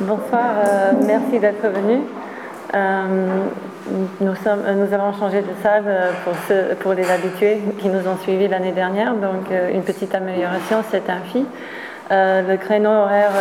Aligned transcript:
Bonsoir, 0.00 0.50
euh, 0.64 0.92
merci 1.06 1.40
d'être 1.40 1.66
venu. 1.66 2.02
Euh, 2.72 3.02
nous, 4.20 4.32
euh, 4.46 4.94
avons 4.94 5.12
changé 5.18 5.40
de 5.40 5.48
salle 5.60 5.82
pour, 6.22 6.34
pour 6.78 6.92
les 6.92 7.10
habitués 7.10 7.58
qui 7.80 7.88
nous 7.88 8.06
ont 8.06 8.16
suivis 8.18 8.46
l'année 8.46 8.70
dernière, 8.70 9.14
donc 9.14 9.50
une 9.50 9.82
petite 9.82 10.14
amélioration, 10.14 10.84
c'est 10.88 11.10
un 11.10 11.18
fi. 11.32 11.44
le 12.10 12.56
créneau 12.58 12.90
horaire 12.90 13.32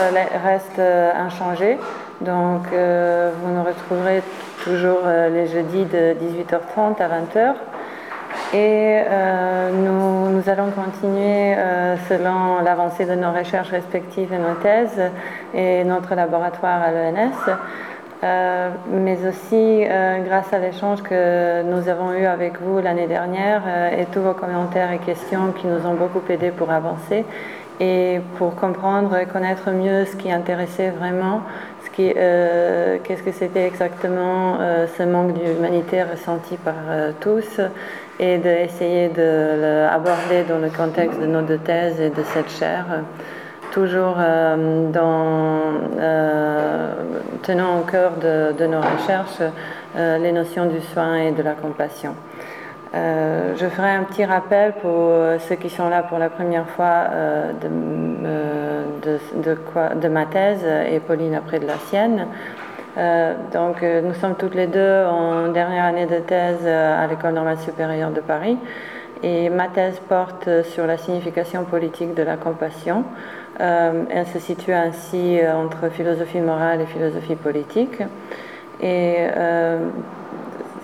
reste 0.43 0.79
inchangé, 0.79 1.78
donc 2.21 2.64
vous 2.71 3.54
nous 3.54 3.64
retrouverez 3.64 4.24
toujours 4.64 5.02
les 5.32 5.46
jeudis 5.46 5.86
de 5.86 6.16
18h30 6.16 7.00
à 7.00 7.08
20h. 7.08 7.54
Et 8.54 9.02
nous, 9.73 10.29
nous, 10.29 10.50
allons 10.50 10.71
continuer 10.71 11.55
selon 12.07 12.61
l'avancée 12.64 13.05
de 13.05 13.14
nos 13.14 13.34
recherches 13.34 13.71
respectives 13.71 14.32
et 14.32 14.38
nos 14.38 14.55
thèses 14.55 15.02
et 15.54 15.84
notre 15.84 16.16
laboratoire 16.16 16.82
à 16.82 16.91
l'ENS, 16.91 17.33
euh, 18.23 18.70
mais 18.89 19.18
aussi 19.28 19.86
euh, 19.86 20.18
grâce 20.25 20.51
à 20.51 20.57
l'échange 20.57 21.04
que 21.04 21.61
nous 21.61 21.87
avons 21.87 22.14
eu 22.14 22.25
avec 22.25 22.60
vous 22.60 22.79
l'année 22.79 23.06
dernière 23.06 23.61
euh, 23.68 24.01
et 24.01 24.06
tous 24.06 24.21
vos 24.21 24.33
commentaires 24.33 24.92
et 24.92 24.98
questions 24.98 25.51
qui 25.51 25.68
nous 25.68 25.86
ont 25.86 25.93
beaucoup 25.93 26.23
aidés 26.28 26.50
pour 26.50 26.71
avancer 26.71 27.25
et 27.79 28.20
pour 28.39 28.56
comprendre 28.56 29.15
et 29.18 29.28
connaître 29.28 29.70
mieux 29.70 30.06
ce 30.06 30.15
qui 30.15 30.32
intéressait 30.32 30.89
vraiment, 30.89 31.42
ce 31.86 31.92
qui, 31.92 32.11
qu'est-ce 32.11 33.22
que 33.22 33.31
c'était 33.31 33.67
exactement 33.67 34.58
ce 34.98 35.03
manque 35.03 35.34
d'humanité 35.34 36.02
ressenti 36.02 36.58
par 36.58 36.73
tous 37.20 37.61
et 38.20 38.38
d'essayer 38.38 39.09
de 39.09 39.86
l'aborder 39.86 40.44
dans 40.50 40.59
le 40.59 40.70
contexte 40.70 41.20
de 41.20 41.26
nos 41.26 41.42
deux 41.42 41.59
thèses 41.59 42.02
et 42.02 42.09
de 42.09 42.23
cette 42.34 42.50
chaire 42.50 42.86
toujours 43.78 44.16
euh, 44.17 44.92
euh, 46.00 46.94
tenant 47.44 47.80
au 47.80 47.84
cœur 47.84 48.14
de, 48.20 48.66
nos 48.66 48.81
recherches 48.81 49.44
euh, 49.95 50.18
les 50.18 50.32
notions 50.32 50.66
du 50.66 50.82
soin 50.82 51.18
et 51.18 51.32
de 51.32 51.44
la 51.44 51.54
compassion. 51.54 52.16
je 52.94 53.66
ferai 53.76 53.92
un 53.92 54.04
petit 54.04 54.26
rappel 54.26 54.74
pour 54.81 55.14
ceux 55.48 55.56
qui 55.56 55.70
sont 55.70 55.90
là 55.90 56.02
pour 56.04 56.18
la 56.18 56.30
première 56.30 56.68
fois 56.70 57.06
de, 57.62 57.70
ma 60.08 60.26
thèse 60.26 60.66
et 60.92 61.00
Pauline 61.00 61.36
après 61.36 61.59
de 61.59 61.68
la 61.68 61.78
sienne. 61.90 62.26
Donc 63.53 63.84
nous 63.84 64.14
sommes 64.16 64.36
toutes 64.36 64.56
les 64.56 64.67
deux 64.67 65.06
en 65.06 65.50
dernière 65.50 65.86
année 65.86 66.06
de 66.06 66.20
thèse 66.20 66.66
à 66.66 67.06
l'École 67.08 67.34
normale 67.34 67.59
supérieure 67.59 68.12
de 68.12 68.22
Paris 68.22 68.58
et 69.23 69.50
ma 69.50 69.67
thèse 69.67 70.00
porte 70.08 70.50
sur 70.64 70.86
la 70.86 70.98
signification 70.98 71.64
politique 71.64 72.14
de 72.14 72.23
la 72.23 72.38
compassion. 72.38 73.03
Euh, 73.59 74.03
elle 74.09 74.28
se 74.28 74.40
situe 74.40 74.73
ainsi 74.73 75.40
euh, 75.40 75.56
entre 75.56 75.90
philosophie 75.90 76.42
morale 76.42 76.81
et 76.81 76.86
philosophie 76.86 77.36
politique. 77.36 78.02
Et 78.81 79.16
euh, 79.18 79.80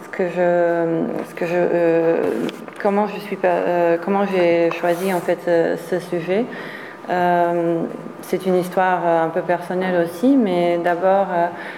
ce 0.03 0.09
que 0.09 0.27
je, 0.27 1.03
ce 1.29 1.35
que 1.35 1.45
je, 1.45 2.15
comment 2.81 3.07
je 3.07 3.19
suis, 3.19 3.37
comment 4.03 4.25
j'ai 4.25 4.71
choisi 4.71 5.13
en 5.13 5.19
fait 5.19 5.39
ce, 5.89 5.99
sujet. 5.99 6.45
C'est 7.07 8.45
une 8.45 8.55
histoire 8.55 9.05
un 9.05 9.29
peu 9.29 9.41
personnelle 9.41 10.05
aussi, 10.05 10.35
mais 10.35 10.79
d'abord 10.83 11.27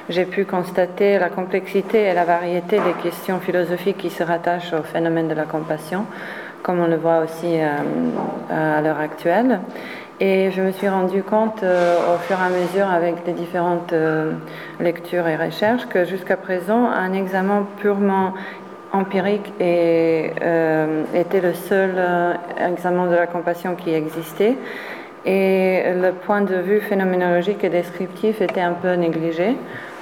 j'ai 0.09 0.26
pu 0.26 0.45
constater 0.45 1.18
la 1.18 1.30
complexité 1.30 2.04
et 2.04 2.14
la 2.14 2.26
variété 2.26 2.78
des 2.78 2.94
questions 3.02 3.40
philosophiques 3.40 3.98
qui 3.98 4.09
se 4.09 4.23
rattachent 4.23 4.73
au 4.73 4.84
phénomène 4.84 5.28
de 5.28 5.34
la 5.34 5.46
compassion, 5.46 6.06
comme 6.62 6.80
on 6.80 6.88
le 6.88 6.98
voit 6.98 7.20
aussi 7.20 7.58
à 8.50 8.81
l'heure 8.81 9.00
actuelle. 9.00 9.59
Et 10.22 10.50
je 10.52 10.62
me 10.62 10.72
suis 10.72 10.88
rendu 10.88 11.23
compte 11.23 11.62
euh, 11.64 12.16
au 12.16 12.18
fur 12.20 12.38
et 12.40 12.46
à 12.46 12.50
mesure 12.50 12.90
avec 12.90 13.16
les 13.28 13.34
différentes 13.34 13.92
euh, 13.92 14.31
lectures 14.80 15.28
et 15.28 15.36
recherches 15.36 15.86
que 15.88 16.06
jusqu'à 16.06 16.38
présent, 16.38 16.86
un 16.86 17.12
examen 17.12 17.68
purement 17.81 18.34
empirique 18.94 19.52
euh, 19.59 21.03
était 21.14 21.41
le 21.41 21.53
seul 21.53 21.91
examen 22.58 23.08
de 23.08 23.16
la 23.16 23.28
compassion 23.28 23.75
qui 23.75 23.94
existait. 23.94 24.56
Et 25.25 25.84
le 26.00 26.12
point 26.12 26.41
de 26.41 26.56
vue 26.56 26.81
phénoménologique 26.81 27.63
et 27.63 27.69
descriptif 27.69 28.41
était 28.41 28.62
un 28.62 28.74
peu 28.74 28.94
négligé. 28.94 29.58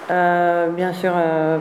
bien 0.10 0.92
sûr, 0.92 1.14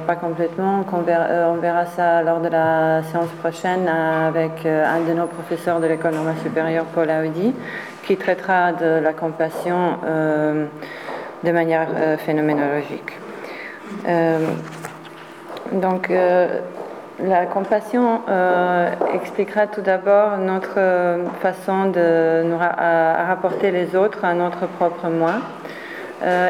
pas 0.07 0.17
complètement. 0.17 0.85
On 0.93 1.03
verra, 1.03 1.27
on 1.49 1.57
verra, 1.61 1.87
ça 1.87 2.23
lors 2.23 2.41
de 2.41 2.49
la 2.49 3.03
séance 3.05 3.31
prochaine 3.41 3.87
avec 3.89 4.67
un 4.67 5.01
de 5.09 5.15
nos 5.15 5.27
professeurs 5.27 5.79
de 5.79 5.87
l'école 5.87 6.15
normale 6.15 6.39
supérieure, 6.43 6.87
Paul 6.87 7.09
Audi, 7.09 7.55
qui 8.05 8.17
traitera 8.17 8.73
de 8.73 9.01
la 9.01 9.13
compassion 9.13 9.99
euh, 10.05 10.67
de 11.45 11.53
manière 11.53 11.89
euh, 11.95 12.17
phénoménologique. 12.17 13.19
Euh, 14.07 14.39
donc, 15.73 16.11
la 17.23 17.47
compassion 17.47 18.21
expliquera 19.15 19.67
tout 19.67 19.81
d'abord 19.81 20.39
notre 20.39 20.79
façon 21.41 21.87
de 21.87 22.43
nous 22.45 22.59
rapporter 22.59 23.71
les 23.71 23.95
autres 23.97 24.25
à 24.25 24.35
notre 24.35 24.67
propre 24.67 25.09
moi. 25.09 25.35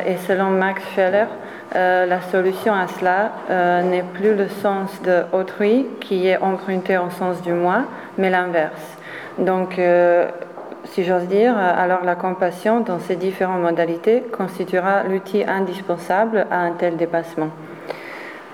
et 0.07 0.17
selon 0.29 0.51
Max 0.51 0.83
Scheller, 0.95 1.27
la 1.75 2.21
solution 2.31 2.75
à 2.75 2.87
cela 2.87 3.83
n'est 3.83 4.03
plus 4.03 4.35
le 4.35 4.49
sens 4.49 5.01
de 5.03 5.25
autrui 5.33 5.87
qui 6.01 6.29
est 6.29 6.39
emprunté 6.39 6.99
au 6.99 7.11
sens 7.11 7.43
du 7.43 7.53
moi, 7.53 7.85
mais 8.19 8.31
l'inverse. 8.31 8.97
Donc, 9.39 9.79
si 10.85 11.05
j'ose 11.05 11.27
dire, 11.27 11.57
alors 11.57 12.05
la 12.05 12.15
compassion 12.15 12.81
dans 12.81 12.99
ses 12.99 13.17
différentes 13.17 13.63
modalités 13.63 14.23
constituera 14.33 15.05
l'outil 15.05 15.45
indispensable 15.45 16.47
à 16.51 16.61
un 16.61 16.73
tel 16.73 16.97
dépassement. 16.97 17.51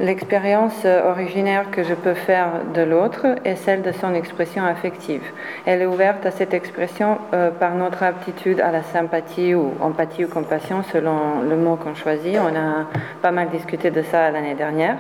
L'expérience 0.01 0.85
originaire 0.85 1.73
que 1.73 1.83
je 1.83 1.93
peux 1.93 2.15
faire 2.15 2.61
de 2.73 2.83
l'autre 2.83 3.27
est 3.45 3.57
celle 3.57 3.83
de 3.83 3.91
son 3.91 4.15
expression 4.15 4.65
affective. 4.65 5.23
Elle 5.67 5.83
est 5.83 5.87
ouverte 5.87 6.25
à 6.25 6.31
cette 6.31 6.55
expression 6.55 7.19
euh, 7.35 7.51
par 7.51 7.75
notre 7.75 8.05
aptitude 8.05 8.61
à 8.61 8.71
la 8.71 8.85
sympathie 8.85 9.57
ou 9.57 9.73
empathie 9.81 10.25
ou 10.25 10.29
compassion 10.29 10.85
selon 10.93 11.41
le 11.49 11.57
mot 11.57 11.75
qu'on 11.75 11.97
choisit. 11.97 12.37
On 12.37 12.55
a 12.57 12.87
pas 13.23 13.33
mal 13.33 13.49
discuté 13.51 13.91
de 13.91 14.03
ça 14.03 14.31
l'année 14.31 14.55
dernière. 14.55 14.99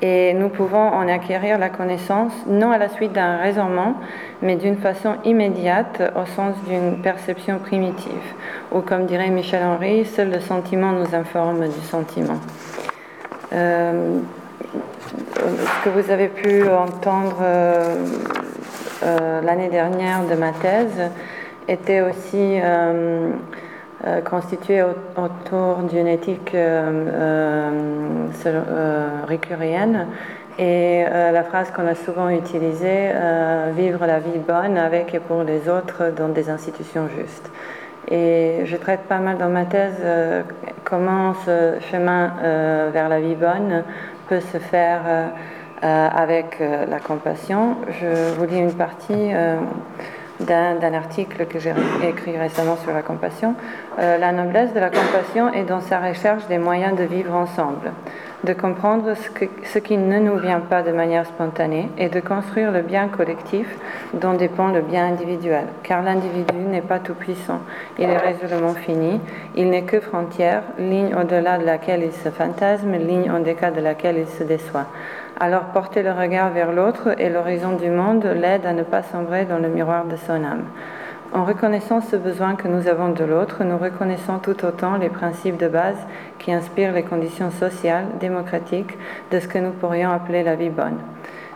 Et 0.00 0.32
nous 0.32 0.48
pouvons 0.48 0.78
en 0.78 1.06
acquérir 1.08 1.58
la 1.58 1.68
connaissance 1.68 2.32
non 2.46 2.70
à 2.72 2.78
la 2.78 2.88
suite 2.88 3.12
d'un 3.12 3.36
raisonnement, 3.36 3.96
mais 4.40 4.56
d'une 4.56 4.78
façon 4.78 5.16
immédiate 5.24 6.02
au 6.16 6.24
sens 6.24 6.56
d'une 6.66 7.02
perception 7.02 7.58
primitive. 7.58 8.34
Ou 8.72 8.80
comme 8.80 9.04
dirait 9.04 9.28
Michel 9.28 9.62
Henry, 9.62 10.06
seul 10.06 10.30
le 10.30 10.40
sentiment 10.40 10.92
nous 10.92 11.14
informe 11.14 11.68
du 11.68 11.80
sentiment. 11.82 12.40
Euh, 13.52 14.18
ce 15.36 15.84
que 15.84 15.90
vous 15.90 16.10
avez 16.10 16.28
pu 16.28 16.68
entendre 16.68 17.36
euh, 17.42 17.94
euh, 19.02 19.40
l'année 19.42 19.68
dernière 19.68 20.24
de 20.24 20.34
ma 20.34 20.52
thèse 20.52 21.10
était 21.68 22.00
aussi 22.00 22.60
constitué 24.28 24.82
autour 24.82 25.76
d'une 25.88 26.08
éthique 26.08 26.56
récurienne. 29.28 30.08
Et 30.58 31.04
la 31.04 31.44
phrase 31.44 31.70
qu'on 31.70 31.86
a 31.86 31.94
souvent 31.94 32.28
utilisée, 32.28 33.12
vivre 33.76 34.04
la 34.06 34.18
vie 34.18 34.38
bonne 34.38 34.76
avec 34.76 35.14
et 35.14 35.20
pour 35.20 35.44
les 35.44 35.68
autres 35.68 36.12
dans 36.16 36.28
des 36.28 36.50
institutions 36.50 37.08
justes. 37.16 37.48
Et 38.12 38.66
je 38.66 38.76
traite 38.76 39.00
pas 39.08 39.18
mal 39.18 39.38
dans 39.38 39.48
ma 39.48 39.64
thèse 39.64 40.04
comment 40.84 41.32
ce 41.46 41.80
chemin 41.90 42.32
vers 42.92 43.08
la 43.08 43.20
vie 43.20 43.34
bonne 43.34 43.84
peut 44.28 44.40
se 44.40 44.58
faire 44.58 45.00
avec 45.80 46.60
la 46.60 47.00
compassion. 47.00 47.76
Je 47.88 48.34
vous 48.34 48.44
lis 48.44 48.58
une 48.58 48.74
partie 48.74 49.32
d'un 50.46 50.94
article 50.94 51.46
que 51.46 51.58
j'ai 51.58 51.72
écrit 52.02 52.36
récemment 52.36 52.76
sur 52.76 52.92
la 52.92 53.02
compassion. 53.02 53.54
Euh, 53.98 54.18
la 54.18 54.32
noblesse 54.32 54.72
de 54.72 54.80
la 54.80 54.90
compassion 54.90 55.52
est 55.52 55.64
dans 55.64 55.80
sa 55.80 56.00
recherche 56.00 56.46
des 56.46 56.58
moyens 56.58 56.96
de 56.96 57.04
vivre 57.04 57.34
ensemble, 57.34 57.92
de 58.44 58.52
comprendre 58.52 59.14
ce, 59.14 59.78
qui 59.78 59.96
ne 59.96 60.18
nous 60.18 60.36
vient 60.36 60.60
pas 60.60 60.82
de 60.82 60.90
manière 60.90 61.26
spontanée 61.26 61.88
et 61.96 62.08
de 62.08 62.20
construire 62.20 62.72
le 62.72 62.82
bien 62.82 63.08
collectif 63.08 63.66
dont 64.14 64.34
dépend 64.34 64.68
le 64.68 64.80
bien 64.80 65.06
individuel. 65.06 65.66
Car 65.82 66.02
l'individu 66.02 66.58
n'est 66.58 66.80
pas 66.80 66.98
tout 66.98 67.14
puissant, 67.14 67.60
il 67.98 68.10
est 68.10 68.18
résolument 68.18 68.74
fini, 68.74 69.20
il 69.54 69.70
n'est 69.70 69.82
que 69.82 70.00
frontière, 70.00 70.62
ligne 70.78 71.14
au-delà 71.14 71.58
de 71.58 71.64
laquelle 71.64 72.02
il 72.02 72.12
se 72.12 72.30
fantasme, 72.30 72.92
ligne 72.92 73.30
en 73.30 73.40
décat 73.40 73.70
de 73.70 73.80
laquelle 73.80 74.18
il 74.18 74.28
se 74.28 74.42
déçoit. 74.42 74.86
Alors 75.38 75.64
porter 75.66 76.02
le 76.02 76.12
regard 76.12 76.50
vers 76.50 76.72
l'autre 76.72 77.14
et 77.18 77.28
l'horizon 77.28 77.72
du 77.76 77.90
monde 77.90 78.24
l'aide 78.24 78.66
à 78.66 78.72
ne 78.72 78.82
pas 78.82 79.02
sombrer 79.02 79.44
dans 79.44 79.58
le 79.58 79.68
miroir 79.68 80.04
de 80.04 80.16
son 80.16 80.44
âme. 80.44 80.64
En 81.34 81.44
reconnaissant 81.46 82.02
ce 82.02 82.16
besoin 82.16 82.56
que 82.56 82.68
nous 82.68 82.88
avons 82.88 83.08
de 83.08 83.24
l'autre, 83.24 83.64
nous 83.64 83.78
reconnaissons 83.78 84.38
tout 84.38 84.66
autant 84.66 84.98
les 84.98 85.08
principes 85.08 85.56
de 85.56 85.66
base 85.66 85.96
qui 86.38 86.52
inspirent 86.52 86.92
les 86.92 87.04
conditions 87.04 87.50
sociales, 87.50 88.04
démocratiques 88.20 88.98
de 89.30 89.40
ce 89.40 89.48
que 89.48 89.56
nous 89.56 89.70
pourrions 89.70 90.10
appeler 90.10 90.42
la 90.42 90.56
vie 90.56 90.68
bonne. 90.68 90.98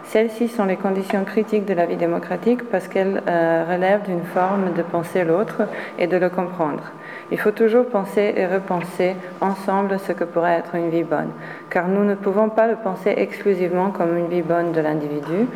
Celles-ci 0.05 0.49
sont 0.49 0.64
les 0.64 0.76
conditions 0.76 1.25
critiques 1.25 1.67
de 1.67 1.75
la 1.75 1.84
vie 1.84 1.96
démocratique 1.96 2.62
parce 2.70 2.88
qu'elles 2.88 3.20
euh, 3.28 3.64
relèvent 3.69 4.05
d'une 4.05 4.25
forme 4.25 4.73
de 4.73 4.81
penser 4.81 5.25
l'autre 5.25 5.69
et 5.99 6.06
de 6.06 6.17
le 6.17 6.31
comprendre. 6.31 6.84
Il 7.31 7.38
faut 7.38 7.50
toujours 7.50 7.84
penser 7.84 8.32
et 8.34 8.46
repenser 8.46 9.14
ensemble 9.43 9.99
ce 9.99 10.12
que 10.12 10.25
pourrait 10.25 10.58
être 10.58 10.75
une 10.75 10.88
vie 10.88 11.05
bonne, 11.05 11.32
car 11.69 11.88
nous 11.88 12.05
ne 12.05 12.14
pouvons 12.14 12.49
pas 12.49 12.67
le 12.67 12.76
penser 12.76 13.12
exclusivement 13.14 13.90
comme 13.90 14.17
une 14.17 14.29
vie 14.29 14.43
bonne 14.43 14.72
de 14.72 14.81
l'individu. 14.81 15.49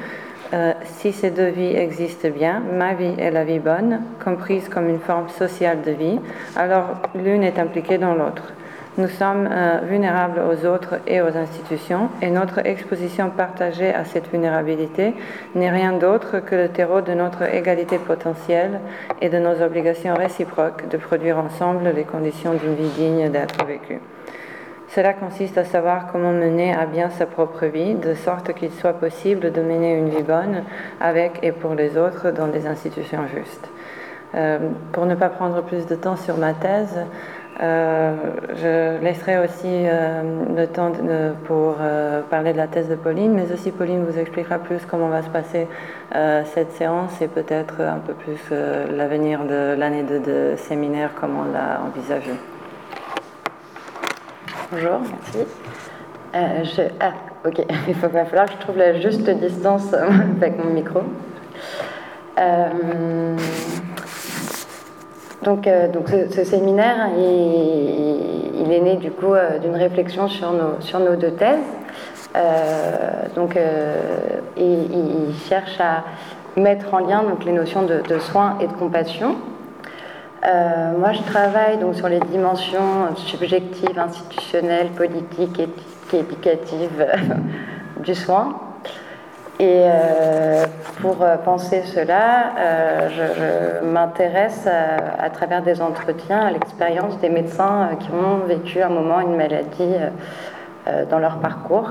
Euh, 0.53 0.73
si 0.83 1.13
ces 1.13 1.31
deux 1.31 1.49
vies 1.49 1.77
existent 1.77 2.29
bien, 2.29 2.61
ma 2.73 2.95
vie 2.95 3.15
et 3.19 3.31
la 3.31 3.45
vie 3.45 3.61
bonne, 3.61 4.01
comprise 4.25 4.69
comme 4.69 4.89
une 4.89 4.99
forme 4.99 5.29
sociale 5.29 5.83
de 5.83 5.93
vie, 5.93 6.19
alors 6.57 6.97
l'une 7.15 7.45
est 7.45 7.59
impliquée 7.59 7.99
dans 7.99 8.15
l'autre. 8.15 8.53
Nous 8.99 9.07
sommes 9.07 9.49
euh, 9.51 9.79
vulnérables 9.89 10.41
aux 10.41 10.67
autres 10.67 10.97
et 11.07 11.23
aux 11.23 11.37
institutions 11.37 12.09
et 12.21 12.31
notre 12.31 12.67
exposition 12.67 13.31
partagée 13.31 13.95
à 13.95 14.05
cette 14.05 14.29
vulnérabilité 14.29 15.15
n'est 15.55 15.71
rien 15.71 15.93
d'autre 15.93 16.41
que 16.41 16.57
le 16.57 16.69
terreau 16.69 17.01
de 17.01 17.15
notre 17.15 17.43
égalité 17.55 17.99
potentielle 17.99 18.81
et 19.21 19.29
de 19.29 19.39
nos 19.39 19.63
obligations 19.63 20.15
réciproques 20.15 20.89
de 20.89 20.97
produire 20.97 21.39
ensemble 21.39 21.93
les 21.95 22.05
conditions 22.05 22.55
d'une 22.55 22.75
vie 22.75 22.91
digne 22.97 23.31
d'être 23.31 23.65
vécue. 23.65 24.01
Cela 24.95 25.13
consiste 25.13 25.57
à 25.57 25.65
savoir 25.65 26.09
comment 26.11 26.33
mener 26.33 26.75
à 26.75 26.85
bien 26.85 27.11
sa 27.11 27.25
propre 27.25 27.67
vie, 27.67 27.95
de 27.95 28.15
sorte 28.15 28.53
qu'il 28.55 28.73
soit 28.73 28.95
possible 28.95 29.53
de 29.53 29.63
mener 29.63 29.95
une 29.95 30.09
vie 30.09 30.25
bonne 30.25 30.65
avec 31.01 31.39
et 31.45 31.53
pour 31.53 31.75
les 31.75 31.97
autres 31.97 32.33
dans 32.33 32.49
des 32.49 32.67
institutions 32.67 33.25
justes. 33.29 33.71
Euh, 34.35 34.59
pour 34.93 35.07
ne 35.07 35.15
pas 35.15 35.29
prendre 35.29 35.63
plus 35.63 35.87
de 35.87 35.95
temps 35.95 36.17
sur 36.17 36.37
ma 36.39 36.55
thèse, 36.55 36.99
euh, 37.63 38.15
je 38.57 39.01
laisserai 39.01 39.39
aussi 39.39 39.69
euh, 39.69 40.23
le 40.57 40.67
temps 40.67 40.91
pour 41.47 41.77
parler 42.29 42.53
de 42.53 42.59
la 42.59 42.67
thèse 42.67 42.89
de 42.89 42.97
Pauline, 42.97 43.33
mais 43.33 43.53
aussi 43.53 43.71
Pauline 43.71 44.05
vous 44.05 44.19
expliquera 44.19 44.59
plus 44.59 44.85
comment 44.87 45.09
va 45.09 45.23
se 45.23 45.31
passer 45.31 45.69
cette 46.47 46.73
séance 46.73 47.23
et 47.23 47.29
peut-être 47.29 47.81
un 47.81 47.99
peu 47.99 48.15
plus 48.15 48.51
l'avenir 48.51 49.45
de 49.45 49.77
l'année 49.79 50.03
de, 50.03 50.55
séminaire, 50.57 51.11
comment 51.15 51.45
on 51.49 51.53
l'a 51.53 51.81
envisagé. 51.87 52.33
Bonjour, 54.73 55.01
merci. 55.01 55.51
ah, 57.01 57.13
ok, 57.45 57.65
il 57.89 57.95
va 57.95 58.25
falloir 58.25 58.47
que 58.47 58.53
je 58.53 58.59
trouve 58.59 58.79
la 58.79 59.01
juste 59.01 59.29
distance 59.29 59.93
avec 59.95 60.65
mon 60.65 60.71
micro. 60.71 61.01
Donc, 65.43 65.67
euh, 65.67 65.89
donc 65.89 66.09
ce, 66.09 66.45
séminaire, 66.45 67.09
il, 67.17 68.71
est 68.71 68.81
né 68.81 68.97
du 68.97 69.11
coup 69.11 69.35
euh, 69.35 69.59
d'une 69.59 69.75
réflexion 69.75 70.29
sur 70.29 70.53
nos, 70.53 70.81
sur 70.81 71.01
nos 71.01 71.17
deux 71.17 71.33
thèses. 71.33 71.59
Euh, 72.37 73.11
donc, 73.35 73.59
il, 74.57 75.35
cherche 75.49 75.81
à 75.81 76.05
mettre 76.57 76.93
en 76.95 76.99
lien 76.99 77.23
donc, 77.23 77.45
les 77.45 77.53
notions 77.53 77.83
de, 77.83 78.19
soins 78.19 78.59
et 78.61 78.67
de 78.67 78.73
compassion. 78.73 79.37
Moi, 80.43 81.13
je 81.13 81.23
travaille 81.23 81.79
donc 81.79 81.95
sur 81.95 82.09
les 82.09 82.21
dimensions 82.21 83.15
subjectives, 83.17 83.99
institutionnelles, 83.99 84.89
politiques, 84.91 85.61
et 85.61 86.17
éducatives 86.17 87.07
du 88.03 88.15
soin. 88.15 88.55
Et 89.59 89.83
euh, 89.85 90.65
pour 91.03 91.23
euh, 91.23 91.37
penser 91.37 91.83
cela, 91.83 92.55
euh, 92.59 93.81
je, 93.83 93.85
m'intéresse 93.85 94.67
à, 94.67 95.29
travers 95.29 95.61
des 95.63 95.83
entretiens 95.83 96.41
à 96.47 96.51
l'expérience 96.51 97.19
des 97.19 97.29
médecins 97.29 97.91
qui 98.01 98.09
ont 98.11 98.47
vécu 98.47 98.81
un 98.81 98.89
moment 98.89 99.21
une 99.21 99.37
maladie 99.37 99.97
dans 101.11 101.19
leur 101.19 101.41
parcours. 101.41 101.91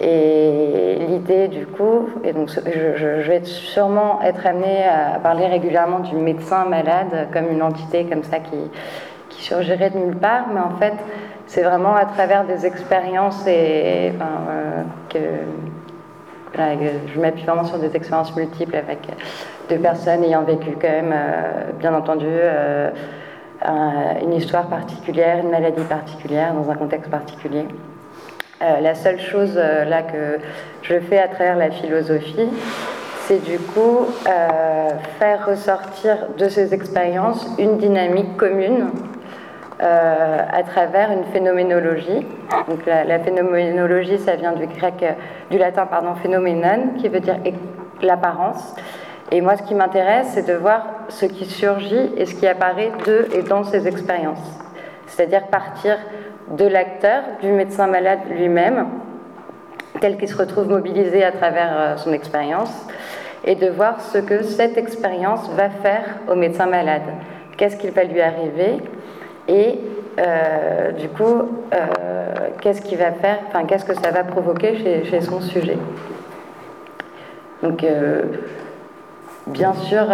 Et 0.00 0.96
l'idée 1.08 1.48
du 1.48 1.66
coup, 1.66 2.08
et 2.22 2.32
donc 2.32 2.50
je, 2.50 3.28
vais 3.28 3.42
sûrement 3.44 4.22
être 4.22 4.46
amenée 4.46 4.84
à 4.84 5.18
parler 5.18 5.46
régulièrement 5.46 5.98
du 6.00 6.14
médecin 6.14 6.66
malade 6.66 7.28
comme 7.32 7.50
une 7.50 7.62
entité 7.62 8.04
comme 8.04 8.22
ça 8.22 8.38
qui, 8.38 8.56
qui 9.28 9.42
surgirait 9.42 9.90
de 9.90 9.98
nulle 9.98 10.16
part, 10.16 10.46
mais 10.54 10.60
en 10.60 10.76
fait 10.78 10.94
c'est 11.46 11.62
vraiment 11.62 11.96
à 11.96 12.04
travers 12.04 12.44
des 12.44 12.64
expériences 12.64 13.44
et, 13.46 14.12
que 15.08 15.18
je 16.54 17.20
m'appuie 17.20 17.44
vraiment 17.44 17.64
sur 17.64 17.78
des 17.78 17.94
expériences 17.96 18.36
multiples 18.36 18.76
avec 18.76 19.00
deux 19.68 19.78
personnes 19.78 20.22
ayant 20.24 20.42
vécu 20.42 20.76
quand 20.80 20.88
même, 20.88 21.12
euh, 21.12 21.72
bien 21.78 21.94
entendu, 21.94 22.26
euh, 22.28 22.90
une 24.22 24.34
histoire 24.34 24.68
particulière, 24.68 25.38
une 25.38 25.50
maladie 25.50 25.82
particulière, 25.84 26.54
dans 26.54 26.70
un 26.70 26.74
contexte 26.74 27.10
particulier. 27.10 27.66
Euh, 28.60 28.80
la 28.80 28.94
seule 28.94 29.20
chose 29.20 29.56
là 29.56 30.02
que 30.02 30.38
je 30.82 30.98
fais 31.00 31.18
à 31.18 31.28
travers 31.28 31.56
la 31.56 31.70
philosophie, 31.70 32.48
c'est 33.26 33.42
du 33.44 33.58
coup 33.58 34.06
faire 35.18 35.46
ressortir 35.46 36.16
de 36.36 36.48
ces 36.48 36.74
expériences 36.74 37.46
une 37.58 37.78
dynamique 37.78 38.36
commune 38.36 38.90
euh, 39.80 40.38
à 40.52 40.64
travers 40.64 41.12
une 41.12 41.22
phénoménologie. 41.26 42.26
Donc 42.68 42.84
la, 42.84 43.18
phénoménologie, 43.20 44.18
ça 44.18 44.34
vient 44.34 44.50
du 44.50 44.66
grec, 44.66 44.94
euh, 45.02 45.12
du 45.52 45.58
latin 45.58 45.86
pardon, 45.86 46.16
phénoménon, 46.16 46.94
qui 46.98 47.08
veut 47.08 47.20
dire 47.20 47.36
l'apparence. 48.02 48.74
Et 49.30 49.40
moi, 49.40 49.56
ce 49.56 49.62
qui 49.62 49.76
m'intéresse, 49.76 50.30
c'est 50.34 50.48
de 50.48 50.54
voir 50.54 50.84
ce 51.08 51.26
qui 51.26 51.44
surgit 51.44 52.10
et 52.16 52.26
ce 52.26 52.34
qui 52.34 52.48
apparaît 52.48 52.90
de 53.06 53.28
et 53.32 53.42
dans 53.42 53.62
ces 53.62 53.86
expériences. 53.86 54.42
C'est-à-dire 55.06 55.46
partir 55.46 55.96
de 56.56 56.64
l'acteur, 56.66 57.22
du 57.42 57.50
médecin 57.52 57.86
malade 57.86 58.20
lui-même, 58.30 58.86
tel 60.00 60.16
qu'il 60.16 60.28
se 60.28 60.36
retrouve 60.36 60.68
mobilisé 60.68 61.24
à 61.24 61.32
travers 61.32 61.70
euh, 61.72 61.96
son 61.96 62.12
expérience, 62.12 62.72
et 63.44 63.54
de 63.54 63.68
voir 63.68 64.00
ce 64.00 64.18
que 64.18 64.42
cette 64.42 64.76
expérience 64.76 65.48
va 65.50 65.70
faire 65.70 66.04
au 66.28 66.34
médecin 66.34 66.66
malade. 66.66 67.02
Qu'est-ce 67.56 67.76
qu'il 67.76 67.90
va 67.90 68.04
lui 68.04 68.20
arriver 68.20 68.78
et 69.46 69.78
euh, 70.18 70.92
du 70.92 71.08
coup, 71.08 71.24
euh, 71.24 71.86
qu'est-ce 72.60 72.82
qu'il 72.82 72.98
va 72.98 73.12
faire, 73.12 73.38
qu'est-ce 73.66 73.84
que 73.84 73.94
ça 73.94 74.10
va 74.10 74.24
provoquer 74.24 74.76
chez, 75.04 75.20
son 75.22 75.40
sujet. 75.40 75.78
Donc, 77.62 77.84
bien 79.46 79.72
sûr, 79.72 80.06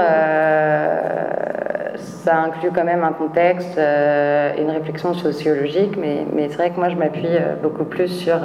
ça 1.97 2.37
inclut 2.37 2.71
quand 2.75 2.85
même 2.85 3.05
un 3.05 3.13
contexte 3.13 3.79
et 3.79 4.61
une 4.61 4.71
réflexion 4.71 5.15
sociologique, 5.15 5.97
mais, 5.97 6.27
c'est 6.49 6.57
vrai 6.57 6.71
que 6.71 6.77
moi, 6.77 6.89
je 6.89 6.97
m'appuie 6.97 7.39
beaucoup 7.63 7.85
plus 7.85 8.09
sur 8.09 8.39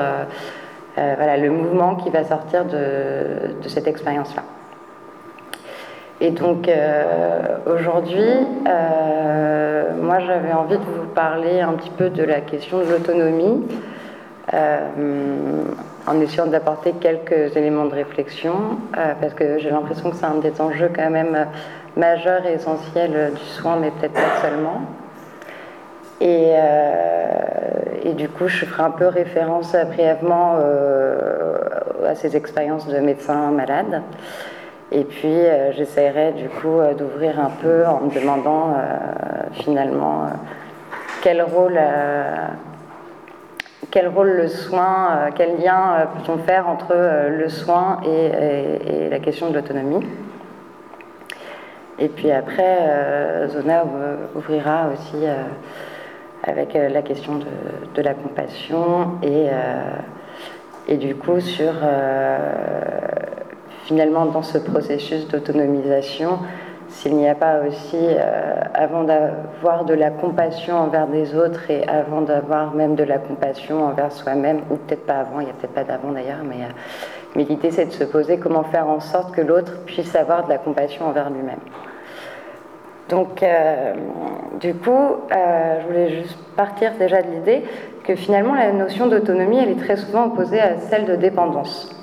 voilà, 0.96 1.38
le 1.38 1.50
mouvement 1.50 1.96
qui 1.96 2.10
va 2.10 2.24
sortir 2.24 2.66
de 2.66 3.68
cette 3.68 3.88
expérience-là. 3.88 4.44
Et 6.22 6.32
donc 6.32 6.68
euh, 6.68 7.42
aujourd'hui, 7.66 8.30
euh, 8.68 9.92
moi 10.02 10.20
j'avais 10.20 10.52
envie 10.52 10.78
de 10.78 10.84
vous 10.84 11.08
parler 11.16 11.62
un 11.62 11.74
petit 11.74 11.92
peu 11.92 12.10
de 12.10 12.24
la 12.24 12.42
question 12.42 12.80
de 12.80 12.86
l'autonomie, 12.92 13.66
euh, 14.54 14.80
en 16.08 16.20
essayant 16.20 16.48
d'apporter 16.48 16.94
quelques 17.00 17.56
éléments 17.56 17.86
de 17.86 17.94
réflexion, 17.94 18.54
parce 19.22 19.34
que 19.34 19.60
j'ai 19.60 19.70
l'impression 19.70 20.10
que 20.10 20.18
c'est 20.18 20.26
un 20.26 20.40
des 20.40 20.60
enjeux 20.60 20.90
quand 20.94 21.10
même 21.10 21.46
majeurs 21.96 22.46
et 22.46 22.54
essentiels 22.54 23.34
du 23.34 23.46
soin, 23.46 23.78
mais 23.78 23.92
peut-être 23.92 24.14
pas 24.14 24.42
seulement. 24.42 24.82
Et, 26.22 26.52
et, 28.04 28.14
du 28.14 28.28
coup, 28.28 28.50
je 28.50 28.66
ferai 28.66 28.84
un 28.84 28.92
peu 28.92 29.08
référence 29.08 29.74
brièvement 29.88 30.58
à 32.06 32.16
ces 32.16 32.36
expériences 32.36 32.88
de 32.88 33.00
médecins 33.00 33.52
malades. 33.52 34.02
Et 34.92 35.04
puis 35.04 35.28
euh, 35.28 35.72
j'essaierai 35.74 36.32
du 36.32 36.50
coup 36.50 36.80
euh, 36.80 36.94
d'ouvrir 36.96 37.40
un 37.40 37.52
peu 37.62 37.86
en 37.86 38.02
me 38.02 38.12
demandant 38.12 38.70
euh, 38.70 39.54
finalement 39.54 40.26
quel 41.22 41.44
rôle, 41.44 41.80
quel 43.92 44.08
rôle 44.08 44.30
le 44.30 44.48
soin, 44.48 45.30
quel 45.36 45.60
lien 45.60 46.08
peut-on 46.16 46.38
faire 46.38 46.70
entre 46.70 46.96
le 47.30 47.50
soin 47.50 48.00
et, 48.06 49.10
la 49.10 49.20
question 49.20 49.50
de 49.50 49.56
l'autonomie. 49.56 50.00
Et 52.00 52.08
puis 52.08 52.32
après, 52.32 53.48
Zona 53.50 53.84
ouvrira 54.36 54.90
aussi 54.94 55.26
avec 56.44 56.74
la 56.74 57.02
question 57.02 57.34
de, 57.96 58.02
la 58.02 58.14
compassion 58.14 59.20
et, 59.22 59.48
et, 60.88 60.96
du 60.96 61.16
coup 61.16 61.42
sur 61.42 61.74
finalement 63.84 64.28
dans 64.28 64.44
ce 64.44 64.58
processus 64.58 65.28
d'autonomisation, 65.28 66.40
s'il 66.90 67.16
n'y 67.16 67.30
a 67.30 67.36
pas 67.36 67.60
aussi, 67.68 67.98
euh, 67.98 68.56
avant 68.74 69.04
d'avoir 69.04 69.86
de 69.86 69.94
la 69.94 70.10
compassion 70.10 70.76
envers 70.76 71.08
des 71.08 71.36
autres 71.36 71.70
et 71.70 71.88
avant 71.88 72.22
d'avoir 72.22 72.74
même 72.74 72.96
de 72.96 73.04
la 73.04 73.20
compassion 73.20 73.86
envers 73.86 74.12
soi-même, 74.12 74.62
ou 74.70 74.76
peut-être 74.76 75.06
pas 75.06 75.20
avant, 75.20 75.40
il 75.40 75.46
n'y 75.46 75.52
a 75.52 75.54
peut-être 75.54 75.74
pas 75.74 75.84
d'avant 75.84 76.12
d'ailleurs, 76.12 76.44
mais, 76.44 76.64
euh, 76.64 76.74
mais 77.36 77.44
l'idée 77.44 77.72
c'est 77.72 77.86
de 77.86 77.92
se 77.92 78.04
poser 78.04 78.38
comment 78.38 78.64
faire 78.64 78.88
en 78.88 79.00
sorte 79.00 79.34
que 79.34 79.42
l'autre 79.42 79.84
puisse 79.86 80.16
avoir 80.16 80.46
de 80.46 80.50
la 80.50 80.58
compassion 80.58 81.06
envers 81.08 81.30
lui-même. 81.30 81.60
Donc, 83.10 83.42
euh, 83.42 83.94
du 84.60 84.74
coup, 84.76 85.16
je 85.32 85.88
voulais 85.88 86.22
juste 86.22 86.38
partir 86.56 86.94
déjà 87.00 87.22
de 87.22 87.32
l'idée 87.32 87.64
que 88.04 88.16
finalement 88.16 88.56
la 88.56 88.72
notion 88.72 89.08
d'autonomie, 89.08 89.60
elle 89.60 89.72
est 89.72 89.84
très 89.84 89.96
souvent 89.96 90.26
opposée 90.26 90.60
à 90.60 90.78
celle 90.78 91.06
de 91.06 91.16
dépendance. 91.16 91.96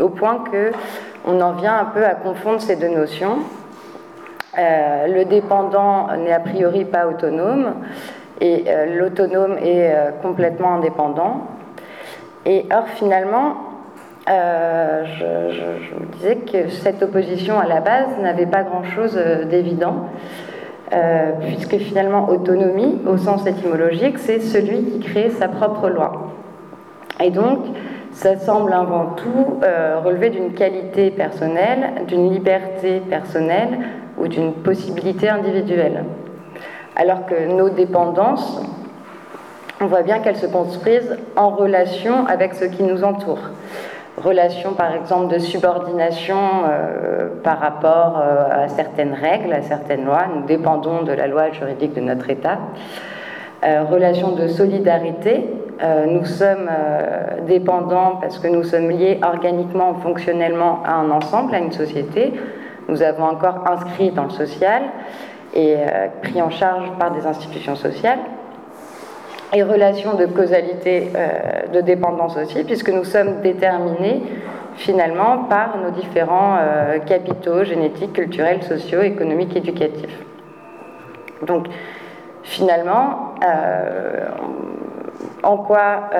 au 0.00 0.08
point 0.08 0.44
que 0.50 0.70
on 1.26 1.40
en 1.40 1.52
vient 1.52 1.76
un 1.78 1.84
peu 1.86 2.04
à 2.04 2.14
confondre 2.14 2.60
ces 2.60 2.76
deux 2.76 2.88
notions. 2.88 3.38
Euh, 4.56 5.06
le 5.06 5.24
dépendant 5.24 6.08
n'est 6.16 6.32
a 6.32 6.40
priori 6.40 6.84
pas 6.84 7.06
autonome 7.06 7.74
et 8.40 8.64
euh, 8.66 8.98
l'autonome 8.98 9.58
est 9.58 9.92
euh, 9.92 10.10
complètement 10.22 10.74
indépendant. 10.76 11.46
Et 12.46 12.64
or 12.72 12.88
finalement, 12.88 13.56
je, 14.28 15.50
je, 15.50 15.94
vous 15.94 16.06
disais 16.16 16.36
que 16.36 16.68
cette 16.68 17.02
opposition 17.02 17.58
à 17.58 17.66
la 17.66 17.80
base 17.80 18.08
n'avait 18.20 18.46
pas 18.46 18.62
grand-chose 18.62 19.18
d'évident, 19.50 20.06
puisque 21.40 21.78
finalement 21.78 22.28
autonomie, 22.28 23.00
au 23.06 23.16
sens 23.16 23.46
étymologique, 23.46 24.18
c'est 24.18 24.40
celui 24.40 24.82
qui 24.84 25.00
crée 25.00 25.30
sa 25.30 25.48
propre 25.48 25.88
loi. 25.88 26.32
Et 27.20 27.30
donc, 27.30 27.58
ça 28.12 28.36
semble 28.36 28.72
avant 28.72 29.14
tout 29.16 29.60
relever 30.04 30.30
d'une 30.30 30.52
qualité 30.52 31.10
personnelle, 31.10 32.04
d'une 32.06 32.30
liberté 32.30 33.00
personnelle, 33.08 33.78
ou 34.20 34.28
d'une 34.28 34.52
possibilité 34.52 35.28
individuelle. 35.28 36.04
Alors 36.96 37.26
que 37.26 37.46
nos 37.46 37.70
dépendances, 37.70 38.60
on 39.80 39.86
voit 39.86 40.02
bien 40.02 40.18
qu'elles 40.18 40.36
se 40.36 40.46
construisent 40.46 41.16
en 41.36 41.50
relation 41.50 42.26
avec 42.26 42.54
ce 42.54 42.64
qui 42.64 42.82
nous 42.82 43.04
entoure. 43.04 43.38
Relation 44.24 44.72
par 44.72 44.94
exemple 44.94 45.32
de 45.32 45.38
subordination 45.38 46.36
euh, 46.68 47.28
par 47.44 47.60
rapport 47.60 48.18
euh, 48.18 48.64
à 48.64 48.68
certaines 48.68 49.14
règles, 49.14 49.52
à 49.52 49.62
certaines 49.62 50.04
lois. 50.04 50.26
Nous 50.34 50.44
dépendons 50.44 51.02
de 51.02 51.12
la 51.12 51.28
loi 51.28 51.50
juridique 51.52 51.94
de 51.94 52.00
notre 52.00 52.28
État. 52.28 52.58
Euh, 53.64 53.84
relation 53.84 54.32
de 54.32 54.48
solidarité. 54.48 55.44
nous 56.08 56.24
sommes 56.24 56.68
dépendants 57.46 58.18
parce 58.20 58.38
que 58.40 58.48
nous 58.48 58.64
sommes 58.64 58.90
liés 58.90 59.20
organiquement, 59.22 59.94
fonctionnellement 59.94 60.80
à 60.84 60.94
un 60.94 61.10
ensemble, 61.10 61.54
à 61.54 61.58
une 61.58 61.72
société 61.72 62.32
nous 62.88 63.02
avons 63.02 63.24
encore 63.24 63.64
inscrit 63.70 64.10
dans 64.10 64.24
le 64.24 64.30
social 64.30 64.82
et 65.54 65.76
pris 66.22 66.40
en 66.40 66.50
charge 66.50 66.90
par 66.98 67.10
des 67.12 67.26
institutions 67.26 67.76
sociales. 67.76 68.18
Et 69.54 69.62
relation 69.62 70.14
de 70.14 70.26
causalité, 70.26 71.10
euh, 71.16 71.72
de 71.72 71.80
dépendance 71.80 72.36
aussi, 72.36 72.64
puisque 72.64 72.90
nous 72.90 73.04
sommes 73.04 73.40
déterminés 73.40 74.22
finalement 74.76 75.44
par 75.44 75.78
nos 75.78 75.90
différents 75.90 76.58
euh, 76.60 76.98
capitaux 76.98 77.64
génétiques, 77.64 78.12
culturels, 78.12 78.62
sociaux, 78.62 79.00
économiques, 79.00 79.56
éducatifs. 79.56 80.18
Donc 81.46 81.66
finalement, 82.42 83.34
en 85.42 85.56
quoi 85.58 86.10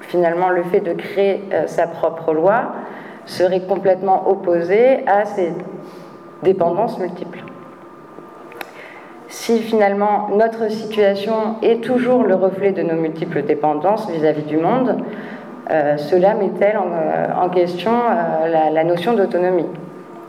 finalement 0.00 0.48
le 0.48 0.62
fait 0.64 0.80
de 0.80 0.94
créer 0.94 1.42
sa 1.66 1.86
propre 1.86 2.32
loi 2.32 2.72
serait 3.26 3.60
complètement 3.60 4.28
opposé 4.28 5.06
à 5.06 5.26
ces 5.26 5.52
dépendances 6.42 6.98
multiples. 6.98 7.45
Si 9.46 9.60
finalement 9.60 10.26
notre 10.34 10.68
situation 10.72 11.54
est 11.62 11.80
toujours 11.80 12.24
le 12.24 12.34
reflet 12.34 12.72
de 12.72 12.82
nos 12.82 12.96
multiples 12.96 13.42
dépendances 13.42 14.10
vis-à-vis 14.10 14.42
du 14.42 14.56
monde, 14.56 14.96
euh, 15.70 15.96
cela 15.98 16.34
met-elle 16.34 16.76
en, 16.76 16.88
euh, 16.90 17.48
question 17.50 17.92
euh, 17.92 18.70
la, 18.72 18.82
notion 18.82 19.14
d'autonomie? 19.14 19.68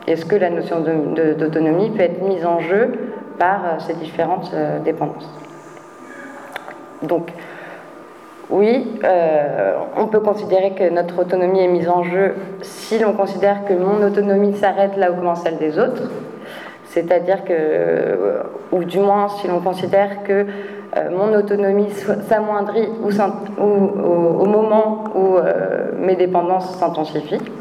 Est-ce 0.05 0.23
que 0.23 0.35
la 0.35 0.51
notion 0.51 0.81
d'autonomie 0.81 1.89
peut 1.89 2.03
être 2.03 2.21
mise 2.21 2.45
en 2.45 2.59
jeu 2.59 2.93
par 3.39 3.81
ces 3.81 3.95
différentes 3.95 4.53
dépendances? 4.85 5.27
Donc, 7.01 7.33
oui, 8.51 8.99
on 9.97 10.05
peut 10.05 10.19
considérer 10.19 10.75
que 10.75 10.87
notre 10.91 11.17
autonomie 11.19 11.61
est 11.61 11.67
mise 11.67 11.89
en 11.89 12.03
jeu 12.03 12.35
si 12.61 12.99
l'on 12.99 13.13
considère 13.13 13.65
que 13.65 13.73
mon 13.73 14.05
autonomie 14.05 14.53
s'arrête 14.53 14.95
là 14.95 15.11
où 15.11 15.15
commence 15.15 15.41
celle 15.41 15.57
des 15.57 15.79
autres, 15.79 16.03
c'est-à-dire 17.01 17.43
que, 17.43 17.53
euh, 17.53 18.43
ou 18.71 18.83
du 18.83 18.99
moins 18.99 19.27
si 19.29 19.47
l'on 19.47 19.59
considère 19.59 20.23
que 20.23 20.45
euh, 20.95 21.09
mon 21.11 21.33
autonomie 21.33 21.89
s'amoindrit 22.27 22.89
au, 23.57 24.45
moment 24.45 25.03
où 25.15 25.37
mes 25.99 26.15
dépendances 26.15 26.77
s'intensifient. 26.77 27.51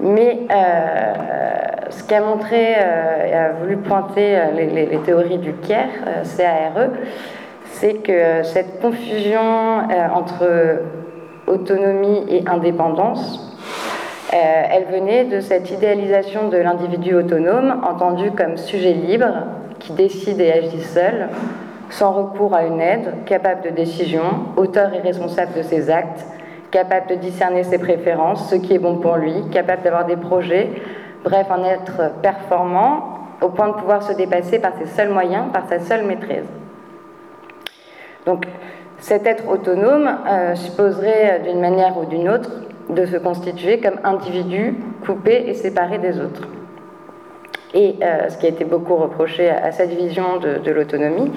Mais 0.00 0.46
ce 1.90 2.04
qu'a 2.04 2.20
montré 2.20 2.72
et 2.72 3.34
a 3.34 3.52
voulu 3.60 3.78
pointer 3.78 4.38
les, 4.54 4.98
théories 5.04 5.38
du 5.38 5.54
CARE, 5.54 6.22
CARE, 6.36 6.90
c'est 7.78 7.94
que 7.94 8.42
cette 8.42 8.80
confusion 8.80 9.40
euh, 9.90 10.08
entre 10.14 10.80
autonomie 11.46 12.24
et 12.28 12.42
indépendance, 12.48 13.38
euh, 13.38 13.55
elle 14.32 14.84
venait 14.86 15.24
de 15.24 15.40
cette 15.40 15.70
idéalisation 15.70 16.48
de 16.48 16.56
l'individu 16.56 17.14
autonome, 17.14 17.82
entendu 17.88 18.30
comme 18.32 18.56
sujet 18.56 18.92
libre, 18.92 19.32
qui 19.78 19.92
décide 19.92 20.40
et 20.40 20.52
agit 20.52 20.80
seul, 20.80 21.28
sans 21.90 22.12
recours 22.12 22.54
à 22.54 22.64
une 22.64 22.80
aide, 22.80 23.24
capable 23.26 23.62
de 23.62 23.70
décision, 23.70 24.22
auteur 24.56 24.92
et 24.94 25.00
responsable 25.00 25.52
de 25.56 25.62
ses 25.62 25.90
actes, 25.90 26.24
capable 26.70 27.08
de 27.08 27.14
discerner 27.14 27.62
ses 27.62 27.78
préférences, 27.78 28.50
ce 28.50 28.56
qui 28.56 28.74
est 28.74 28.78
bon 28.78 28.96
pour 28.96 29.16
lui, 29.16 29.34
capable 29.52 29.82
d'avoir 29.82 30.04
des 30.04 30.16
projets, 30.16 30.70
bref, 31.24 31.46
un 31.50 31.64
être 31.64 32.12
performant, 32.22 33.16
au 33.40 33.48
point 33.48 33.68
de 33.68 33.74
pouvoir 33.74 34.02
se 34.02 34.12
dépasser 34.12 34.58
par 34.58 34.72
ses 34.78 34.86
seuls 34.86 35.10
moyens, 35.10 35.44
par 35.52 35.68
sa 35.68 35.78
seule 35.78 36.04
maîtrise. 36.04 36.44
Donc 38.24 38.46
cet 38.98 39.26
être 39.26 39.48
autonome 39.48 40.08
euh, 40.26 40.54
supposerait 40.54 41.42
d'une 41.44 41.60
manière 41.60 41.96
ou 41.98 42.06
d'une 42.06 42.28
autre 42.28 42.50
de 42.88 43.06
se 43.06 43.16
constituer 43.16 43.80
comme 43.80 43.98
individu 44.04 44.74
coupé 45.04 45.44
et 45.46 45.54
séparé 45.54 45.98
des 45.98 46.20
autres. 46.20 46.48
Et 47.74 47.96
euh, 48.02 48.28
ce 48.28 48.38
qui 48.38 48.46
a 48.46 48.48
été 48.48 48.64
beaucoup 48.64 48.96
reproché 48.96 49.50
à, 49.50 49.72
cette 49.72 49.90
vision 49.90 50.38
de, 50.38 50.70
l'autonomie, 50.70 51.30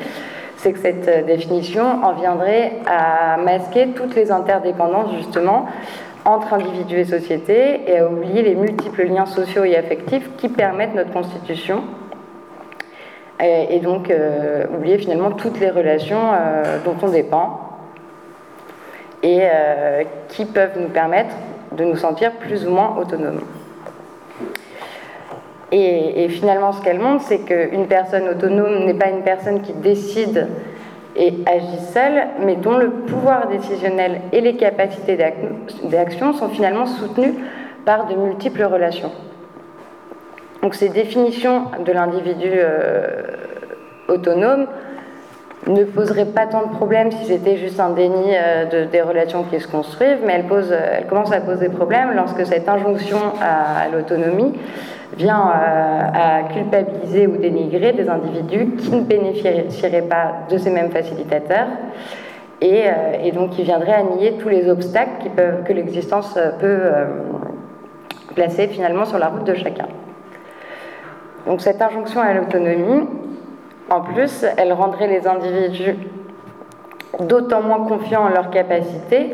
c'est 0.57 0.73
que 0.73 0.79
cette 0.79 1.07
euh, 1.07 1.23
définition 1.23 1.83
en 1.83 2.13
viendrait 2.13 2.73
à 2.85 3.37
masquer 3.37 3.89
toutes 3.89 4.15
les 4.15 4.31
interdépendances 4.31 5.13
justement 5.15 5.65
entre 6.25 6.53
individus 6.53 6.99
et 6.99 7.05
société 7.05 7.81
et 7.87 7.99
à 7.99 8.07
oublier 8.07 8.41
les 8.43 8.55
multiples 8.55 9.05
liens 9.05 9.25
sociaux 9.25 9.63
et 9.63 9.75
affectifs 9.75 10.29
qui 10.37 10.49
permettent 10.49 10.93
notre 10.93 11.11
constitution 11.11 11.83
et, 13.41 13.79
donc 13.79 14.11
euh, 14.11 14.65
oublier 14.75 14.97
finalement 14.97 15.31
toutes 15.31 15.61
les 15.61 15.69
relations 15.69 16.19
dont 16.83 16.95
on 17.01 17.07
dépend 17.07 17.68
et 19.23 19.39
euh, 19.41 20.03
qui 20.29 20.45
peuvent 20.45 20.79
nous 20.79 20.89
permettre 20.89 21.35
de 21.71 21.83
nous 21.83 21.97
sentir 21.97 22.31
plus 22.33 22.65
ou 22.65 22.71
moins 22.71 22.95
autonomes. 22.97 23.41
Et, 25.71 26.27
finalement, 26.29 26.71
ce 26.71 26.81
qu'elle 26.81 26.97
montre, 26.97 27.23
c'est 27.25 27.39
qu'une 27.39 27.85
personne 27.85 28.27
autonome 28.27 28.85
n'est 28.85 28.95
pas 28.95 29.09
une 29.09 29.21
personne 29.21 29.61
qui 29.61 29.73
décide 29.73 30.47
et 31.15 31.33
agit 31.45 31.79
seule, 31.93 32.27
mais 32.39 32.55
dont 32.55 32.77
le 32.77 32.89
pouvoir 32.89 33.47
décisionnel 33.47 34.21
et 34.31 34.41
les 34.41 34.55
capacités 34.55 35.17
d'action 35.83 36.33
sont 36.33 36.49
finalement 36.49 36.87
soutenus 36.87 37.35
par 37.85 38.07
de 38.07 38.15
multiples 38.15 38.63
relations. 38.63 39.11
Donc 40.63 40.75
ces 40.75 40.89
définitions 40.89 41.65
de 41.85 41.91
l'individu 41.91 42.49
euh, 42.51 43.21
autonome 44.07 44.67
ne 45.67 45.83
poseraient 45.83 46.25
pas 46.25 46.45
tant 46.47 46.67
de 46.67 46.71
problèmes 46.71 47.11
si 47.11 47.25
c'était 47.25 47.57
juste 47.57 47.79
un 47.79 47.89
déni 47.89 48.31
euh, 48.33 48.85
des 48.87 49.01
relations 49.01 49.43
qui 49.43 49.59
se 49.59 49.67
construisent, 49.67 50.19
mais 50.25 50.33
elles, 50.33 50.47
posent, 50.47 50.71
elles, 50.71 51.05
commencent 51.07 51.31
à 51.31 51.41
poser 51.41 51.69
problème 51.69 52.13
lorsque 52.15 52.45
cette 52.45 52.67
injonction 52.67 53.19
à, 53.41 53.89
l'autonomie 53.89 54.53
vient 55.17 55.51
euh, 55.51 56.01
à 56.13 56.43
culpabiliser 56.53 57.27
ou 57.27 57.37
dénigrer 57.37 57.93
des 57.93 58.09
individus 58.09 58.75
qui 58.77 58.91
ne 58.91 59.01
bénéficieraient 59.01 60.03
pas 60.03 60.33
de 60.49 60.57
ces 60.57 60.69
mêmes 60.69 60.91
facilitateurs 60.91 61.67
et, 62.61 63.31
donc 63.33 63.51
qui 63.51 63.63
viendraient 63.63 63.93
à 63.93 64.03
nier 64.03 64.33
tous 64.39 64.49
les 64.49 64.69
obstacles 64.69 65.29
que 65.65 65.71
l'existence 65.71 66.37
peut 66.59 66.91
placer 68.35 68.67
finalement 68.67 69.05
sur 69.05 69.17
la 69.17 69.27
route 69.27 69.45
de 69.45 69.53
chacun. 69.53 69.87
Donc 71.47 71.61
cette 71.61 71.81
injonction 71.81 72.21
à 72.21 72.33
l'autonomie, 72.33 73.07
en 73.89 74.01
plus, 74.01 74.45
elle 74.57 74.73
rendrait 74.73 75.07
les 75.07 75.27
individus 75.27 75.95
d'autant 77.19 77.61
moins 77.61 77.85
confiants 77.85 78.25
en 78.25 78.29
leurs 78.29 78.49
capacités 78.49 79.33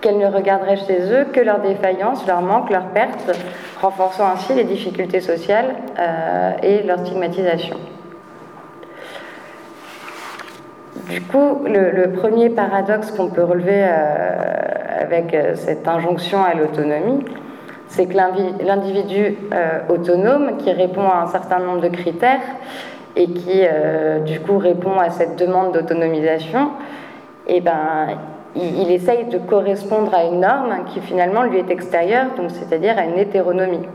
qu'elles 0.00 0.18
ne 0.18 0.26
regarderaient 0.26 0.76
chez 0.76 1.00
eux 1.12 1.26
que 1.32 1.40
leurs 1.40 1.60
défaillances, 1.60 2.26
leurs 2.26 2.42
manques, 2.42 2.70
leurs 2.70 2.88
pertes, 2.88 3.32
renforçant 3.80 4.26
ainsi 4.26 4.52
les 4.54 4.64
difficultés 4.64 5.20
sociales 5.20 5.76
euh, 5.98 6.50
et 6.62 6.82
leur 6.82 6.98
stigmatisation. 6.98 7.76
Du 11.08 11.20
coup, 11.22 11.64
le, 11.66 12.12
premier 12.12 12.50
paradoxe 12.50 13.10
qu'on 13.10 13.28
peut 13.28 13.44
relever 13.44 13.84
euh, 13.84 15.02
avec 15.02 15.34
euh, 15.34 15.54
cette 15.54 15.86
injonction 15.86 16.42
à 16.42 16.54
l'autonomie, 16.54 17.24
c'est 17.88 18.06
que 18.06 18.16
l'individu 18.16 19.36
autonome 19.90 20.56
qui 20.56 20.72
répond 20.72 21.06
à 21.06 21.24
un 21.24 21.26
certain 21.26 21.58
nombre 21.58 21.82
de 21.82 21.88
critères 21.88 22.40
et 23.16 23.26
qui 23.26 23.62
euh, 23.62 24.20
du 24.20 24.40
coup 24.40 24.58
répond 24.58 24.98
à 24.98 25.10
cette 25.10 25.36
demande 25.36 25.72
d'autonomisation, 25.72 26.70
eh 27.46 27.60
ben, 27.60 28.08
il, 28.54 28.90
essaye 28.90 29.24
de 29.24 29.38
correspondre 29.38 30.14
à 30.14 30.24
une 30.24 30.40
norme 30.40 30.84
qui 30.86 31.00
finalement 31.00 31.42
lui 31.42 31.58
est 31.58 31.70
extérieure, 31.70 32.26
donc 32.36 32.50
c'est-à-dire 32.50 32.98
à 32.98 33.04
une 33.04 33.18
hétéronomie. 33.18 33.86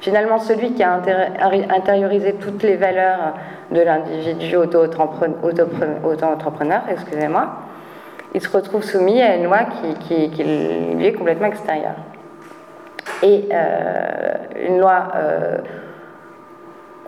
Finalement, 0.00 0.38
celui 0.38 0.72
qui 0.72 0.82
a 0.82 0.94
intériorisé 0.94 2.34
toutes 2.34 2.62
les 2.62 2.76
valeurs 2.76 3.34
de 3.70 3.82
l'individu 3.82 4.56
auto-entrepreneur, 4.56 6.80
excusez-moi, 6.90 7.48
il 8.34 8.40
se 8.40 8.48
retrouve 8.48 8.82
soumis 8.82 9.20
à 9.20 9.36
une 9.36 9.44
loi 9.44 9.58
qui, 10.00 10.42
lui 10.42 11.06
est 11.06 11.12
complètement 11.12 11.48
extérieure. 11.48 11.96
Et 13.22 13.46
euh, 13.52 14.32
une 14.66 14.78
loi 14.78 15.08
euh, 15.16 15.58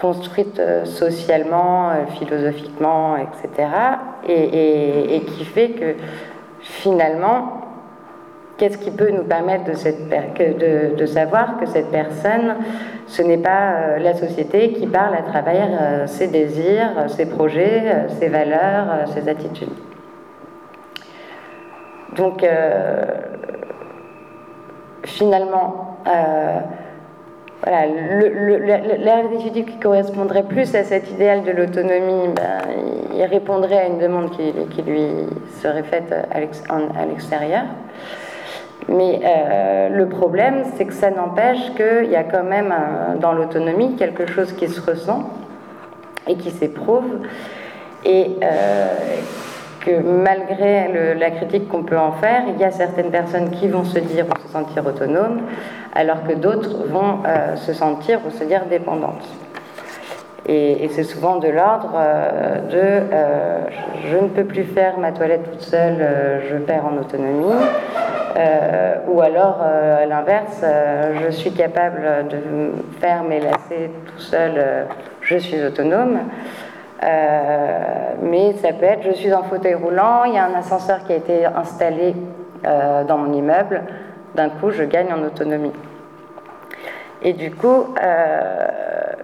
construite 0.03 0.59
euh, 0.59 0.85
socialement, 0.85 1.93
philosophiquement, 2.19 3.17
etc., 3.17 3.69
et, 4.29 5.23
qui 5.27 5.45
fait 5.45 5.71
que 5.71 5.95
finalement, 6.61 7.63
qu'est-ce 8.59 8.79
qui 8.79 8.91
peut 8.91 9.11
nous 9.11 9.25
permettre 9.25 9.65
de, 9.65 11.07
savoir 11.07 11.59
que 11.59 11.67
cette 11.67 11.91
personne, 11.91 12.57
ce 13.07 13.23
n'est 13.23 13.39
pas 13.39 13.99
la 13.99 14.15
société 14.15 14.73
qui 14.73 14.87
parle 14.87 15.15
à 15.15 15.23
travers 15.23 16.09
ses 16.09 16.29
désirs, 16.29 17.09
ses 17.09 17.27
projets, 17.27 18.07
ses 18.21 18.29
valeurs, 18.29 19.09
ses 19.15 19.29
attitudes. 19.29 19.77
Donc, 22.17 22.45
finalement, 25.05 25.99
euh, 26.07 26.59
voilà, 27.65 27.87
l'individu 28.99 29.65
qui 29.65 29.79
correspondrait 29.79 30.43
plus 30.43 30.75
à 30.75 30.83
cet 30.83 31.11
idéal 31.13 31.45
de 31.45 31.53
l'autonomie, 31.53 32.29
ben, 32.35 32.63
il 33.15 33.25
répondrait 33.25 33.79
à 33.79 33.87
une 33.87 33.99
demande 33.99 34.31
qui, 34.33 34.83
lui 34.83 35.07
serait 35.61 35.85
faite 35.85 36.13
à 36.31 36.41
l'extérieur. 37.07 37.63
Mais 38.89 39.21
euh, 39.25 39.89
le 39.91 40.09
problème, 40.09 40.65
c'est 40.77 40.87
que 40.87 40.93
ça 40.93 41.11
n'empêche 41.11 41.73
qu'il 41.77 42.11
y 42.11 42.17
a 42.17 42.25
quand 42.25 42.43
même 42.43 42.73
euh, 42.73 43.17
dans 43.17 43.33
l'autonomie 43.33 43.95
quelque 43.95 44.27
chose 44.27 44.53
qui 44.53 44.67
se 44.67 44.81
ressent 44.81 45.31
et 46.27 46.35
qui 46.35 46.51
s'éprouve. 46.51 47.21
Et 48.05 48.39
que 49.85 50.01
malgré 50.01 51.15
la 51.15 51.31
critique 51.31 51.69
qu'on 51.69 51.83
peut 51.83 51.99
en 51.99 52.13
faire, 52.13 52.43
il 52.49 52.61
y 52.61 52.65
a 52.65 52.71
certaines 52.71 53.11
personnes 53.11 53.51
qui 53.51 53.69
vont 53.69 53.85
se 53.85 53.99
dire 53.99 54.27
ou 54.27 54.47
se 54.47 54.53
sentir 54.53 54.87
autonomes, 54.87 55.43
alors 55.93 56.25
que 56.27 56.33
d'autres 56.33 56.87
vont 56.87 57.19
euh, 57.27 57.57
se 57.57 57.73
sentir 57.73 58.21
ou 58.27 58.31
se 58.31 58.45
dire 58.45 58.65
dépendantes. 58.67 59.29
Et, 60.47 60.89
c'est 60.91 61.05
souvent 61.05 61.37
de 61.37 61.49
l'ordre 61.49 61.93
euh, 61.95 62.59
de 62.63 63.07
euh, 63.13 63.61
je, 64.11 64.17
ne 64.17 64.29
peux 64.29 64.45
plus 64.45 64.65
faire 64.65 64.99
ma 64.99 65.13
toilette 65.13 65.49
toute 65.53 65.61
seule, 65.61 66.05
je 66.51 66.57
perds 66.57 66.87
en 66.87 66.99
autonomie. 66.99 67.55
ou 69.09 69.21
alors, 69.21 69.61
à 69.63 70.07
l'inverse, 70.07 70.65
je 71.23 71.31
suis 71.31 71.53
capable 71.53 72.27
de 72.29 72.73
faire 73.01 73.23
mes 73.23 73.41
lacets 73.41 73.91
tout 74.07 74.19
seul, 74.19 74.87
je 75.21 75.37
suis 75.37 75.63
autonome. 75.63 76.19
Mais 78.23 78.55
ça 78.55 78.73
peut 78.73 78.87
être, 78.87 79.05
je 79.05 79.13
suis 79.13 79.33
en 79.33 79.45
fauteuil 79.45 79.75
roulant, 79.75 80.25
il 80.25 80.35
y 80.35 80.39
a 80.39 80.45
un 80.45 80.55
ascenseur 80.55 81.05
qui 81.05 81.13
a 81.13 81.17
été 81.17 81.45
installé 81.45 82.17
dans 82.65 83.19
mon 83.19 83.33
immeuble, 83.33 83.83
d'un 84.35 84.49
coup 84.49 84.71
je 84.71 84.85
gagne 84.85 85.13
en 85.13 85.23
autonomie. 85.23 85.73
Et 87.25 87.33
du 87.33 87.53
coup, 87.53 87.95
euh, 88.03 88.67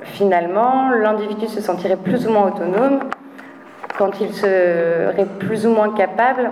finalement, 0.05 0.91
l'individu 0.91 1.49
se 1.49 1.61
sentirait 1.61 1.97
plus 1.97 2.27
ou 2.27 2.31
moins 2.31 2.49
autonome 2.49 3.01
quand 3.99 4.21
il 4.21 4.33
serait 4.33 5.27
plus 5.41 5.67
ou 5.67 5.71
moins 5.71 5.91
capable 5.91 6.51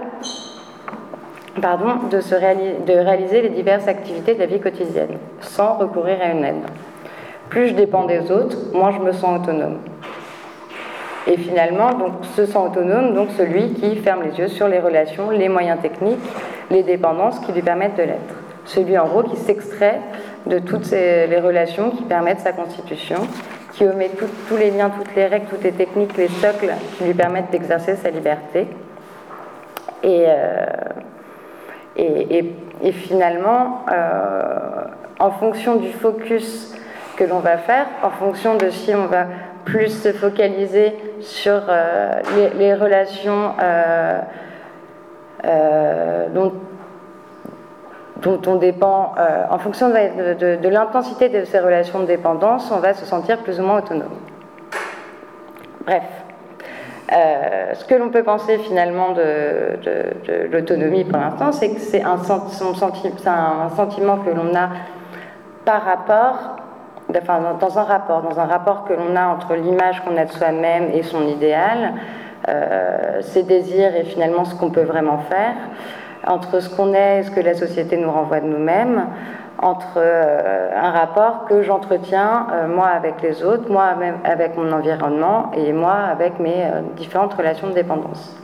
de, 2.10 2.20
se 2.20 2.34
de 2.34 2.92
réaliser 2.92 3.42
les 3.42 3.48
diverses 3.50 3.86
activités 3.86 4.34
de 4.34 4.40
la 4.40 4.46
vie 4.46 4.60
quotidienne, 4.60 5.18
sans 5.40 5.74
recourir 5.74 6.18
à 6.20 6.30
une 6.30 6.44
aide. 6.44 6.64
Plus 7.48 7.68
je 7.68 7.74
dépends 7.74 8.04
des 8.04 8.30
autres, 8.32 8.56
moins 8.74 8.90
je 8.90 8.98
me 8.98 9.12
sens 9.12 9.40
autonome. 9.40 9.78
Et 11.28 11.36
finalement, 11.36 11.92
donc, 11.92 12.12
se 12.34 12.42
autonome, 12.56 13.14
donc 13.14 13.28
celui 13.36 13.72
qui 13.74 13.96
ferme 13.96 14.22
les 14.24 14.38
yeux 14.38 14.48
sur 14.48 14.68
les 14.68 14.78
relations, 14.78 15.30
les 15.30 15.48
moyens 15.48 15.80
techniques, 15.80 16.18
les 16.70 16.82
dépendances 16.82 17.38
qui 17.40 17.52
lui 17.52 17.62
permettent 17.62 17.96
de 17.96 18.02
l'être. 18.02 18.45
Celui, 18.66 18.98
en 18.98 19.06
gros, 19.06 19.22
qui 19.22 19.36
s'extrait 19.36 20.00
de 20.46 20.58
toutes 20.58 20.90
les 20.90 21.40
relations 21.40 21.90
qui 21.90 22.02
permettent 22.02 22.40
sa 22.40 22.52
constitution, 22.52 23.16
qui 23.72 23.84
omet 23.84 24.10
tous 24.48 24.56
les 24.56 24.70
liens, 24.70 24.90
toutes 24.90 25.14
les 25.14 25.26
règles, 25.26 25.46
toutes 25.46 25.62
les 25.64 25.72
techniques, 25.72 26.16
les 26.16 26.28
socles 26.28 26.72
qui 26.96 27.04
lui 27.04 27.14
permettent 27.14 27.50
d'exercer 27.50 27.96
sa 27.96 28.10
liberté. 28.10 28.66
Et, 30.02 30.24
euh, 30.26 30.66
finalement, 32.92 33.84
euh, 33.90 34.84
en 35.18 35.30
fonction 35.30 35.76
du 35.76 35.92
focus 35.92 36.74
que 37.16 37.24
l'on 37.24 37.40
va 37.40 37.56
faire, 37.58 37.86
en 38.02 38.10
fonction 38.10 38.56
de 38.56 38.70
si 38.70 38.94
on 38.94 39.06
va 39.06 39.26
plus 39.64 39.88
se 39.88 40.12
focaliser 40.12 40.94
sur 41.20 41.62
euh, 41.68 42.20
les, 42.56 42.74
relations 42.74 43.52
euh, 43.60 44.20
euh, 45.44 46.28
dont, 46.32 46.52
dont, 48.22 48.40
on 48.46 48.56
dépend, 48.56 49.14
en 49.50 49.58
fonction 49.58 49.90
de, 49.90 50.68
l'intensité 50.68 51.28
de 51.28 51.44
ces 51.44 51.58
relations 51.58 52.00
de 52.00 52.06
dépendance, 52.06 52.70
on 52.70 52.78
va 52.78 52.94
se 52.94 53.04
sentir 53.04 53.38
plus 53.38 53.60
ou 53.60 53.62
moins 53.62 53.78
autonome. 53.78 54.16
Bref. 55.84 56.04
ce 57.10 57.84
que 57.84 57.94
l'on 57.94 58.08
peut 58.08 58.22
penser 58.22 58.58
finalement 58.58 59.12
de, 59.12 60.48
l'autonomie 60.50 61.04
pour 61.04 61.20
l'instant, 61.20 61.52
c'est 61.52 61.74
que 61.74 61.80
c'est 61.80 62.02
un, 62.02 62.16
sentiment 62.16 64.18
que 64.18 64.30
l'on 64.30 64.54
a 64.54 64.70
par 65.64 65.82
rapport 65.82 66.56
dans 67.08 67.78
un 67.78 67.84
rapport, 67.84 68.22
dans 68.22 68.40
un 68.40 68.46
rapport 68.46 68.84
que 68.84 68.92
l'on 68.92 69.16
a 69.16 69.26
entre 69.26 69.54
l'image 69.54 70.02
qu'on 70.04 70.16
a 70.16 70.24
de 70.24 70.32
soi-même 70.32 70.90
et 70.92 71.02
son 71.02 71.26
idéal, 71.26 71.94
euh, 72.48 73.22
ses 73.22 73.42
désirs 73.42 73.94
et 73.94 74.04
finalement 74.04 74.44
ce 74.44 74.54
qu'on 74.54 74.70
peut 74.70 74.82
vraiment 74.82 75.18
faire, 75.18 75.54
entre 76.26 76.60
ce 76.60 76.68
qu'on 76.68 76.94
est 76.94 77.20
et 77.20 77.22
ce 77.24 77.30
que 77.30 77.40
la 77.40 77.54
société 77.54 77.96
nous 77.96 78.10
renvoie 78.10 78.40
de 78.40 78.46
nous-mêmes, 78.46 79.06
entre 79.58 79.94
euh, 79.96 80.70
un 80.74 80.90
rapport 80.90 81.46
que 81.48 81.62
j'entretiens 81.62 82.46
euh, 82.52 82.68
moi 82.68 82.88
avec 82.88 83.22
les 83.22 83.42
autres, 83.42 83.70
moi 83.70 83.94
avec 84.24 84.56
mon 84.56 84.70
environnement 84.72 85.50
et 85.56 85.72
moi 85.72 85.94
avec 85.94 86.38
mes 86.38 86.66
différentes 86.96 87.34
relations 87.34 87.68
de 87.68 87.74
dépendance. 87.74 88.36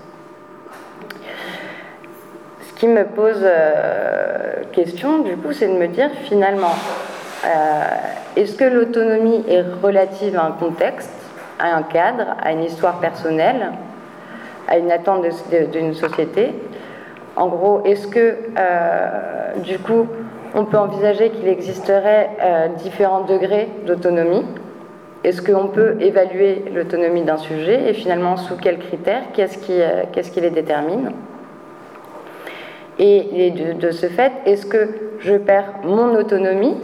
Ce 2.62 2.72
qui 2.74 2.88
me 2.88 3.04
pose 3.04 3.46
question, 4.72 5.20
du 5.20 5.36
coup, 5.36 5.52
c'est 5.52 5.68
de 5.68 5.78
me 5.78 5.86
dire 5.86 6.10
finalement, 6.24 6.74
euh, 7.44 7.84
est-ce 8.36 8.56
que 8.56 8.64
l'autonomie 8.64 9.44
est 9.48 9.64
relative 9.82 10.36
à 10.36 10.46
un 10.46 10.52
contexte, 10.52 11.12
à 11.58 11.74
un 11.74 11.82
cadre, 11.82 12.36
à 12.42 12.52
une 12.52 12.64
histoire 12.64 12.98
personnelle, 12.98 13.72
à 14.68 14.78
une 14.78 14.90
attente 14.90 15.24
d'une 15.72 15.94
société 15.94 16.54
En 17.36 17.48
gros, 17.48 17.82
est-ce 17.84 18.06
que 18.06 18.36
euh, 18.58 19.56
du 19.64 19.78
coup, 19.78 20.06
on 20.54 20.64
peut 20.64 20.78
envisager 20.78 21.30
qu'il 21.30 21.48
existerait 21.48 22.30
euh, 22.40 22.68
différents 22.68 23.22
degrés 23.22 23.68
d'autonomie? 23.86 24.44
Est-ce 25.24 25.40
qu'on 25.40 25.68
peut 25.68 25.96
évaluer 26.00 26.64
l'autonomie 26.74 27.22
d'un 27.22 27.36
sujet 27.36 27.88
et 27.88 27.94
finalement 27.94 28.36
sous 28.36 28.56
quels 28.56 28.78
critères? 28.78 29.22
Qu'est-ce 29.32 29.56
qui, 29.58 29.78
qu'est-ce 30.12 30.32
qui 30.32 30.40
les 30.40 30.50
détermine? 30.50 31.12
Et 32.98 33.50
de, 33.50 33.90
ce 33.90 34.06
fait, 34.06 34.32
est-ce 34.46 34.66
que 34.66 34.88
je 35.20 35.34
perds 35.34 35.72
mon 35.84 36.14
autonomie 36.14 36.76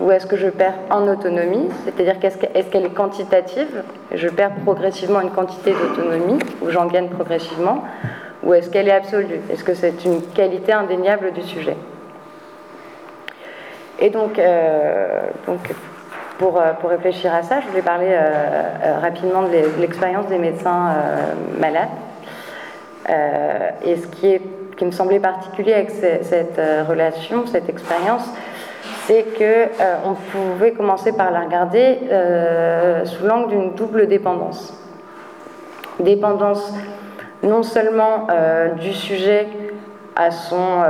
ou 0.00 0.10
est-ce 0.10 0.26
que 0.26 0.36
je 0.36 0.48
perds 0.48 0.78
en 0.90 1.08
autonomie? 1.08 1.68
C'est-à-dire 1.84 2.16
est-ce 2.22 2.70
qu'elle 2.70 2.84
est 2.84 2.94
quantitative? 2.94 3.82
Je 4.14 4.28
perds 4.28 4.54
progressivement 4.64 5.20
une 5.20 5.30
quantité 5.30 5.72
d'autonomie 5.72 6.38
ou 6.62 6.70
j'en 6.70 6.86
gagne 6.86 7.08
progressivement? 7.08 7.84
Ou 8.50 8.54
est-ce 8.54 8.68
qu'elle 8.68 8.88
est 8.88 8.92
absolue? 8.92 9.38
Est-ce 9.48 9.62
que 9.62 9.74
c'est 9.74 10.04
une 10.04 10.22
qualité 10.22 10.72
indéniable 10.72 11.30
du 11.30 11.42
sujet? 11.42 11.76
Et 14.00 14.10
donc, 14.10 14.40
euh, 14.40 15.20
euh, 15.48 15.54
pour, 16.36 16.58
réfléchir 16.90 17.32
à 17.32 17.44
ça, 17.44 17.60
je 17.60 17.68
voulais 17.68 17.82
parler 17.82 18.08
euh, 18.10 18.98
rapidement 19.00 19.44
de 19.44 19.80
l'expérience 19.80 20.26
des 20.26 20.38
médecins 20.38 20.96
malades. 21.60 21.90
et 23.84 23.96
ce 23.96 24.08
qui, 24.08 24.32
est, 24.32 24.42
qui 24.76 24.84
me 24.84 24.90
semblait 24.90 25.20
particulier 25.20 25.74
avec 25.74 25.90
cette 25.90 26.60
relation, 26.88 27.46
cette 27.46 27.68
expérience, 27.68 28.28
c'est 29.06 29.26
qu'on 29.38 30.14
pouvait 30.32 30.72
commencer 30.72 31.12
par 31.12 31.30
la 31.30 31.42
regarder 31.42 31.98
sous 33.04 33.24
l'angle 33.24 33.50
d'une 33.50 33.74
double 33.74 34.08
dépendance. 34.08 34.74
Dépendance 36.00 36.72
non 37.42 37.62
seulement 37.62 38.26
euh, 38.30 38.70
du 38.74 38.92
sujet 38.92 39.48
à 40.16 40.30
son 40.30 40.84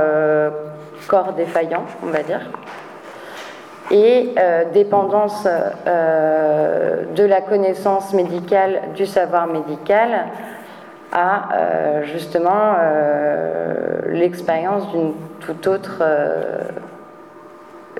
corps 1.07 1.33
défaillant, 1.33 1.85
on 2.03 2.07
va 2.07 2.23
dire, 2.23 2.41
et 3.89 4.33
dépendance 4.73 5.45
de 5.45 7.23
la 7.23 7.41
connaissance 7.41 8.13
médicale, 8.13 8.81
du 8.95 9.05
savoir 9.05 9.47
médical, 9.47 10.27
à 11.13 11.49
justement 12.03 12.75
l'expérience 14.07 14.89
d'une 14.91 15.13
toute 15.39 15.67
autre 15.67 16.03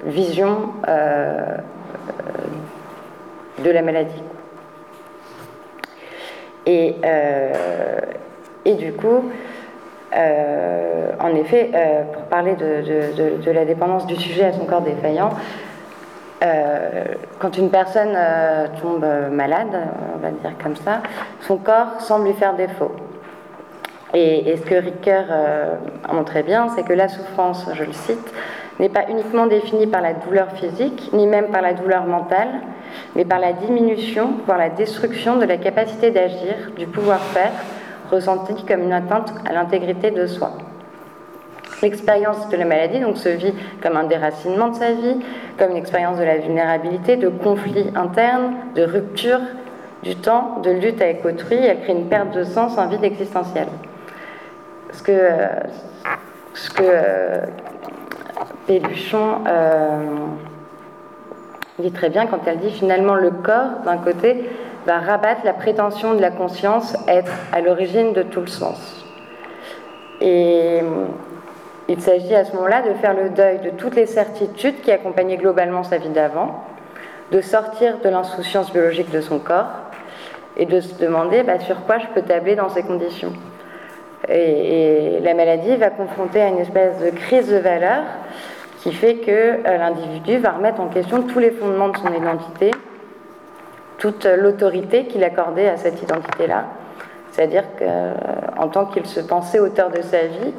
vision 0.03 0.69
de 3.63 3.69
la 3.69 3.81
maladie. 3.81 4.23
Et, 6.65 6.95
et 8.65 8.73
du 8.75 8.93
coup, 8.93 9.23
euh, 10.13 11.11
en 11.19 11.33
effet, 11.35 11.71
euh, 11.73 12.03
pour 12.11 12.23
parler 12.23 12.55
de, 12.55 13.51
la 13.51 13.65
dépendance 13.65 14.05
du 14.05 14.15
sujet 14.15 14.45
à 14.45 14.53
son 14.53 14.65
corps 14.65 14.81
défaillant, 14.81 15.29
euh, 16.43 17.05
quand 17.39 17.57
une 17.57 17.69
personne 17.69 18.17
tombe 18.81 19.05
malade, 19.31 19.87
on 20.15 20.19
va 20.19 20.31
dire 20.31 20.57
comme 20.61 20.75
ça, 20.75 21.01
son 21.41 21.57
corps 21.57 21.99
semble 22.01 22.25
lui 22.25 22.33
faire 22.33 22.55
défaut. 22.55 22.91
Et, 24.13 24.57
ce 24.57 24.61
que 24.69 24.75
Ricker 24.75 25.23
a 26.07 26.13
montré 26.13 26.43
bien, 26.43 26.67
c'est 26.75 26.83
que 26.83 26.93
la 26.93 27.07
souffrance, 27.07 27.65
je 27.73 27.83
le 27.83 27.93
cite, 27.93 28.33
n'est 28.79 28.89
pas 28.89 29.05
uniquement 29.09 29.45
définie 29.45 29.87
par 29.87 30.01
la 30.01 30.13
douleur 30.13 30.51
physique, 30.51 31.11
ni 31.13 31.27
même 31.27 31.47
par 31.47 31.61
la 31.61 31.73
douleur 31.73 32.05
mentale, 32.05 32.49
mais 33.15 33.23
par 33.23 33.39
la 33.39 33.53
diminution, 33.53 34.31
voire 34.45 34.57
la 34.57 34.69
destruction 34.69 35.37
de 35.37 35.45
la 35.45 35.57
capacité 35.57 36.11
d'agir, 36.11 36.71
du 36.75 36.87
pouvoir 36.87 37.19
faire, 37.19 37.51
ressenti 38.11 38.53
comme 38.65 38.83
une 38.83 38.93
atteinte 38.93 39.33
à 39.49 39.53
l'intégrité 39.53 40.11
de 40.11 40.27
soi. 40.27 40.51
L'expérience 41.81 42.47
de 42.49 42.57
la 42.57 42.65
maladie 42.65 42.99
donc, 42.99 43.17
se 43.17 43.29
vit 43.29 43.53
comme 43.81 43.97
un 43.97 44.03
déracinement 44.03 44.67
de 44.69 44.75
sa 44.75 44.91
vie, 44.91 45.17
comme 45.57 45.71
une 45.71 45.77
expérience 45.77 46.19
de 46.19 46.23
la 46.23 46.37
vulnérabilité, 46.37 47.15
de 47.15 47.29
conflit 47.29 47.87
interne, 47.95 48.53
de 48.75 48.83
rupture 48.83 49.39
du 50.03 50.15
temps, 50.15 50.59
de 50.63 50.71
lutte 50.71 51.01
avec 51.01 51.25
autrui. 51.25 51.55
Elle 51.55 51.81
crée 51.81 51.93
une 51.93 52.07
perte 52.07 52.35
de 52.35 52.43
sens, 52.43 52.77
un 52.77 52.87
vide 52.87 53.03
existentiel. 53.03 53.67
Ce 54.91 55.01
que, 55.01 55.31
ce 56.53 56.69
que 56.69 56.83
euh, 56.83 57.45
Péluchon 58.67 59.39
euh, 59.47 59.99
dit 61.79 61.91
très 61.91 62.09
bien 62.09 62.27
quand 62.27 62.39
elle 62.45 62.59
dit 62.59 62.71
finalement 62.71 63.15
le 63.15 63.31
corps, 63.31 63.81
d'un 63.85 63.97
côté, 63.97 64.49
va 64.85 64.99
rabattre 64.99 65.41
la 65.43 65.53
prétention 65.53 66.13
de 66.13 66.21
la 66.21 66.31
conscience 66.31 66.95
être 67.07 67.31
à 67.51 67.61
l'origine 67.61 68.13
de 68.13 68.23
tout 68.23 68.41
le 68.41 68.47
sens. 68.47 69.05
Et 70.21 70.79
il 71.87 71.99
s'agit 71.99 72.35
à 72.35 72.45
ce 72.45 72.55
moment-là 72.55 72.81
de 72.83 72.93
faire 72.95 73.13
le 73.13 73.29
deuil 73.29 73.59
de 73.59 73.69
toutes 73.71 73.95
les 73.95 74.05
certitudes 74.05 74.81
qui 74.81 74.91
accompagnaient 74.91 75.37
globalement 75.37 75.83
sa 75.83 75.97
vie 75.97 76.09
d'avant, 76.09 76.63
de 77.31 77.41
sortir 77.41 77.97
de 78.03 78.09
l'insouciance 78.09 78.71
biologique 78.71 79.11
de 79.11 79.21
son 79.21 79.39
corps 79.39 79.71
et 80.57 80.65
de 80.65 80.79
se 80.79 80.95
demander 80.95 81.43
bah, 81.43 81.59
sur 81.59 81.83
quoi 81.85 81.97
je 81.97 82.07
peux 82.13 82.21
tabler 82.21 82.55
dans 82.55 82.69
ces 82.69 82.83
conditions. 82.83 83.33
Et, 84.29 85.19
la 85.21 85.33
maladie 85.33 85.75
va 85.75 85.89
confronter 85.89 86.41
à 86.41 86.47
une 86.47 86.59
espèce 86.59 86.99
de 86.99 87.09
crise 87.09 87.49
de 87.49 87.57
valeur 87.57 88.03
qui 88.79 88.91
fait 88.91 89.15
que 89.15 89.31
euh, 89.31 89.77
l'individu 89.77 90.37
va 90.37 90.51
remettre 90.51 90.81
en 90.81 90.87
question 90.87 91.23
tous 91.23 91.39
les 91.39 91.51
fondements 91.51 91.89
de 91.89 91.97
son 91.97 92.13
identité 92.13 92.71
toute 94.01 94.25
l'autorité 94.25 95.05
qu'il 95.05 95.23
accordait 95.23 95.69
à 95.69 95.77
cette 95.77 96.01
identité-là. 96.01 96.65
C'est-à-dire 97.31 97.63
qu'en 97.77 98.67
tant 98.67 98.87
qu'il 98.87 99.05
se 99.05 99.19
pensait 99.19 99.59
auteur 99.59 99.91
de 99.91 100.01
sa 100.01 100.25
vie 100.25 100.53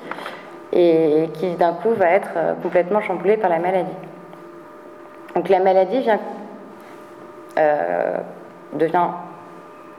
et 0.72 1.28
qui 1.34 1.54
d'un 1.56 1.72
coup 1.72 1.90
va 1.90 2.10
être 2.10 2.30
complètement 2.62 3.00
chamboulé 3.00 3.36
par 3.36 3.50
la 3.50 3.58
maladie. 3.58 3.90
Donc 5.34 5.48
la 5.48 5.58
maladie 5.58 6.06
euh, 7.58 8.18
devient 8.74 9.08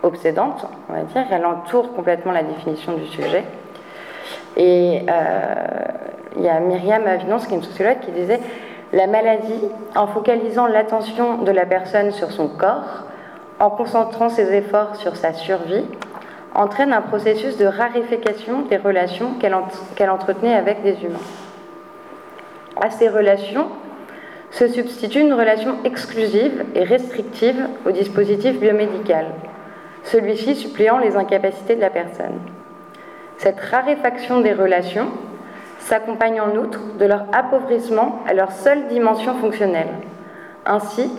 obsédante, 0.03 0.65
on 0.89 0.93
va 0.93 1.01
dire, 1.01 1.25
elle 1.32 1.45
entoure 1.45 1.93
complètement 1.93 2.32
la 2.32 2.43
définition 2.43 2.93
du 2.93 3.08
sujet. 3.08 3.43
Et 4.56 5.01
euh, 5.10 5.65
il 6.38 6.43
y 6.43 6.49
a 6.49 6.60
Myriam 6.62 7.06
Avinance, 7.06 7.45
qui 7.45 7.53
est 7.53 7.58
une 7.58 7.63
sociologue, 7.63 7.99
qui 7.99 8.12
disait 8.12 8.39
La 8.93 9.08
maladie, 9.08 9.69
en 9.95 10.08
focalisant 10.08 10.65
l'attention 10.67 11.39
de 11.39 11.51
la 11.51 11.65
personne 11.65 12.12
sur 12.12 12.32
son 12.32 12.47
corps, 12.47 13.06
en 13.60 13.70
concentrant 13.70 14.30
ses 14.30 14.54
efforts 14.54 14.96
sur 14.96 15.16
sa 15.16 15.34
survie, 15.34 15.86
entraîne 16.56 16.94
un 16.94 17.02
processus 17.02 17.58
de 17.58 17.66
raréfaction 17.66 18.62
des 18.63 18.78
relations 18.78 19.36
qu'elle 19.39 20.10
entretenait 20.10 20.54
avec 20.54 20.84
des 20.84 21.04
humains. 21.04 21.18
À 22.82 22.89
ces 22.89 23.10
relations 23.10 23.68
se 24.52 24.68
substitue 24.68 25.22
une 25.22 25.34
relation 25.34 25.78
exclusive 25.84 26.63
et 26.76 26.84
restrictive 26.84 27.68
au 27.88 27.92
dispositif 27.92 28.60
biomédical, 28.60 29.28
celui-ci 30.04 30.56
suppléant 30.56 31.00
les 31.00 31.16
incapacités 31.16 31.76
de 31.76 31.82
la 31.82 31.89
personne. 31.89 32.39
Cette 33.38 33.60
raréfaction 33.60 34.42
des 34.42 34.54
relations 34.54 35.08
s'accompagne 35.80 36.39
en 36.39 36.56
outre 36.56 36.80
de 37.00 37.06
leur 37.06 37.26
appauvrissement 37.34 38.20
à 38.28 38.34
leur 38.34 38.52
seule 38.52 38.88
dimension 38.88 39.34
fonctionnelle. 39.36 39.89
Ainsi, 40.66 41.12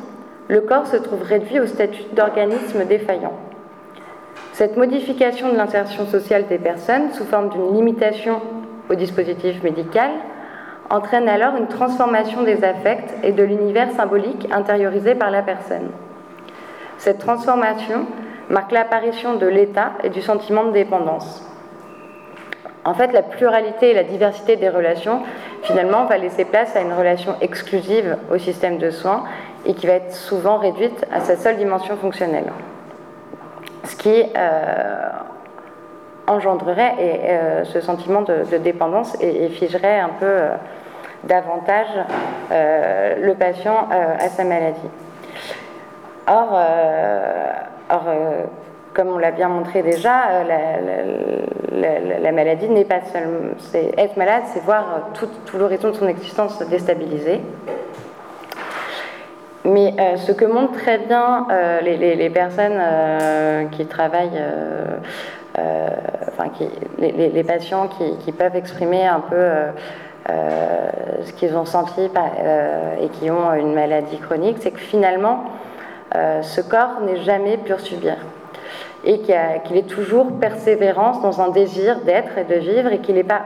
le 0.48 0.60
corps 0.60 0.86
se 0.86 0.96
trouve 0.96 1.22
réduit 1.22 1.60
au 1.60 1.66
statut 1.66 2.02
d'organisme 2.12 2.84
défaillant. 2.84 3.32
Cette 4.52 4.76
modification 4.76 5.50
de 5.50 5.56
l'insertion 5.56 6.06
sociale 6.06 6.46
des 6.46 6.58
personnes 6.58 7.12
sous 7.12 7.24
forme 7.24 7.48
d'une 7.48 7.74
limitation 7.74 8.40
au 8.90 8.94
dispositif 8.94 9.62
médical 9.62 10.10
entraîne 10.90 11.28
alors 11.28 11.56
une 11.56 11.66
transformation 11.66 12.42
des 12.42 12.62
affects 12.62 13.14
et 13.22 13.32
de 13.32 13.42
l'univers 13.42 13.90
symbolique 13.92 14.46
intériorisé 14.52 15.14
par 15.14 15.30
la 15.30 15.42
personne. 15.42 15.90
Cette 16.98 17.18
transformation 17.18 18.06
marque 18.50 18.72
l'apparition 18.72 19.34
de 19.36 19.46
l'état 19.46 19.92
et 20.04 20.10
du 20.10 20.20
sentiment 20.20 20.64
de 20.64 20.72
dépendance. 20.72 21.48
En 22.84 22.92
fait, 22.92 23.12
la 23.12 23.22
pluralité 23.22 23.90
et 23.90 23.94
la 23.94 24.04
diversité 24.04 24.56
des 24.56 24.68
relations, 24.68 25.22
finalement, 25.62 26.04
va 26.04 26.18
laisser 26.18 26.44
place 26.44 26.76
à 26.76 26.82
une 26.82 26.92
relation 26.92 27.34
exclusive 27.40 28.18
au 28.30 28.36
système 28.36 28.76
de 28.76 28.90
soins 28.90 29.24
et 29.66 29.74
qui 29.74 29.86
va 29.86 29.94
être 29.94 30.12
souvent 30.12 30.58
réduite 30.58 31.06
à 31.12 31.20
sa 31.20 31.36
seule 31.36 31.56
dimension 31.56 31.96
fonctionnelle. 31.96 32.52
Ce 33.84 33.96
qui 33.96 34.24
euh, 34.36 35.08
engendrerait 36.26 36.94
euh, 37.00 37.64
ce 37.64 37.80
sentiment 37.80 38.22
de, 38.22 38.56
dépendance 38.58 39.16
et, 39.20 39.48
figerait 39.50 40.00
un 40.00 40.10
peu 40.20 40.26
euh, 40.26 40.48
davantage 41.24 41.88
le 42.50 43.32
patient 43.34 43.88
à 43.90 44.28
sa 44.28 44.44
maladie. 44.44 44.90
Or, 46.26 46.58
comme 48.92 49.08
on 49.08 49.18
l'a 49.18 49.30
bien 49.30 49.48
montré 49.48 49.82
déjà, 49.82 50.44
la, 51.72 52.32
maladie 52.32 52.68
n'est 52.68 52.84
pas 52.84 53.00
seulement. 53.10 53.54
Être 53.96 54.16
malade, 54.18 54.42
c'est 54.52 54.62
voir 54.62 55.08
tout, 55.14 55.28
tout 55.46 55.56
l'horizon 55.56 55.88
de 55.88 55.94
son 55.94 56.08
existence 56.08 56.62
déstabilisé. 56.68 57.40
Mais 59.64 59.94
euh, 59.98 60.16
ce 60.18 60.32
que 60.32 60.44
montrent 60.44 60.74
très 60.74 60.98
bien 60.98 61.46
euh, 61.50 61.80
les, 61.80 62.28
personnes 62.30 62.78
euh, 62.78 63.64
qui 63.70 63.86
travaillent, 63.86 64.42
enfin 65.56 66.50
les, 66.98 67.44
patients 67.44 67.88
qui, 67.88 68.32
peuvent 68.32 68.56
exprimer 68.56 69.06
un 69.06 69.20
peu 69.20 69.46
ce 71.24 71.32
qu'ils 71.32 71.56
ont 71.56 71.64
senti 71.64 72.10
et 73.00 73.08
qui 73.08 73.30
ont 73.30 73.54
une 73.54 73.72
maladie 73.72 74.18
chronique, 74.18 74.58
c'est 74.60 74.72
que 74.72 74.80
finalement, 74.80 75.44
ce 76.12 76.60
corps 76.60 77.00
n'est 77.06 77.22
jamais 77.22 77.56
pur 77.56 77.80
subir. 77.80 78.16
Et 79.04 79.20
qu'il 79.20 79.76
est 79.76 79.88
toujours 79.88 80.32
persévérance 80.40 81.22
dans 81.22 81.40
un 81.40 81.50
désir 81.50 82.00
d'être 82.00 82.36
et 82.36 82.44
de 82.44 82.56
vivre 82.56 82.92
et 82.92 82.98
qu'il 82.98 83.14
n'est 83.14 83.22
pas 83.22 83.42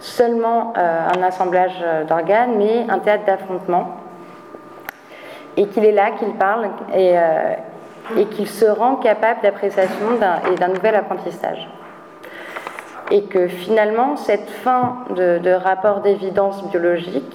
seulement 0.00 0.74
un 0.76 1.22
assemblage 1.22 1.82
d'organes, 2.08 2.56
mais 2.58 2.84
un 2.88 2.98
théâtre 2.98 3.24
d'affrontement 3.24 3.96
et 5.58 5.66
qu'il 5.66 5.84
est 5.84 5.92
là, 5.92 6.12
qu'il 6.12 6.32
parle 6.34 6.66
et, 6.94 7.18
euh, 7.18 8.24
qu'il 8.30 8.46
se 8.46 8.64
rend 8.64 8.94
capable 8.96 9.42
d'appréciation 9.42 10.06
et 10.50 10.54
d'un 10.54 10.68
nouvel 10.68 10.94
apprentissage. 10.94 11.68
Et 13.10 13.24
que 13.24 13.48
finalement, 13.48 14.16
cette 14.16 14.48
fin 14.48 14.98
de, 15.10 15.52
rapport 15.52 16.00
d'évidence 16.00 16.62
biologique 16.70 17.34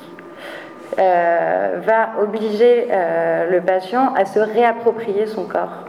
euh, 0.99 1.81
va 1.83 2.21
obliger 2.21 2.88
euh, 2.89 3.49
le 3.49 3.59
patient 3.62 4.13
à 4.15 4.25
se 4.25 4.39
réapproprier 4.39 5.27
son 5.27 5.45
corps. 5.45 5.86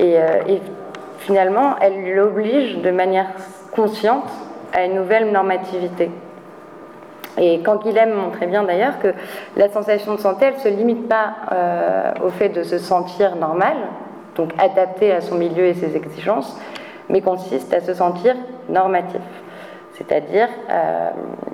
Et 0.00 0.16
finalement, 1.18 1.76
elle 1.80 2.14
l'oblige 2.14 2.78
de 2.78 2.90
manière 2.90 3.26
consciente 3.72 4.28
à 4.72 4.84
une 4.84 4.94
nouvelle 4.94 5.30
normativité. 5.30 6.10
Et 7.38 7.60
quand 7.60 7.82
Guilhem 7.82 8.12
montrait 8.12 8.46
bien 8.46 8.62
d'ailleurs 8.64 8.98
que 8.98 9.14
la 9.56 9.68
sensation 9.68 10.14
de 10.14 10.20
santé, 10.20 10.46
elle 10.46 10.54
ne 10.54 10.58
se 10.58 10.68
limite 10.68 11.08
pas 11.08 11.34
euh, 11.50 12.12
au 12.24 12.28
fait 12.28 12.50
de 12.50 12.62
se 12.62 12.78
sentir 12.78 13.36
normal, 13.36 13.74
donc 14.36 14.52
adapté 14.58 15.12
à 15.12 15.20
son 15.20 15.36
milieu 15.36 15.64
et 15.64 15.74
ses 15.74 15.96
exigences, 15.96 16.58
mais 17.08 17.20
consiste 17.20 17.72
à 17.72 17.80
se 17.80 17.94
sentir 17.94 18.34
normatif, 18.68 19.20
c'est-à-dire 19.92 20.48
euh, 20.70 21.10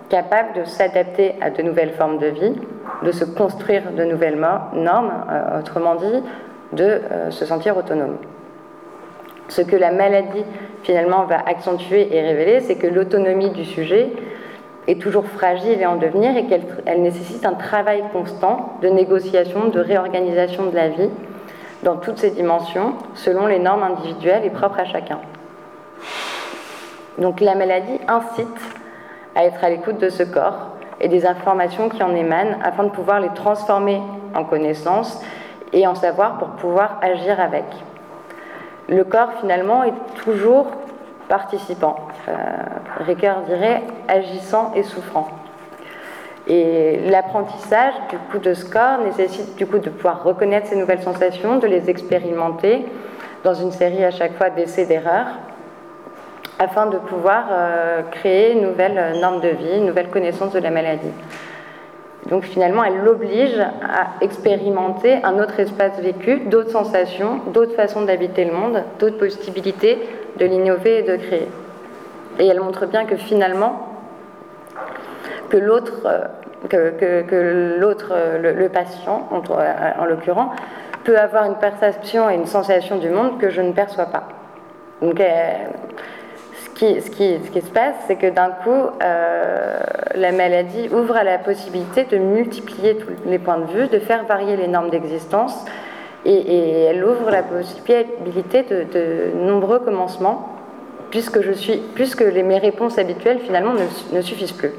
capable 0.08 0.60
de 0.60 0.64
s'adapter 0.64 1.36
à 1.40 1.50
de 1.50 1.62
nouvelles 1.62 1.92
formes 1.92 2.18
de 2.18 2.26
vie, 2.26 2.54
de 3.04 3.12
se 3.12 3.24
construire 3.24 3.92
de 3.92 4.04
nouvelles 4.04 4.38
normes, 4.72 5.12
euh, 5.30 5.60
autrement 5.60 5.94
dit, 5.94 6.22
de 6.72 7.00
se 7.30 7.46
sentir 7.46 7.78
autonome. 7.78 8.18
Ce 9.48 9.62
que 9.62 9.74
la 9.74 9.90
maladie 9.90 10.44
finalement 10.82 11.24
va 11.24 11.38
accentuer 11.46 12.14
et 12.14 12.20
révéler, 12.20 12.60
c'est 12.60 12.74
que 12.74 12.86
l'autonomie 12.86 13.48
du 13.50 13.64
sujet 13.64 14.10
est 14.88 15.00
toujours 15.00 15.26
fragile 15.26 15.80
et 15.80 15.86
en 15.86 15.96
devenir 15.96 16.36
et 16.36 16.46
qu'elle 16.46 17.02
nécessite 17.02 17.44
un 17.44 17.52
travail 17.52 18.02
constant 18.12 18.72
de 18.82 18.88
négociation, 18.88 19.68
de 19.68 19.78
réorganisation 19.78 20.66
de 20.66 20.74
la 20.74 20.88
vie 20.88 21.10
dans 21.82 21.96
toutes 21.96 22.18
ses 22.18 22.30
dimensions, 22.30 22.94
selon 23.14 23.46
les 23.46 23.58
normes 23.58 23.82
individuelles 23.82 24.44
et 24.44 24.50
propres 24.50 24.80
à 24.80 24.86
chacun. 24.86 25.18
Donc 27.18 27.40
la 27.40 27.54
maladie 27.54 28.00
incite 28.08 28.48
à 29.36 29.44
être 29.44 29.62
à 29.62 29.68
l'écoute 29.68 29.98
de 29.98 30.08
ce 30.08 30.22
corps 30.22 30.70
et 31.00 31.08
des 31.08 31.26
informations 31.26 31.90
qui 31.90 32.02
en 32.02 32.14
émanent 32.14 32.58
afin 32.64 32.84
de 32.84 32.90
pouvoir 32.90 33.20
les 33.20 33.28
transformer 33.34 34.00
en 34.34 34.44
connaissances 34.44 35.22
et 35.72 35.86
en 35.86 35.94
savoir 35.94 36.38
pour 36.38 36.48
pouvoir 36.48 36.98
agir 37.02 37.38
avec. 37.40 37.64
Le 38.88 39.04
corps 39.04 39.32
finalement 39.40 39.84
est 39.84 39.92
toujours 40.24 40.66
participant. 41.28 41.96
Euh, 42.28 42.32
Ricoeur 43.00 43.42
dirait 43.42 43.82
agissant 44.08 44.72
et 44.74 44.82
souffrant. 44.82 45.28
Et 46.46 47.00
l'apprentissage 47.10 47.92
du 48.08 48.16
coup 48.30 48.38
de 48.38 48.54
corps 48.70 49.00
nécessite 49.04 49.56
du 49.56 49.66
coup 49.66 49.78
de 49.78 49.90
pouvoir 49.90 50.22
reconnaître 50.22 50.68
ces 50.68 50.76
nouvelles 50.76 51.02
sensations, 51.02 51.58
de 51.58 51.66
les 51.66 51.90
expérimenter 51.90 52.86
dans 53.44 53.54
une 53.54 53.70
série 53.70 54.04
à 54.04 54.10
chaque 54.10 54.34
fois 54.36 54.48
d'essais 54.48 54.86
d'erreurs, 54.86 55.26
afin 56.58 56.86
de 56.86 56.96
pouvoir 56.96 57.44
euh, 57.50 58.02
créer 58.10 58.52
une 58.52 58.62
nouvelle 58.62 59.20
norme 59.20 59.40
de 59.40 59.48
vie, 59.48 59.76
une 59.76 59.86
nouvelle 59.86 60.08
connaissance 60.08 60.52
de 60.52 60.58
la 60.58 60.70
maladie. 60.70 61.12
Donc 62.30 62.44
finalement, 62.44 62.84
elle 62.84 62.98
l'oblige 63.04 63.58
à 63.58 64.22
expérimenter 64.22 65.18
un 65.24 65.38
autre 65.38 65.60
espace 65.60 65.98
vécu, 66.00 66.40
d'autres 66.40 66.70
sensations, 66.70 67.40
d'autres 67.52 67.74
façons 67.74 68.02
d'habiter 68.02 68.44
le 68.44 68.52
monde, 68.52 68.82
d'autres 68.98 69.18
possibilités 69.18 69.98
de 70.36 70.44
l'innover 70.46 70.98
et 70.98 71.02
de 71.02 71.16
créer. 71.16 71.48
Et 72.38 72.46
elle 72.46 72.60
montre 72.60 72.86
bien 72.86 73.04
que 73.04 73.16
finalement, 73.16 73.88
que 75.48 75.56
l'autre, 75.56 76.02
euh, 76.06 76.26
que, 76.68 77.76
l'autre, 77.78 78.12
euh, 78.12 78.54
le, 78.54 78.68
patient, 78.68 79.28
en, 79.30 79.38
en 79.38 80.04
l'occurrence, 80.04 80.54
peut 81.04 81.18
avoir 81.18 81.44
une 81.44 81.56
perception 81.56 82.28
et 82.28 82.34
une 82.34 82.46
sensation 82.46 82.98
du 82.98 83.08
monde 83.08 83.38
que 83.38 83.50
je 83.50 83.62
ne 83.62 83.72
perçois 83.72 84.06
pas. 84.06 84.28
Donc, 85.00 85.20
ce, 86.78 87.10
qui, 87.10 87.60
se 87.60 87.70
passe, 87.70 87.94
c'est 88.06 88.16
que 88.16 88.30
d'un 88.30 88.50
coup, 88.50 88.70
euh, 89.02 89.78
la 90.14 90.32
maladie 90.32 90.88
ouvre 90.92 91.16
à 91.16 91.24
la 91.24 91.38
possibilité 91.38 92.04
de 92.04 92.18
multiplier 92.18 92.96
tous 92.96 93.08
les 93.26 93.38
points 93.38 93.58
de 93.58 93.66
vue, 93.66 93.88
de 93.88 93.98
faire 93.98 94.24
varier 94.24 94.56
les 94.56 94.68
normes 94.68 94.90
d'existence, 94.90 95.64
et, 96.28 96.84
elle 96.84 97.04
ouvre 97.04 97.30
la 97.30 97.42
possibilité 97.42 98.62
de, 98.62 99.32
nombreux 99.44 99.78
commencements, 99.80 100.48
puisque, 101.10 101.40
je 101.40 101.52
suis, 101.52 101.78
puisque 101.94 102.22
mes 102.22 102.58
réponses 102.58 102.98
habituelles, 102.98 103.40
finalement, 103.40 103.72
ne, 104.12 104.20
suffisent 104.20 104.52
plus. 104.52 104.72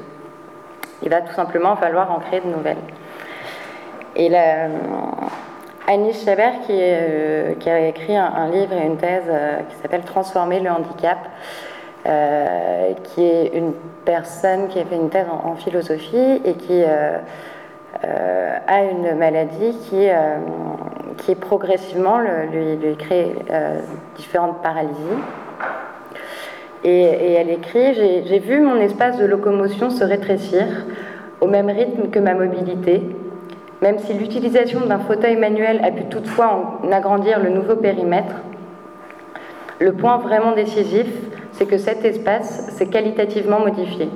Il 1.02 1.10
va 1.10 1.22
tout 1.22 1.34
simplement 1.34 1.76
falloir 1.76 2.10
en 2.12 2.20
créer 2.20 2.40
de 2.40 2.48
nouvelles. 2.48 2.76
Et 4.16 4.28
la, 4.28 4.68
Annie 5.90 6.12
Chabert, 6.12 6.60
euh, 6.70 7.54
qui, 7.58 7.68
a 7.68 7.88
écrit 7.88 8.16
un, 8.16 8.48
livre 8.50 8.74
et 8.74 8.86
une 8.86 8.96
thèse 8.96 9.24
euh, 9.28 9.58
qui 9.68 9.76
s'appelle 9.82 10.02
Transformer 10.02 10.60
le 10.60 10.70
handicap, 10.70 11.18
euh, 12.06 12.92
qui 13.02 13.24
est 13.24 13.50
une 13.54 13.72
personne 14.04 14.68
qui 14.68 14.78
a 14.78 14.84
fait 14.84 14.94
une 14.94 15.10
thèse 15.10 15.26
en, 15.28 15.56
philosophie 15.56 16.40
et 16.44 16.54
qui 16.54 16.82
euh, 18.04 18.06
euh, 18.06 18.58
a 18.66 18.84
une 18.84 19.18
maladie 19.18 19.76
qui, 19.88 20.06
qui 21.18 21.34
progressivement 21.34 22.18
lui, 22.18 22.96
crée 22.96 23.34
différentes 24.16 24.62
paralysies. 24.62 24.94
Et 26.84 27.34
elle 27.34 27.50
écrit 27.50 27.94
J'ai 27.94 28.38
vu 28.38 28.60
mon 28.60 28.76
espace 28.76 29.18
de 29.18 29.26
locomotion 29.26 29.90
se 29.90 30.04
rétrécir 30.04 30.64
au 31.40 31.46
même 31.46 31.68
rythme 31.68 32.10
que 32.10 32.18
ma 32.18 32.34
mobilité, 32.34 33.02
même 33.82 33.98
si 33.98 34.12
l'utilisation 34.14 34.86
d'un 34.86 34.98
fauteuil 34.98 35.36
manuel 35.36 35.80
a 35.84 35.90
pu 35.90 36.04
toutefois 36.04 36.80
en 36.82 36.92
agrandir 36.92 37.40
le 37.40 37.50
nouveau 37.50 37.76
périmètre. 37.76 38.34
Le 39.78 39.92
point 39.92 40.18
vraiment 40.18 40.52
décisif, 40.52 41.06
c'est 41.52 41.66
que 41.66 41.78
cet 41.78 42.04
espace 42.04 42.70
s'est 42.72 42.86
qualitativement 42.86 43.60
modifié. 43.60 44.08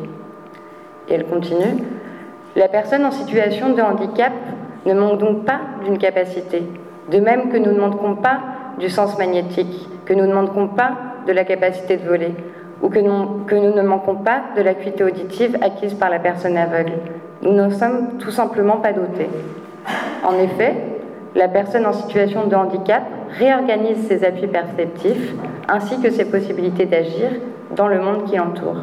Et 1.08 1.14
elle 1.14 1.24
continue, 1.24 1.82
la 2.57 2.69
personne 2.69 3.05
en 3.05 3.11
situation 3.11 3.71
de 3.71 3.83
handicap 3.83 4.33
ne 4.87 4.95
manque 4.95 5.19
donc 5.19 5.45
pas 5.45 5.61
d'une 5.85 5.99
capacité, 5.99 6.62
de 7.11 7.19
même 7.19 7.51
que 7.51 7.57
nous 7.57 7.73
ne 7.73 7.81
manquons 7.81 8.17
pas 8.17 8.38
du 8.79 8.88
sens 8.88 9.19
magnétique, 9.19 9.88
que 10.05 10.14
nous 10.14 10.27
ne 10.27 10.35
manquons 10.35 10.69
pas 10.69 10.93
de 11.27 11.33
la 11.33 11.45
capacité 11.45 11.97
de 11.97 12.07
voler, 12.07 12.35
ou 12.83 12.88
que 12.88 12.99
nous, 12.99 13.75
ne 13.75 13.83
manquons 13.83 14.17
pas 14.17 14.43
de 14.57 14.62
l'acuité 14.62 15.05
auditive 15.05 15.57
acquise 15.62 15.95
par 15.95 16.11
la 16.11 16.19
personne 16.19 16.57
aveugle. 16.57 16.93
Nous 17.43 17.53
n'en 17.53 17.71
sommes 17.71 18.19
tout 18.19 18.31
simplement 18.31 18.77
pas 18.77 18.93
dotés. 18.93 19.29
En 20.25 20.35
effet, 20.38 20.75
la 21.35 21.49
personne 21.49 21.87
en 21.87 21.93
situation 21.93 22.47
de 22.47 22.55
handicap 22.55 23.03
réorganise 23.38 24.07
ses 24.07 24.25
appuis 24.25 24.47
perceptifs 24.47 25.35
ainsi 25.69 26.01
que 26.01 26.11
ses 26.11 26.27
possibilités 26.27 26.87
d'agir 26.87 27.31
dans 27.75 27.88
le 27.88 28.01
monde 28.01 28.25
qui 28.25 28.37
l'entoure. 28.37 28.77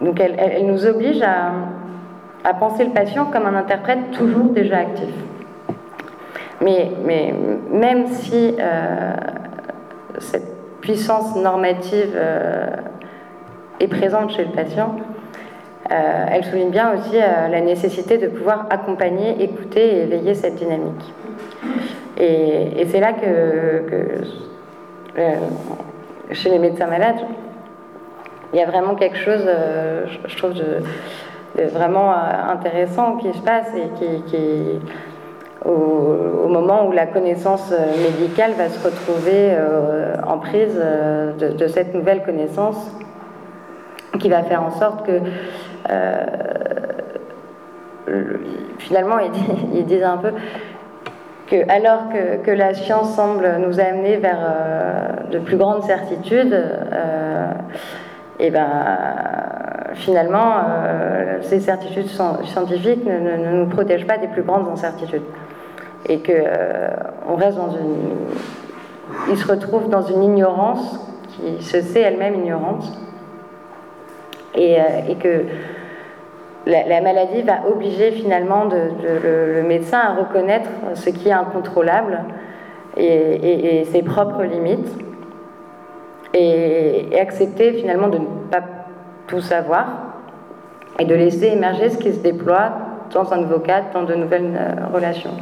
Donc 0.00 0.18
elle, 0.18 0.66
nous 0.66 0.86
oblige 0.86 1.22
à, 1.22 2.54
penser 2.54 2.84
le 2.84 2.90
patient 2.90 3.26
comme 3.26 3.46
un 3.46 3.54
interprète 3.54 4.10
toujours 4.12 4.46
déjà 4.46 4.78
actif. 4.78 5.10
Mais, 6.62 6.90
même 7.70 8.06
si 8.08 8.54
euh, 8.58 9.12
cette 10.18 10.80
puissance 10.80 11.36
normative 11.36 12.12
euh, 12.14 12.66
est 13.78 13.88
présente 13.88 14.32
chez 14.32 14.44
le 14.44 14.52
patient, 14.52 14.96
euh, 15.90 16.26
elle 16.30 16.44
souligne 16.44 16.70
bien 16.70 16.92
aussi 16.94 17.16
la 17.16 17.60
nécessité 17.60 18.18
de 18.18 18.28
pouvoir 18.28 18.66
accompagner, 18.70 19.42
écouter 19.42 19.96
et 19.96 20.02
éveiller 20.02 20.34
cette 20.34 20.56
dynamique. 20.56 21.12
Et, 22.18 22.86
c'est 22.90 23.00
là 23.00 23.12
que, 23.14 24.22
chez 26.32 26.50
les 26.50 26.58
médecins 26.58 26.86
malades, 26.86 27.20
il 28.52 28.58
y 28.58 28.62
a 28.62 28.66
vraiment 28.66 28.94
quelque 28.94 29.18
chose, 29.18 29.42
euh, 29.46 30.06
je 30.26 30.36
trouve, 30.36 30.54
de, 30.54 30.82
vraiment 31.72 32.12
euh, 32.12 32.52
intéressant 32.52 33.16
qui 33.16 33.32
se 33.32 33.42
passe 33.42 33.68
et 33.76 33.88
qui, 34.30 34.80
au, 35.64 36.48
moment 36.48 36.86
où 36.86 36.92
la 36.92 37.06
connaissance 37.06 37.72
médicale 38.02 38.52
va 38.52 38.68
se 38.68 38.84
retrouver 38.84 39.56
en 40.26 40.38
prise 40.38 40.74
de, 41.38 41.66
cette 41.68 41.94
nouvelle 41.94 42.24
connaissance, 42.24 42.90
qui 44.18 44.28
va 44.28 44.42
faire 44.42 44.62
en 44.62 44.70
sorte 44.70 45.06
que 45.06 45.20
finalement, 48.78 49.18
ils 49.74 49.84
disent 49.84 50.02
un 50.02 50.16
peu 50.16 50.32
alors 51.68 52.04
que, 52.44 52.50
la 52.50 52.74
science 52.74 53.14
semble 53.14 53.56
nous 53.58 53.80
amener 53.80 54.16
vers 54.16 54.38
euh, 54.40 55.30
de 55.30 55.38
plus 55.38 55.56
grandes 55.56 55.82
certitudes, 55.84 56.52
euh, 56.52 57.52
et 58.40 58.50
ben, 58.50 58.66
finalement, 59.94 60.54
euh, 60.66 61.38
ces 61.42 61.60
certitudes 61.60 62.08
scientifiques 62.08 63.04
ne, 63.04 63.56
nous 63.56 63.66
protègent 63.66 64.06
pas 64.06 64.18
des 64.18 64.28
plus 64.28 64.42
grandes 64.42 64.68
incertitudes. 64.68 65.22
Et 66.08 66.20
que 66.20 66.32
on 67.28 67.36
reste 67.36 67.58
dans 67.58 67.70
une. 67.72 68.16
Ils 69.28 69.36
se 69.36 69.46
retrouvent 69.46 69.90
dans 69.90 70.02
une 70.02 70.22
ignorance 70.22 70.98
qui 71.28 71.62
se 71.62 71.82
sait 71.82 72.00
elle-même 72.00 72.34
ignorante. 72.36 72.84
Et, 74.54 74.78
et 75.08 75.14
que 75.16 75.44
la, 76.66 77.00
maladie 77.00 77.42
va 77.42 77.66
obliger 77.70 78.12
finalement 78.12 78.64
le, 78.64 79.62
médecin 79.62 79.98
à 79.98 80.14
reconnaître 80.14 80.68
ce 80.94 81.10
qui 81.10 81.28
est 81.28 81.32
incontrôlable 81.32 82.20
et, 82.96 83.84
ses 83.90 84.02
propres 84.02 84.42
limites 84.42 84.88
et, 86.34 87.18
accepter 87.20 87.72
finalement 87.74 88.08
de 88.08 88.18
ne 88.18 88.26
pas 88.50 88.62
tout 89.26 89.40
savoir 89.40 89.86
et 90.98 91.04
de 91.04 91.14
laisser 91.14 91.46
émerger 91.46 91.90
ce 91.90 91.98
qui 91.98 92.12
se 92.12 92.20
déploie 92.20 92.72
dans 93.12 93.32
un 93.32 93.38
nouveau 93.38 93.58
cadre, 93.58 93.86
dans 93.92 94.04
de 94.04 94.14
nouvelles 94.14 94.56
euh, 94.56 94.86
relations. 94.92 95.36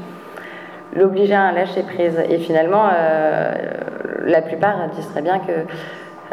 L'obliger 0.94 1.34
à 1.34 1.52
lâcher 1.52 1.82
prise. 1.82 2.18
Et 2.30 2.38
finalement, 2.38 2.86
euh, 2.92 3.52
la 4.24 4.40
plupart 4.42 4.88
disent 4.94 5.08
très 5.08 5.22
bien 5.22 5.38
que 5.38 5.52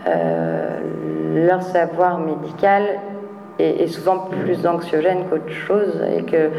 euh, 0.08 0.80
leur 1.48 1.62
savoir 1.62 2.20
médical 2.20 2.84
est, 3.60 3.88
souvent 3.88 4.28
plus 4.44 4.65
anxiogène 4.68 5.26
qu'autre 5.30 5.50
chose 5.50 6.04
et 6.15 6.24
que 6.24 6.50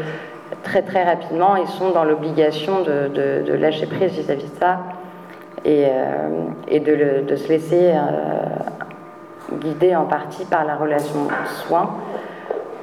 très 0.63 0.81
très 0.81 1.03
rapidement 1.03 1.55
ils 1.55 1.67
sont 1.67 1.91
dans 1.91 2.03
l'obligation 2.03 2.81
de, 2.81 3.53
lâcher 3.53 3.85
prise 3.85 4.11
vis-à-vis 4.13 4.49
de 4.49 4.57
ça 4.59 4.79
et, 5.65 5.85
euh, 5.87 7.21
de, 7.27 7.35
se 7.35 7.47
laisser 7.47 7.91
euh, 7.93 9.57
guider 9.59 9.95
en 9.95 10.05
partie 10.05 10.45
par 10.45 10.65
la 10.65 10.75
relation 10.75 11.27
soin 11.45 11.95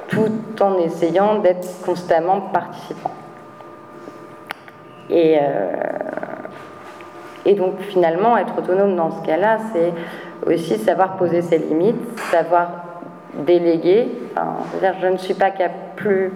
tout 0.07 0.31
en 0.61 0.77
essayant 0.77 1.39
d'être 1.39 1.67
constamment 1.83 2.41
participant. 2.41 3.11
Et, 5.09 5.37
euh, 5.41 5.71
Et 7.47 7.53
donc 7.53 7.79
finalement, 7.79 8.37
être 8.37 8.57
autonome 8.57 8.95
dans 8.95 9.11
ce 9.11 9.25
cas-là, 9.25 9.57
c'est 9.71 9.93
aussi 10.47 10.77
savoir 10.77 11.15
poser 11.15 11.43
ses 11.43 11.59
limites, 11.59 12.19
savoir 12.31 12.69
déléguer. 13.45 14.07
C'est-à-dire, 14.71 14.99
je 14.99 15.07
ne 15.07 15.17
suis 15.17 15.35
pas 15.35 15.51
capable, 15.51 15.79
plus, 15.95 16.31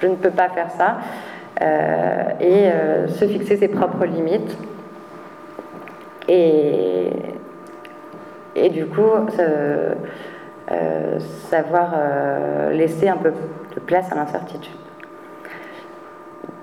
je 0.00 0.06
ne 0.06 0.14
peux 0.14 0.30
pas 0.30 0.48
faire 0.50 0.70
ça, 0.70 0.98
et 2.40 2.70
se 3.08 3.24
fixer 3.26 3.56
ses 3.56 3.66
propres 3.66 4.04
limites. 4.04 4.56
Et, 6.32 7.10
du 8.70 8.86
coup, 8.86 9.10
euh, 9.40 9.94
savoir 11.48 11.94
laisser 12.70 13.08
un 13.08 13.16
peu 13.16 13.32
de 13.74 13.80
place 13.80 14.12
à 14.12 14.14
l'incertitude. 14.14 14.76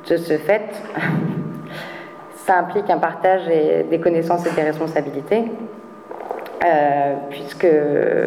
De 0.09 0.15
ce 0.15 0.37
fait, 0.37 0.81
ça 2.35 2.59
implique 2.59 2.89
un 2.89 2.99
partage 2.99 3.45
des 3.45 3.99
connaissances 3.99 4.47
et 4.47 4.51
des 4.51 4.63
responsabilités, 4.63 5.51
euh, 6.65 7.13
puisque 7.29 7.67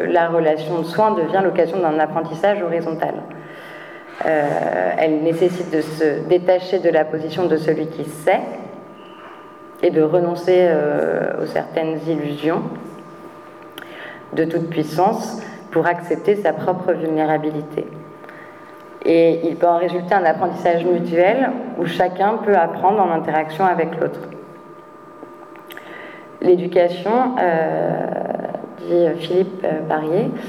la 0.08 0.28
relation 0.28 0.78
de 0.78 0.84
soins 0.84 1.10
devient 1.10 1.40
l'occasion 1.42 1.80
d'un 1.80 1.98
apprentissage 1.98 2.62
horizontal. 2.62 3.14
Euh, 4.24 4.92
elle 4.98 5.22
nécessite 5.22 5.74
de 5.74 5.80
se 5.80 6.28
détacher 6.28 6.78
de 6.78 6.90
la 6.90 7.04
position 7.04 7.46
de 7.46 7.56
celui 7.56 7.88
qui 7.88 8.04
sait 8.04 8.40
et 9.82 9.90
de 9.90 10.02
renoncer 10.02 10.56
euh, 10.58 11.42
aux 11.42 11.46
certaines 11.46 11.98
illusions 12.06 12.62
de 14.34 14.44
toute 14.44 14.70
puissance 14.70 15.42
pour 15.70 15.86
accepter 15.86 16.36
sa 16.36 16.52
propre 16.52 16.92
vulnérabilité. 16.92 17.86
Et 19.04 19.48
il 19.48 19.56
peut 19.56 19.66
en 19.66 19.78
résulter 19.78 20.14
un 20.14 20.24
apprentissage 20.24 20.84
mutuel 20.84 21.50
où 21.78 21.86
chacun 21.86 22.38
peut 22.44 22.56
apprendre 22.56 23.00
en 23.00 23.10
interaction 23.10 23.64
avec 23.64 23.98
l'autre. 23.98 24.20
L'éducation, 26.42 27.36
euh, 27.40 28.06
dit 28.80 29.20
Philippe 29.20 29.66
Barrier, 29.88 30.24
euh, 30.24 30.40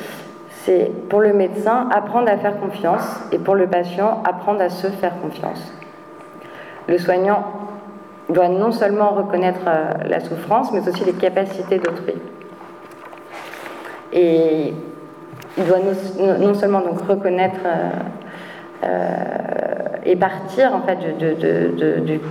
c'est 0.64 0.92
pour 1.10 1.22
le 1.22 1.34
médecin 1.34 1.90
apprendre 1.92 2.30
à 2.30 2.38
faire 2.38 2.60
confiance 2.60 3.04
et 3.32 3.40
pour 3.40 3.56
le 3.56 3.68
patient 3.68 4.22
apprendre 4.26 4.62
à 4.62 4.70
se 4.70 4.88
faire 4.88 5.20
confiance. 5.22 5.74
Le 6.88 6.98
soignant 6.98 7.44
doit 8.32 8.50
non 8.50 8.72
seulement 8.72 9.12
reconnaître 9.12 9.62
euh, 9.68 9.92
la 10.08 10.20
souffrance, 10.20 10.72
mais 10.72 10.88
aussi 10.88 11.04
les 11.06 11.14
capacités 11.14 11.80
d'autrui. 11.80 12.14
Et 14.14 14.74
il 15.58 15.66
doit 15.66 15.80
non, 16.40 16.54
seulement 16.54 16.82
reconnaître 17.08 17.60
euh, 18.84 19.22
et 20.06 20.16
partir 20.16 20.74
en 20.74 20.82
fait 20.82 20.98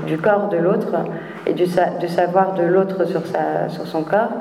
du, 0.06 0.18
corps 0.18 0.48
de 0.48 0.56
l'autre 0.56 0.96
et 1.46 1.52
du, 1.52 1.66
savoir 1.66 2.54
de 2.54 2.64
l'autre 2.64 3.04
sur, 3.04 3.22
sur 3.68 3.86
son 3.86 4.02
corps, 4.02 4.32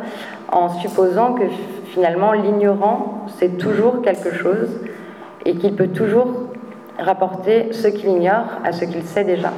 en 0.51 0.69
supposant 0.69 1.33
que 1.33 1.43
finalement 1.85 2.33
l'ignorant 2.33 3.25
c'est 3.37 3.57
toujours 3.57 4.01
quelque 4.01 4.33
chose 4.33 4.69
et 5.45 5.55
qu'il 5.55 5.75
peut 5.75 5.87
toujours 5.87 6.49
rapporter 6.97 7.71
ce 7.71 7.87
qu'il 7.87 8.09
ignore 8.09 8.45
à 8.63 8.71
ce 8.71 8.85
qu'il 8.85 9.03
sait 9.03 9.23
déjà. 9.23 9.51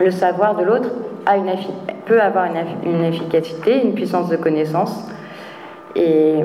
Le 0.00 0.10
savoir 0.10 0.56
de 0.56 0.64
l'autre 0.64 0.90
peut 2.06 2.20
avoir 2.20 2.46
une, 2.84 3.04
efficacité, 3.04 3.84
une 3.84 3.94
puissance 3.94 4.28
de 4.28 4.36
connaissance 4.36 5.08
et, 5.94 6.40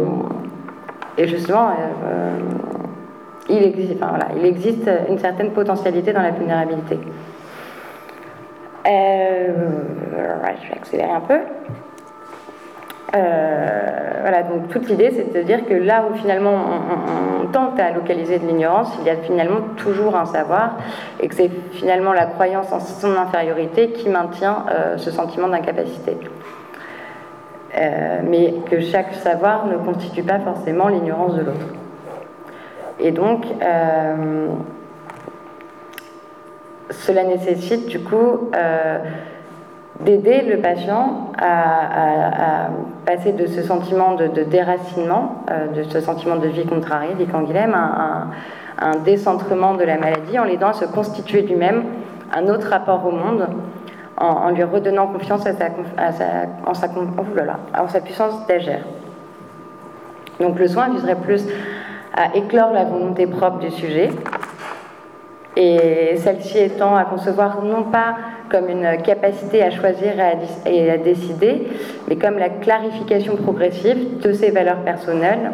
justement 1.23 1.69
euh, 1.69 2.39
il 3.49 3.63
existe, 3.63 3.97
il 4.35 4.45
existe 4.45 4.89
une 5.09 5.17
certaine 5.17 5.51
potentialité 5.51 6.13
dans 6.13 6.21
la 6.21 6.31
vulnérabilité. 6.31 6.99
Euh, 8.87 9.47
je 10.61 10.67
vais 10.67 10.75
accélérer 10.75 11.11
un 11.11 11.21
peu. 11.21 11.39
Euh, 13.15 14.19
voilà, 14.21 14.43
donc 14.43 14.67
toute 14.69 14.89
l'idée, 14.89 15.11
c'est 15.15 15.33
de 15.33 15.41
dire 15.43 15.65
que 15.65 15.73
là 15.73 16.05
où 16.09 16.15
finalement 16.15 16.53
on, 16.53 17.47
tente 17.47 17.79
à 17.79 17.91
localiser 17.91 18.39
de 18.39 18.45
l'ignorance, 18.45 18.91
il 18.99 19.07
y 19.07 19.09
a 19.09 19.15
finalement 19.15 19.61
toujours 19.77 20.17
un 20.17 20.25
savoir, 20.25 20.75
et 21.21 21.29
que 21.29 21.35
c'est 21.35 21.49
finalement 21.71 22.11
la 22.11 22.25
croyance 22.25 22.73
en 22.73 22.81
son 22.81 23.15
infériorité 23.15 23.91
qui 23.91 24.09
maintient 24.09 24.65
euh, 24.69 24.97
ce 24.97 25.11
sentiment 25.11 25.47
d'incapacité. 25.47 26.17
mais 28.23 28.55
que 28.69 28.81
chaque 28.81 29.13
savoir 29.13 29.67
ne 29.67 29.77
constitue 29.77 30.23
pas 30.23 30.39
forcément 30.39 30.89
l'ignorance 30.89 31.35
de 31.35 31.43
l'autre. 31.43 31.67
Et 32.99 33.11
donc, 33.11 33.45
euh, 33.61 34.47
cela 36.89 37.23
nécessite 37.23 37.87
du 37.87 37.99
coup 37.99 38.49
euh, 38.55 38.99
d'aider 40.01 40.41
le 40.41 40.57
patient 40.57 41.31
à, 41.37 42.69
passer 43.05 43.31
de 43.31 43.45
ce 43.45 43.61
sentiment 43.61 44.15
de, 44.15 44.43
déracinement, 44.43 45.43
euh, 45.49 45.67
de 45.67 45.83
ce 45.83 46.01
sentiment 46.01 46.35
de 46.35 46.47
vie 46.47 46.65
contrariée, 46.65 47.13
dit 47.17 47.25
Canguilhem, 47.25 47.73
à 47.73 48.27
un, 48.79 48.95
décentrement 49.05 49.75
de 49.75 49.83
la 49.83 49.97
maladie 49.97 50.37
en 50.37 50.43
l'aidant 50.43 50.69
à 50.69 50.73
se 50.73 50.85
constituer 50.85 51.41
lui-même 51.43 51.83
un 52.35 52.47
autre 52.47 52.67
rapport 52.69 53.05
au 53.05 53.11
monde, 53.11 53.47
en, 54.17 54.49
lui 54.49 54.63
redonnant 54.63 55.07
confiance 55.07 55.45
en 56.65 56.73
sa 57.87 57.99
puissance 58.01 58.47
d'agir. 58.47 58.79
Donc 60.39 60.59
le 60.59 60.67
soin 60.67 60.89
viserait 60.89 61.15
plus 61.15 61.47
à 62.15 62.35
éclore 62.35 62.73
la 62.73 62.83
volonté 62.85 63.27
propre 63.27 63.59
du 63.59 63.69
sujet, 63.71 64.09
et 65.59 66.15
celle-ci 66.17 66.59
étant 66.59 66.95
à 66.95 67.03
concevoir 67.03 67.63
non 67.63 67.83
pas 67.83 68.15
comme 68.51 68.69
une 68.69 69.01
capacité 69.01 69.63
à 69.63 69.71
choisir 69.71 70.13
et 70.67 70.91
à, 70.91 70.97
décider, 70.97 71.67
mais 72.07 72.15
comme 72.15 72.37
la 72.37 72.49
clarification 72.49 73.35
progressive 73.35 74.19
de 74.19 74.33
ses 74.33 74.51
valeurs 74.51 74.81
personnelles 74.81 75.51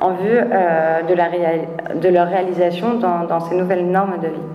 en 0.00 0.12
vue 0.12 0.28
euh, 0.30 1.02
de, 1.02 2.08
leur 2.08 2.28
réalisation 2.28 2.94
dans, 2.94 3.40
ces 3.40 3.56
nouvelles 3.56 3.86
normes 3.86 4.20
de 4.22 4.28
vie. 4.28 4.48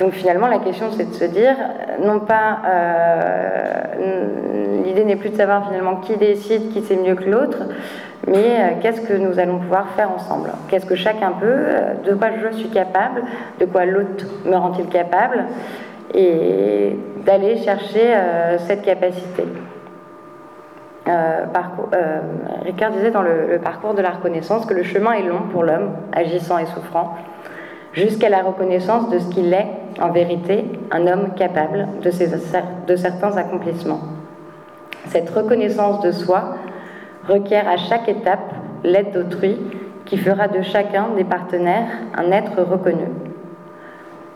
Donc 0.00 0.12
finalement, 0.12 0.48
la 0.48 0.58
question, 0.58 0.86
c'est 0.90 1.08
de 1.08 1.14
se 1.14 1.24
dire, 1.26 1.54
non 2.02 2.20
pas, 2.20 2.58
euh, 2.66 3.82
l'idée 4.84 5.04
n'est 5.04 5.16
plus 5.16 5.30
de 5.30 5.36
savoir 5.36 5.68
finalement 5.68 5.96
qui 5.96 6.16
décide, 6.16 6.72
qui 6.72 6.82
sait 6.82 6.96
mieux 6.96 7.14
que 7.14 7.28
l'autre, 7.28 7.58
mais 8.26 8.36
euh, 8.36 8.68
qu'est-ce 8.82 9.00
que 9.00 9.14
nous 9.14 9.38
allons 9.38 9.58
pouvoir 9.58 9.88
faire 9.96 10.10
ensemble? 10.10 10.50
Qu'est-ce 10.68 10.86
que 10.86 10.94
chacun 10.94 11.32
peut 11.32 11.46
euh, 11.46 11.94
De 12.04 12.14
quoi 12.14 12.28
je 12.42 12.56
suis 12.56 12.68
capable 12.68 13.22
De 13.58 13.64
quoi 13.64 13.86
l'autre 13.86 14.26
me 14.44 14.56
rend-il 14.56 14.86
capable 14.86 15.44
Et 16.14 16.98
d'aller 17.24 17.56
chercher 17.58 18.14
euh, 18.14 18.58
cette 18.58 18.82
capacité. 18.82 19.44
Ricard 22.64 22.92
disait 22.92 23.10
dans 23.10 23.22
le, 23.22 23.58
parcours 23.62 23.94
de 23.94 24.02
la 24.02 24.10
reconnaissance 24.10 24.64
que 24.64 24.74
le 24.74 24.84
chemin 24.84 25.12
est 25.12 25.22
long 25.22 25.42
pour 25.50 25.64
l'homme, 25.64 25.90
agissant 26.12 26.58
et 26.58 26.66
souffrant, 26.66 27.16
jusqu'à 27.94 28.28
la 28.28 28.42
reconnaissance 28.42 29.10
de 29.10 29.18
ce 29.18 29.28
qu'il 29.30 29.52
est, 29.52 29.66
en 30.00 30.10
vérité, 30.10 30.66
un 30.92 31.08
homme 31.08 31.34
capable 31.34 31.88
de, 32.02 32.10
de 32.86 32.96
certains 32.96 33.36
accomplissements. 33.36 34.02
Cette 35.06 35.30
reconnaissance 35.30 36.00
de 36.02 36.12
soi 36.12 36.54
requiert 37.30 37.68
à 37.68 37.76
chaque 37.76 38.08
étape 38.08 38.52
l'aide 38.84 39.12
d'autrui 39.12 39.56
qui 40.04 40.18
fera 40.18 40.48
de 40.48 40.62
chacun 40.62 41.08
des 41.16 41.24
partenaires 41.24 41.86
un 42.16 42.32
être 42.32 42.62
reconnu. 42.62 43.06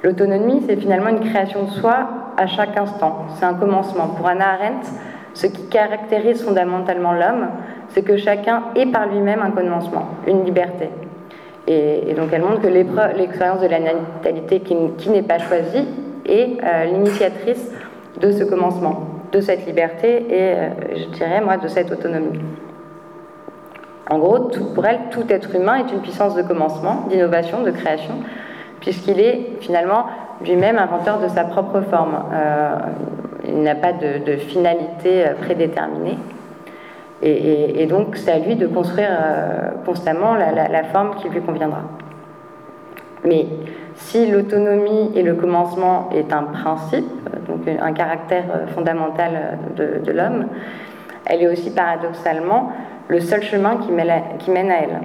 L'autonomie, 0.02 0.62
c'est 0.66 0.76
finalement 0.76 1.08
une 1.08 1.20
création 1.20 1.64
de 1.64 1.70
soi 1.70 2.06
à 2.36 2.46
chaque 2.46 2.76
instant. 2.76 3.26
C'est 3.36 3.44
un 3.44 3.54
commencement. 3.54 4.08
Pour 4.08 4.28
Anna 4.28 4.50
Arendt, 4.50 4.86
ce 5.32 5.46
qui 5.46 5.66
caractérise 5.68 6.44
fondamentalement 6.44 7.12
l'homme, 7.12 7.48
c'est 7.88 8.02
que 8.02 8.16
chacun 8.16 8.64
est 8.76 8.86
par 8.86 9.08
lui-même 9.08 9.40
un 9.42 9.50
commencement, 9.50 10.06
une 10.26 10.44
liberté. 10.44 10.90
Et, 11.66 12.14
donc 12.14 12.28
elle 12.32 12.42
montre 12.42 12.60
que 12.60 13.16
l'expérience 13.16 13.60
de 13.60 13.66
la 13.66 13.80
natalité 13.80 14.60
qui, 14.60 15.10
n'est 15.10 15.22
pas 15.22 15.38
choisie 15.38 15.88
est 16.26 16.58
euh, 16.62 16.84
l'initiatrice 16.84 17.72
de 18.20 18.30
ce 18.30 18.44
commencement, 18.44 19.08
de 19.32 19.40
cette 19.40 19.66
liberté 19.66 20.26
et, 20.28 20.52
euh, 20.54 20.68
je 20.94 21.16
dirais, 21.16 21.40
moi, 21.40 21.56
de 21.56 21.68
cette 21.68 21.90
autonomie. 21.90 22.38
En 24.10 24.18
gros, 24.18 24.50
pour 24.74 24.84
elle, 24.86 25.00
tout 25.10 25.24
être 25.30 25.54
humain 25.54 25.76
est 25.76 25.92
une 25.92 26.00
puissance 26.00 26.34
de 26.34 26.42
commencement, 26.42 27.06
d'innovation, 27.08 27.62
de 27.62 27.70
création, 27.70 28.14
puisqu'il 28.80 29.18
est 29.18 29.56
finalement 29.60 30.06
lui-même 30.42 30.78
inventeur 30.78 31.20
de 31.20 31.28
sa 31.28 31.44
propre 31.44 31.80
forme. 31.82 32.16
Euh, 32.32 32.76
il 33.46 33.62
n'a 33.62 33.74
pas 33.74 33.92
de, 33.92 34.36
finalité 34.36 35.26
euh, 35.26 35.34
prédéterminée. 35.40 36.18
Et, 37.22 37.86
donc, 37.86 38.16
c'est 38.16 38.32
à 38.32 38.38
lui 38.38 38.54
de 38.54 38.66
construire 38.66 39.08
euh, 39.10 39.70
constamment 39.86 40.34
la, 40.34 40.84
forme 40.84 41.14
qui 41.14 41.30
lui 41.30 41.40
conviendra. 41.40 41.80
Mais 43.24 43.46
si 43.94 44.30
l'autonomie 44.30 45.10
et 45.14 45.22
le 45.22 45.34
commencement 45.34 46.10
est 46.14 46.30
un 46.34 46.42
principe, 46.42 47.06
donc 47.48 47.60
un 47.66 47.92
caractère 47.94 48.44
fondamental 48.74 49.58
de 49.74 50.12
l'homme, 50.12 50.48
elle 51.24 51.42
est 51.42 51.48
aussi 51.48 51.70
paradoxalement 51.70 52.72
le 53.08 53.20
seul 53.20 53.42
chemin 53.42 53.76
qui 53.76 53.92
mène 53.92 54.70
à, 54.70 54.76
elle. 54.82 55.00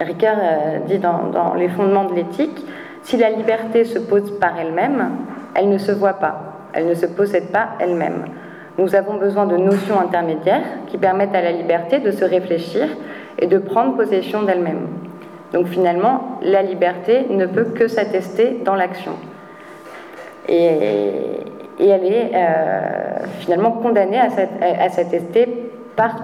Ricard 0.00 0.36
euh, 0.40 0.78
dit 0.86 0.98
dans, 0.98 1.54
Les 1.56 1.68
fondements 1.68 2.04
de 2.04 2.14
l'éthique, 2.14 2.64
si 3.02 3.16
la 3.16 3.30
liberté 3.30 3.84
se 3.84 3.98
pose 3.98 4.38
par 4.38 4.58
elle-même, 4.58 5.10
elle 5.54 5.68
ne 5.68 5.78
se 5.78 5.92
voit 5.92 6.14
pas, 6.14 6.40
elle 6.72 6.86
ne 6.86 6.94
se 6.94 7.06
possède 7.06 7.50
pas 7.50 7.70
elle-même. 7.78 8.24
Nous 8.78 8.94
avons 8.94 9.14
besoin 9.14 9.46
de 9.46 9.56
notions 9.56 10.00
intermédiaires 10.00 10.64
qui 10.86 10.98
permettent 10.98 11.34
à 11.34 11.42
la 11.42 11.52
liberté 11.52 11.98
de 11.98 12.10
se 12.10 12.24
réfléchir 12.24 12.88
et 13.38 13.46
de 13.46 13.58
prendre 13.58 13.96
possession 13.96 14.42
d'elle-même. 14.42 14.88
Donc 15.52 15.66
finalement, 15.66 16.38
la 16.42 16.62
liberté 16.62 17.26
ne 17.28 17.44
peut 17.46 17.64
que 17.64 17.86
s'attester 17.88 18.60
dans 18.64 18.74
l'action. 18.74 19.12
Et, 20.48 20.68
elle 21.80 22.04
est 22.04 22.30
euh, 22.34 23.26
finalement 23.40 23.72
condamnée 23.72 24.20
à 24.20 24.88
s'attester 24.88 25.71
par 25.96 26.16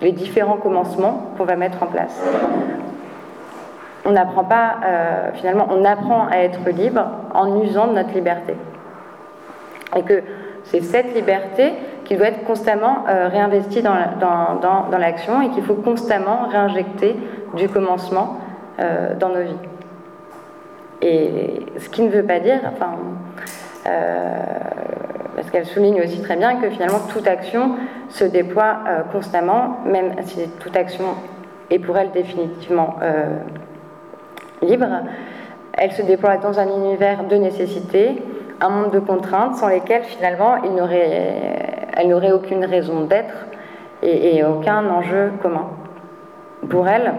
les 0.00 0.12
différents 0.12 0.56
commencements 0.56 1.30
qu'on 1.36 1.44
va 1.44 1.56
mettre 1.56 1.82
en 1.82 1.86
place. 1.86 2.20
On 4.04 4.10
n'apprend 4.10 4.44
pas, 4.44 4.76
euh, 4.84 5.30
finalement, 5.34 5.68
on 5.70 5.84
apprend 5.84 6.26
à 6.26 6.38
être 6.38 6.68
libre 6.70 7.06
en 7.34 7.62
usant 7.62 7.86
de 7.86 7.92
notre 7.92 8.12
liberté. 8.12 8.56
Et 9.96 10.02
que 10.02 10.22
c'est 10.64 10.80
cette 10.82 11.14
liberté 11.14 11.74
qui 12.04 12.16
doit 12.16 12.26
être 12.28 12.44
constamment 12.44 13.04
euh, 13.08 13.28
réinvestie 13.28 13.82
dans, 13.82 13.94
dans, 14.60 14.98
l'action 14.98 15.40
et 15.40 15.50
qu'il 15.50 15.62
faut 15.62 15.74
constamment 15.74 16.48
réinjecter 16.50 17.16
du 17.54 17.68
commencement 17.68 18.38
euh, 18.80 19.14
dans 19.14 19.28
nos 19.28 19.42
vies. 19.42 19.56
Et 21.00 21.66
ce 21.78 21.88
qui 21.88 22.02
ne 22.02 22.10
veut 22.10 22.24
pas 22.24 22.40
dire, 22.40 22.60
enfin, 22.72 22.94
parce 25.42 25.50
qu'elle 25.50 25.66
souligne 25.66 26.00
aussi 26.00 26.22
très 26.22 26.36
bien 26.36 26.60
que 26.60 26.70
finalement 26.70 27.00
toute 27.12 27.26
action 27.26 27.72
se 28.10 28.22
déploie 28.22 28.78
constamment, 29.10 29.78
même 29.84 30.14
si 30.22 30.48
toute 30.60 30.76
action 30.76 31.04
est 31.68 31.80
pour 31.80 31.98
elle 31.98 32.12
définitivement 32.12 32.94
libre, 34.62 34.86
elle 35.72 35.90
se 35.90 36.02
déploie 36.02 36.36
dans 36.36 36.60
un 36.60 36.68
univers 36.68 37.24
de 37.24 37.34
nécessité, 37.34 38.22
un 38.60 38.68
monde 38.68 38.92
de 38.92 39.00
contraintes 39.00 39.56
sans 39.56 39.66
lesquelles 39.66 40.04
finalement 40.04 40.58
elle 40.62 42.08
n'aurait 42.08 42.30
aucune 42.30 42.64
raison 42.64 43.00
d'être 43.00 43.34
et, 44.00 44.44
aucun 44.44 44.88
enjeu 44.90 45.32
commun. 45.42 45.70
Pour 46.70 46.86
elle, 46.86 47.14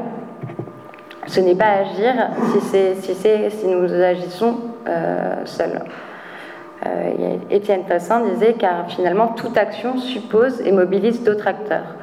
ce 1.28 1.42
n'est 1.42 1.56
pas 1.56 1.72
agir 1.82 2.14
si 2.62 3.68
nous 3.68 3.94
agissons 3.94 4.56
euh, 4.88 5.42
seuls. 5.44 5.82
Euh, 6.86 7.38
Étienne 7.50 7.86
Tassin 7.86 8.22
disait 8.26 8.54
car 8.54 8.90
finalement 8.90 9.28
toute 9.28 9.58
action 9.58 9.98
suppose 9.98 10.62
et 10.62 10.72
mobilise 10.72 11.24
d'autres 11.24 11.48
acteurs 11.48 11.96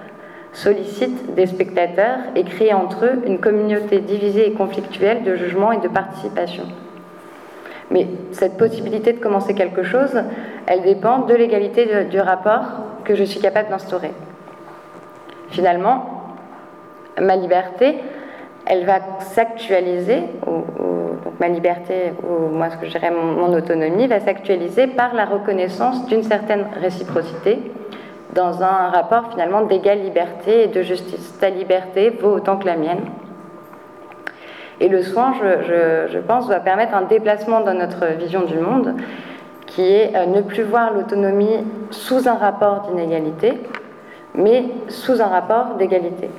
sollicite 0.52 1.34
des 1.34 1.46
spectateurs 1.46 2.18
et 2.34 2.44
crée 2.44 2.72
entre 2.72 3.04
eux 3.04 3.22
une 3.26 3.38
communauté 3.38 4.00
divisée 4.00 4.48
et 4.48 4.52
conflictuelle 4.52 5.22
de 5.22 5.36
jugement 5.36 5.72
et 5.72 5.78
de 5.78 5.88
participation. 5.88 6.64
Mais 7.90 8.06
cette 8.32 8.56
possibilité 8.56 9.12
de 9.12 9.18
commencer 9.18 9.54
quelque 9.54 9.82
chose, 9.82 10.22
elle 10.66 10.82
dépend 10.82 11.20
de 11.20 11.34
l'égalité 11.34 12.04
du 12.04 12.20
rapport 12.20 12.64
que 13.04 13.14
je 13.14 13.24
suis 13.24 13.40
capable 13.40 13.68
d'instaurer. 13.70 14.12
Finalement, 15.50 16.04
ma 17.20 17.36
liberté, 17.36 17.96
elle 18.70 18.86
va 18.86 19.00
s'actualiser, 19.18 20.22
ma 21.40 21.48
liberté, 21.48 22.12
ou 22.22 22.54
moi 22.54 22.70
ce 22.70 22.76
que 22.76 22.86
je 22.86 22.92
dirais 22.92 23.10
mon 23.10 23.52
autonomie, 23.52 24.06
va 24.06 24.20
s'actualiser 24.20 24.86
par 24.86 25.12
la 25.12 25.24
reconnaissance 25.24 26.06
d'une 26.06 26.22
certaine 26.22 26.64
réciprocité, 26.80 27.58
dans 28.32 28.62
un 28.62 28.90
rapport 28.90 29.32
finalement 29.32 29.62
d'égale 29.62 30.02
liberté 30.02 30.62
et 30.62 30.66
de 30.68 30.82
justice. 30.82 31.36
Ta 31.40 31.50
liberté 31.50 32.10
vaut 32.10 32.36
autant 32.36 32.58
que 32.58 32.66
la 32.66 32.76
mienne. 32.76 33.00
Et 34.78 34.86
le 34.88 35.02
soin, 35.02 35.34
je, 35.34 36.18
pense, 36.20 36.46
doit 36.46 36.60
permettre 36.60 36.94
un 36.94 37.02
déplacement 37.02 37.62
dans 37.62 37.74
notre 37.74 38.06
vision 38.18 38.42
du 38.42 38.58
monde, 38.58 38.94
qui 39.66 39.82
est 39.82 40.14
euh, 40.14 40.26
ne 40.26 40.42
plus 40.42 40.62
voir 40.62 40.92
l'autonomie 40.92 41.64
sous 41.90 42.28
un 42.28 42.34
rapport 42.34 42.88
d'inégalité, 42.88 43.54
mais 44.34 44.64
sous 44.88 45.20
un 45.20 45.26
rapport 45.26 45.74
d'égalité. 45.76 46.30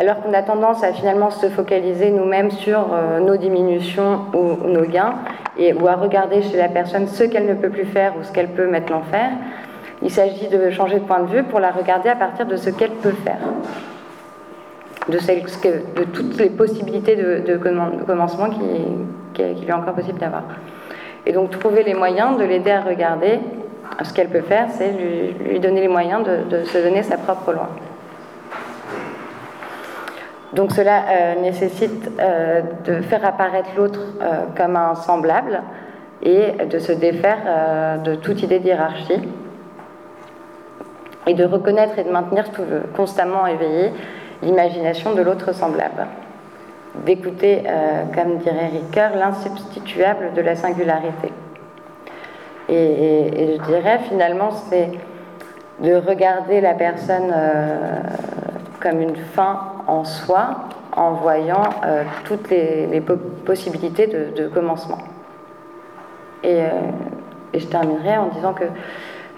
Alors 0.00 0.22
qu'on 0.22 0.32
a 0.32 0.42
tendance 0.42 0.84
à 0.84 0.92
finalement 0.92 1.30
se 1.30 1.48
focaliser 1.48 2.10
nous-mêmes 2.12 2.52
sur 2.52 2.86
euh, 2.92 3.18
nos 3.18 3.36
diminutions 3.36 4.20
ou, 4.32 4.68
nos 4.68 4.84
gains, 4.84 5.16
et, 5.58 5.72
ou 5.72 5.88
à 5.88 5.96
regarder 5.96 6.40
chez 6.40 6.56
la 6.56 6.68
personne 6.68 7.08
ce 7.08 7.24
qu'elle 7.24 7.46
ne 7.46 7.54
peut 7.54 7.68
plus 7.68 7.84
faire 7.84 8.12
ou 8.16 8.22
ce 8.22 8.30
qu'elle 8.30 8.46
peut 8.46 8.68
maintenant 8.68 9.02
faire, 9.10 9.30
il 10.00 10.10
s'agit 10.12 10.46
de 10.46 10.70
changer 10.70 11.00
de 11.00 11.04
point 11.04 11.18
de 11.24 11.26
vue 11.26 11.42
pour 11.42 11.58
la 11.58 11.72
regarder 11.72 12.10
à 12.10 12.14
partir 12.14 12.46
de 12.46 12.54
ce 12.54 12.70
qu'elle 12.70 12.92
peut 12.92 13.14
faire, 13.24 13.40
de, 15.08 16.04
toutes 16.04 16.38
les 16.38 16.50
possibilités 16.50 17.16
de, 17.16 17.56
commencement 18.06 18.50
qui, 18.50 19.42
est 19.42 19.72
encore 19.72 19.94
possible 19.94 20.20
d'avoir. 20.20 20.44
Et 21.26 21.32
donc 21.32 21.50
trouver 21.50 21.82
les 21.82 21.94
moyens 21.94 22.38
de 22.38 22.44
l'aider 22.44 22.70
à 22.70 22.82
regarder 22.82 23.40
ce 24.04 24.12
qu'elle 24.12 24.28
peut 24.28 24.42
faire, 24.42 24.68
c'est 24.70 24.92
lui, 24.92 25.58
donner 25.58 25.80
les 25.80 25.88
moyens 25.88 26.22
de, 26.24 26.62
se 26.62 26.78
donner 26.78 27.02
sa 27.02 27.16
propre 27.16 27.52
loi. 27.52 27.68
Donc 30.54 30.72
cela 30.72 31.02
euh, 31.08 31.34
nécessite 31.42 32.10
euh, 32.18 32.62
de 32.84 33.02
faire 33.02 33.24
apparaître 33.24 33.70
l'autre 33.76 34.00
euh, 34.22 34.44
comme 34.56 34.76
un 34.76 34.94
semblable 34.94 35.62
et 36.22 36.52
de 36.64 36.78
se 36.78 36.90
défaire 36.90 38.00
de 38.02 38.16
toute 38.16 38.42
idée 38.42 38.58
d'hierarchie 38.58 39.22
et 41.28 41.34
de 41.34 41.44
reconnaître 41.44 41.96
et 41.96 42.02
de 42.02 42.10
maintenir 42.10 42.46
constamment 42.96 43.46
éveillé 43.46 43.92
l'imagination 44.42 45.14
de 45.14 45.22
l'autre 45.22 45.52
semblable. 45.52 46.08
D'écouter, 47.06 47.62
comme 48.16 48.38
dirait 48.38 48.66
Ricoeur, 48.66 49.14
l'insubstituable 49.14 50.32
de 50.34 50.40
la 50.40 50.56
singularité. 50.56 51.32
Et, 52.68 53.56
je 53.56 53.62
dirais 53.70 54.00
finalement, 54.08 54.50
c'est 54.50 54.90
de 55.78 55.94
regarder 55.94 56.60
la 56.60 56.74
personne 56.74 57.32
comme 58.80 59.00
une 59.00 59.16
fin 59.16 59.60
en 59.86 60.04
soi, 60.04 60.68
en 60.96 61.12
voyant 61.12 61.62
euh, 61.84 62.04
toutes 62.24 62.50
les, 62.50 63.02
possibilités 63.44 64.06
de, 64.06 64.48
commencement. 64.48 64.98
et, 66.42 66.62
je 67.54 67.64
terminerai 67.66 68.18
en 68.18 68.26
disant 68.26 68.52
que 68.52 68.64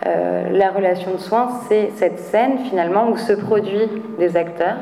euh, 0.07 0.49
la 0.51 0.71
relation 0.71 1.13
de 1.13 1.19
soins, 1.19 1.49
c'est 1.69 1.91
cette 1.97 2.19
scène 2.19 2.59
finalement 2.69 3.11
où 3.11 3.17
se 3.19 3.33
produit 3.35 3.89
des 4.19 4.37
acteurs. 4.37 4.77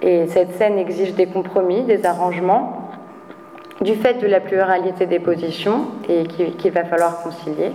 Et 0.00 0.26
cette 0.28 0.54
scène 0.54 0.78
exige 0.78 1.14
des 1.14 1.26
compromis, 1.26 1.82
des 1.82 2.06
arrangements, 2.06 2.90
du 3.82 3.94
fait 3.94 4.14
de 4.14 4.26
la 4.26 4.40
pluralité 4.40 5.06
des 5.06 5.18
positions 5.18 5.88
et 6.08 6.24
qu'il 6.26 6.72
va 6.72 6.84
falloir 6.84 7.22
concilier. 7.22 7.72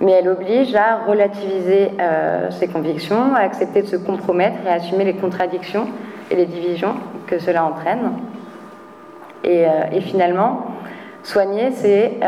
Mais 0.00 0.12
elle 0.12 0.28
oblige 0.28 0.74
à 0.74 1.04
relativiser 1.06 1.90
euh, 2.00 2.50
ses 2.50 2.68
convictions, 2.68 3.34
à 3.34 3.40
accepter 3.40 3.82
de 3.82 3.86
se 3.86 3.96
compromettre 3.96 4.58
et 4.66 4.68
à 4.68 4.74
assumer 4.74 5.04
les 5.04 5.14
contradictions 5.14 5.86
et 6.30 6.36
les 6.36 6.46
divisions 6.46 6.94
que 7.26 7.38
cela 7.38 7.64
entraîne. 7.64 8.12
Et, 9.42 9.66
euh, 9.66 10.00
finalement, 10.00 10.66
soigner, 11.22 11.70
c'est 11.72 12.18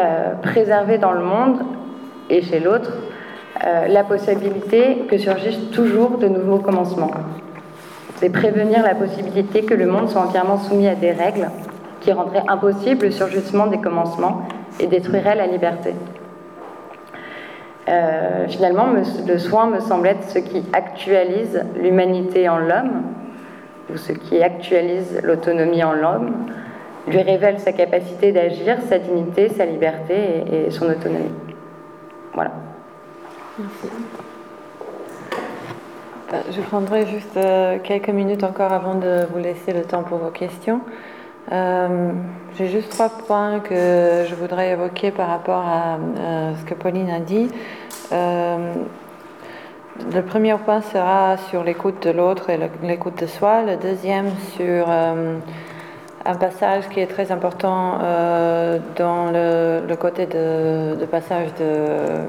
préserver 0.43 0.99
dans 0.99 1.13
le 1.13 1.25
monde 1.25 1.63
et 2.31 2.43
chez 2.43 2.61
l'autre, 2.61 2.93
euh, 3.65 3.89
la 3.89 4.05
possibilité 4.05 5.05
que 5.11 5.19
surgissent 5.19 5.71
toujours 5.73 6.19
de 6.19 6.29
nouveaux 6.29 6.59
commencements. 6.59 7.11
C'est 8.17 8.31
prévenir 8.31 8.83
la 8.85 8.95
possibilité 8.95 9.63
que 9.63 9.75
le 9.75 9.87
monde 9.87 10.09
soit 10.09 10.21
entièrement 10.21 10.59
soumis 10.59 10.87
à 10.87 10.95
des 10.95 11.11
règles 11.11 11.49
qui 12.01 12.13
rendraient 12.13 12.45
impossible 12.47 13.07
le 13.07 13.11
surgissement 13.11 13.67
des 13.67 13.79
commencements 13.79 14.43
et 14.79 14.87
détruiraient 14.87 15.35
la 15.35 15.47
liberté. 15.47 15.95
Euh, 17.89 18.47
finalement, 18.49 18.89
le 19.27 19.39
soin 19.39 19.67
me 19.67 19.81
semble 19.81 20.09
être 20.09 20.25
ce 20.25 20.39
qui 20.39 20.63
actualise 20.73 21.65
l'humanité 21.81 22.49
en 22.49 22.59
l'homme, 22.59 23.03
ou 23.91 23.97
ce 23.97 24.13
qui 24.13 24.43
actualise 24.43 25.21
l'autonomie 25.23 25.83
en 25.83 25.95
l'homme, 25.95 26.35
lui 27.07 27.23
révèle 27.23 27.59
sa 27.59 27.73
capacité 27.73 28.33
d'agir, 28.33 28.77
sa 28.89 28.99
dignité, 28.99 29.49
sa 29.49 29.65
liberté 29.65 30.45
et 30.53 30.71
son 30.71 30.91
autonomie. 30.91 31.33
Voilà. 32.35 32.51
Merci. 33.59 33.89
Je 36.51 36.61
prendrai 36.61 37.07
juste 37.07 37.39
euh, 37.39 37.79
quelques 37.83 38.11
minutes 38.11 38.45
encore 38.45 38.73
avant 38.73 38.95
de 38.95 39.27
vous 39.33 39.39
laisser 39.39 39.73
le 39.73 39.83
temps 39.83 40.03
pour 40.03 40.19
vos 40.19 40.31
questions. 40.31 40.83
Euh, 41.51 42.13
j'ai 42.57 42.69
juste 42.69 42.91
trois 42.91 43.09
points 43.09 43.61
que 43.61 44.25
je 44.29 44.35
voudrais 44.35 44.71
évoquer 44.71 45.11
par 45.11 45.29
rapport 45.29 45.65
à 45.67 45.99
ce 46.59 46.65
que 46.65 46.75
Pauline 46.75 47.11
a 47.11 47.21
dit. 47.21 47.49
le 50.13 50.23
premier 50.23 50.55
point 50.57 50.81
sera 50.81 51.37
sur 51.37 51.65
l'écoute 51.65 52.07
de 52.07 52.11
l'autre 52.11 52.51
et 52.51 52.59
l'écoute 52.83 53.21
de 53.21 53.27
soi. 53.27 53.63
Le 53.63 53.77
deuxième 53.77 54.31
sur 54.57 54.89
un 56.29 56.35
passage 56.35 56.89
qui 56.91 57.01
est 57.01 57.07
très 57.07 57.33
important 57.33 57.99
euh, 58.03 58.79
dans 58.97 59.31
le, 59.31 59.95
côté 59.97 60.27
de, 60.27 61.05
passage 61.07 61.49
de, 61.55 61.65
euh, 61.65 62.27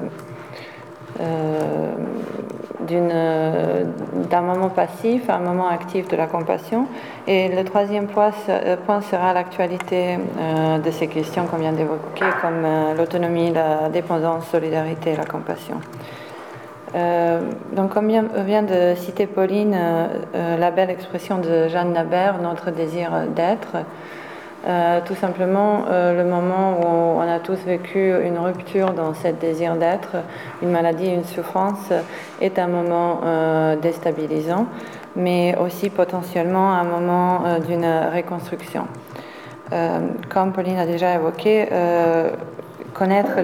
d'un 4.30 4.40
moment 4.40 4.68
passif 4.70 5.28
à 5.28 5.36
un 5.36 5.40
moment 5.40 5.68
actif 5.68 6.08
de 6.08 6.16
la 6.16 6.26
compassion. 6.26 6.86
Et 7.26 7.48
le 7.48 7.64
troisième 7.64 8.06
point, 8.06 8.30
point 8.86 9.00
sera 9.00 9.32
l'actualité 9.32 10.18
de 10.82 10.90
ces 10.90 11.06
questions 11.06 11.46
qu'on 11.46 11.58
vient 11.58 11.72
d'évoquer, 11.72 12.24
comme 12.40 12.66
l'autonomie, 12.96 13.52
la 13.52 13.88
dépendance, 13.88 14.46
solidarité 14.48 15.12
et 15.12 15.16
la 15.16 15.26
compassion. 15.26 15.76
donc, 17.76 17.92
comme 17.92 18.08
vient 18.08 18.62
de 18.62 18.94
citer 18.96 19.26
Pauline, 19.26 19.76
la 20.34 20.70
belle 20.70 20.90
expression 20.90 21.38
de 21.38 21.68
Jeanne 21.68 21.92
Nabert, 21.92 22.38
notre 22.38 22.70
désir 22.70 23.10
d'être, 23.34 23.76
euh, 24.66 25.00
tout 25.06 25.14
simplement, 25.14 25.84
euh, 25.88 26.22
le 26.22 26.28
moment 26.28 26.78
où 26.80 27.18
on 27.18 27.20
a 27.20 27.38
tous 27.38 27.58
vécu 27.64 28.12
une 28.22 28.38
rupture 28.38 28.92
dans 28.92 29.14
ce 29.14 29.28
désir 29.28 29.76
d'être, 29.76 30.16
une 30.62 30.70
maladie, 30.70 31.08
une 31.08 31.24
souffrance, 31.24 31.90
est 32.42 32.58
un 32.58 32.66
moment 32.66 33.20
euh, 33.24 33.76
déstabilisant, 33.76 34.66
mais 35.16 35.56
aussi 35.56 35.88
potentiellement 35.88 36.72
un 36.72 36.84
moment 36.84 37.58
d'une 37.66 37.86
reconstruction. 38.14 38.86
comme 40.28 40.52
Pauline 40.52 40.78
a 40.78 40.86
déjà 40.86 41.14
évoqué, 41.14 41.68
connaître 42.92 43.38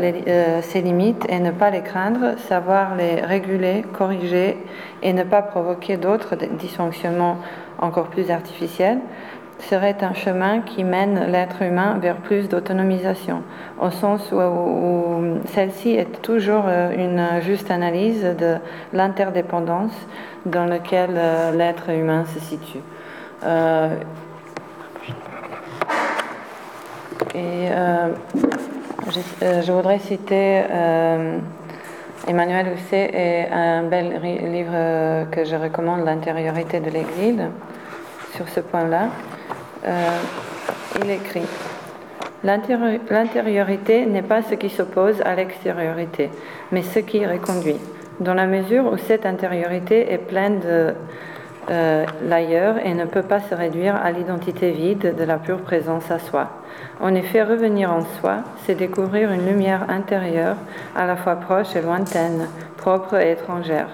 ses 0.62 0.82
limites 0.82 1.24
et 1.28 1.38
ne 1.38 1.50
pas 1.50 1.70
les 1.70 1.82
craindre, 1.82 2.36
savoir 2.48 2.94
les 2.96 3.20
réguler, 3.20 3.84
corriger 3.92 4.58
et 5.02 5.12
ne 5.12 5.22
pas 5.22 5.42
provoquer 5.42 5.96
d'autres 5.96 6.36
dysfonctionnements 6.36 7.38
encore 7.78 8.08
plus 8.08 8.30
artificiels, 8.30 8.98
serait 9.58 9.96
un 10.02 10.14
chemin 10.14 10.60
qui 10.60 10.84
mène 10.84 11.30
l'être 11.30 11.62
humain 11.62 11.98
vers 12.00 12.16
plus 12.16 12.48
d'autonomisation, 12.48 13.42
au 13.80 13.90
sens 13.90 14.32
où, 14.32 15.38
celle-ci 15.54 15.94
est 15.94 16.22
toujours 16.22 16.64
euh, 16.66 16.90
une 16.96 17.42
juste 17.42 17.70
analyse 17.70 18.22
de 18.22 18.56
l'interdépendance 18.92 19.94
dans 20.44 20.66
laquelle 20.66 21.14
euh, 21.16 21.52
l'être 21.52 21.90
humain 21.90 22.24
se 22.26 22.40
situe. 22.40 22.80
Euh, 23.44 23.88
et 27.34 27.68
je, 29.10 29.72
voudrais 29.72 29.98
citer 29.98 30.62
Emmanuel 32.26 32.68
Housset 32.72 33.10
et 33.12 33.52
un 33.52 33.82
bel 33.82 34.20
livre 34.22 35.26
que 35.30 35.44
je 35.44 35.56
recommande, 35.56 36.04
L'intériorité 36.04 36.80
de 36.80 36.90
l'exil, 36.90 37.48
sur 38.34 38.48
ce 38.48 38.60
point-là. 38.60 39.08
Euh, 39.84 40.08
il 41.02 41.10
écrit 41.10 41.46
L'intériorité 42.44 44.06
n'est 44.06 44.22
pas 44.22 44.42
ce 44.42 44.54
qui 44.54 44.68
s'oppose 44.68 45.20
à 45.22 45.34
l'extériorité, 45.34 46.30
mais 46.70 46.82
ce 46.82 47.00
qui 47.00 47.26
reconduit. 47.26 47.78
Dans 48.20 48.34
la 48.34 48.46
mesure 48.46 48.92
où 48.92 48.96
cette 48.96 49.26
intériorité 49.26 50.12
est 50.12 50.18
pleine 50.18 50.60
de 50.60 50.94
euh, 51.68 52.06
l'ailleurs 52.22 52.76
et 52.84 52.94
ne 52.94 53.04
peut 53.06 53.22
pas 53.22 53.40
se 53.40 53.52
réduire 53.52 53.96
à 53.96 54.12
l'identité 54.12 54.70
vide 54.70 55.16
de 55.18 55.24
la 55.24 55.38
pure 55.38 55.60
présence 55.60 56.08
à 56.12 56.20
soi. 56.20 56.48
En 57.00 57.12
effet, 57.14 57.42
revenir 57.42 57.92
en 57.92 58.02
soi, 58.20 58.36
c'est 58.64 58.76
découvrir 58.76 59.32
une 59.32 59.44
lumière 59.44 59.90
intérieure 59.90 60.56
à 60.94 61.06
la 61.06 61.16
fois 61.16 61.34
proche 61.36 61.74
et 61.74 61.82
lointaine, 61.82 62.46
propre 62.76 63.16
et 63.16 63.32
étrangère, 63.32 63.88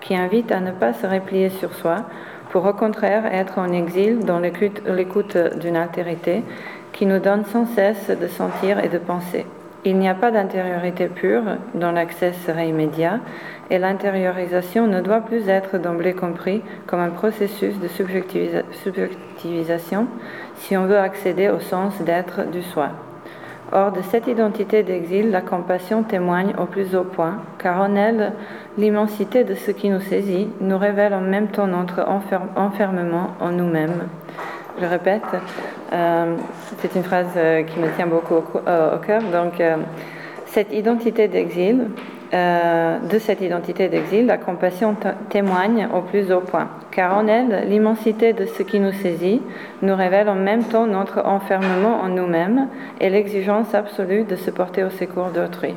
qui 0.00 0.16
invite 0.16 0.50
à 0.50 0.60
ne 0.60 0.70
pas 0.70 0.94
se 0.94 1.06
replier 1.06 1.50
sur 1.50 1.74
soi, 1.74 2.06
pour 2.50 2.64
au 2.64 2.72
contraire 2.72 3.26
être 3.26 3.58
en 3.58 3.72
exil 3.72 4.24
dans 4.24 4.40
l'écoute 4.40 5.36
d'une 5.60 5.76
altérité 5.76 6.42
qui 6.92 7.06
nous 7.06 7.18
donne 7.18 7.44
sans 7.44 7.66
cesse 7.66 8.10
de 8.10 8.26
sentir 8.26 8.82
et 8.82 8.88
de 8.88 8.98
penser. 8.98 9.46
Il 9.84 9.98
n'y 9.98 10.08
a 10.08 10.14
pas 10.14 10.32
d'intériorité 10.32 11.06
pure 11.06 11.44
dont 11.74 11.92
l'accès 11.92 12.32
serait 12.44 12.68
immédiat 12.68 13.20
et 13.70 13.78
l'intériorisation 13.78 14.86
ne 14.86 15.00
doit 15.00 15.20
plus 15.20 15.48
être 15.48 15.78
d'emblée 15.78 16.14
compris 16.14 16.62
comme 16.86 17.00
un 17.00 17.10
processus 17.10 17.78
de 17.78 17.88
subjectivisation 17.88 20.06
si 20.56 20.76
on 20.76 20.86
veut 20.86 20.98
accéder 20.98 21.48
au 21.48 21.60
sens 21.60 22.00
d'être 22.02 22.50
du 22.50 22.62
soi. 22.62 22.90
Or, 23.70 23.92
de 23.92 24.00
cette 24.00 24.26
identité 24.26 24.82
d'exil, 24.82 25.30
la 25.30 25.42
compassion 25.42 26.02
témoigne 26.02 26.54
au 26.58 26.64
plus 26.64 26.96
haut 26.96 27.04
point, 27.04 27.42
car 27.58 27.80
en 27.82 27.96
elle, 27.96 28.32
l'immensité 28.78 29.44
de 29.44 29.54
ce 29.54 29.70
qui 29.72 29.90
nous 29.90 30.00
saisit 30.00 30.48
nous 30.60 30.78
révèle 30.78 31.12
en 31.12 31.20
même 31.20 31.48
temps 31.48 31.66
notre 31.66 32.06
enfermement 32.56 33.34
en 33.40 33.50
nous-mêmes. 33.50 34.08
Je 34.80 34.86
répète, 34.86 35.22
euh, 35.92 36.36
c'est 36.78 36.94
une 36.94 37.02
phrase 37.02 37.26
euh, 37.36 37.62
qui 37.64 37.78
me 37.78 37.90
tient 37.96 38.06
beaucoup 38.06 38.36
au, 38.36 38.44
euh, 38.66 38.96
cœur. 38.98 39.22
Donc, 39.22 39.62
cette 40.46 40.72
identité 40.72 41.28
d'exil, 41.28 41.88
de 42.32 43.18
cette 43.18 43.40
identité 43.40 43.88
d'exil, 43.88 44.26
la 44.26 44.36
compassion 44.36 44.94
témoigne 45.30 45.88
au 45.94 46.02
plus 46.02 46.30
haut 46.30 46.40
point, 46.40 46.68
car 46.90 47.16
en 47.16 47.26
elle, 47.26 47.68
l'immensité 47.68 48.32
de 48.32 48.44
ce 48.44 48.62
qui 48.62 48.80
nous 48.80 48.92
saisit 48.92 49.40
nous 49.82 49.94
révèle 49.94 50.28
en 50.28 50.34
même 50.34 50.64
temps 50.64 50.86
notre 50.86 51.24
enfermement 51.24 52.00
en 52.02 52.08
nous-mêmes 52.08 52.68
et 53.00 53.08
l'exigence 53.08 53.74
absolue 53.74 54.24
de 54.24 54.36
se 54.36 54.50
porter 54.50 54.84
au 54.84 54.90
secours 54.90 55.30
d'autrui. 55.30 55.74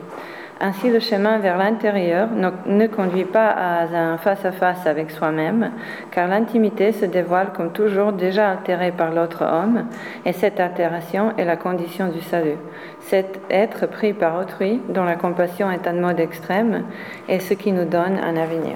Ainsi, 0.63 0.91
le 0.91 0.99
chemin 0.99 1.39
vers 1.39 1.57
l'intérieur 1.57 2.29
ne 2.67 2.85
conduit 2.85 3.25
pas 3.25 3.49
à 3.49 3.81
un 3.85 4.17
face-à-face 4.19 4.85
avec 4.85 5.09
soi-même, 5.09 5.71
car 6.11 6.27
l'intimité 6.27 6.91
se 6.91 7.05
dévoile 7.05 7.47
comme 7.51 7.71
toujours 7.71 8.13
déjà 8.13 8.51
altérée 8.51 8.91
par 8.91 9.11
l'autre 9.11 9.43
homme, 9.43 9.87
et 10.23 10.33
cette 10.33 10.59
altération 10.59 11.35
est 11.35 11.45
la 11.45 11.57
condition 11.57 12.09
du 12.09 12.21
salut. 12.21 12.57
Cet 12.99 13.41
être 13.49 13.87
pris 13.87 14.13
par 14.13 14.39
autrui, 14.39 14.79
dont 14.89 15.03
la 15.03 15.15
compassion 15.15 15.71
est 15.71 15.87
un 15.87 15.93
mode 15.93 16.19
extrême, 16.19 16.83
est 17.27 17.39
ce 17.39 17.55
qui 17.55 17.71
nous 17.71 17.85
donne 17.85 18.19
un 18.19 18.37
avenir. 18.37 18.75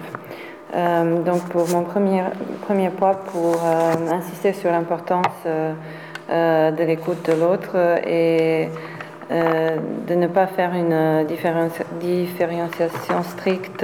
Euh, 0.73 1.21
donc 1.21 1.43
pour 1.49 1.69
mon 1.69 1.83
premier, 1.83 2.23
premier 2.61 2.89
point, 2.89 3.13
pour 3.31 3.63
euh, 3.63 4.11
insister 4.11 4.53
sur 4.53 4.71
l'importance 4.71 5.27
euh, 5.45 6.71
de 6.71 6.83
l'écoute 6.83 7.23
de 7.29 7.39
l'autre 7.39 7.75
et 8.07 8.69
euh, 9.31 9.77
de 10.07 10.13
ne 10.13 10.27
pas 10.27 10.45
faire 10.45 10.71
une 10.75 11.25
différenciation 11.99 13.23
stricte 13.23 13.83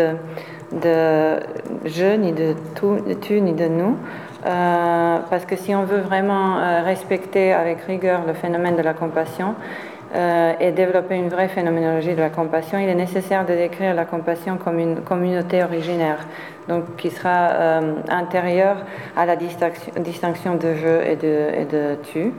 de 0.72 1.40
je, 1.84 2.16
ni 2.16 2.32
de, 2.32 2.54
tu, 3.22 3.42
ni 3.42 3.54
de 3.54 3.68
nous. 3.68 3.98
Euh, 4.46 5.18
parce 5.32 5.46
que 5.46 5.56
si 5.56 5.74
on 5.74 5.84
veut 5.84 6.02
vraiment 6.02 6.60
euh, 6.60 6.84
respecter 6.84 7.54
avec 7.54 7.82
rigueur 7.82 8.22
le 8.28 8.34
phénomène 8.34 8.76
de 8.76 8.84
la 8.84 8.94
compassion 8.94 9.56
et 10.60 10.74
développer 10.74 11.16
une 11.16 11.30
vraie 11.30 11.48
phénoménologie 11.48 12.16
de 12.16 12.20
la 12.20 12.30
compassion, 12.30 12.78
il 12.78 12.90
est 12.90 12.96
nécessaire 12.96 13.46
de 13.46 13.54
décrire 13.54 13.94
la 13.94 14.04
compassion 14.04 14.58
comme 14.58 14.78
une 14.78 14.98
communauté 15.04 15.64
originaire, 15.64 16.28
donc 16.68 16.98
qui 16.98 17.10
sera 17.12 17.80
intérieure 18.10 18.76
à 19.16 19.26
la 19.26 19.38
distinction, 19.38 20.56
de 20.56 20.74
je 20.74 21.10
et 21.10 21.16
de, 21.16 21.62
et 21.62 21.64
de 21.64 21.96
tu. 22.12 22.34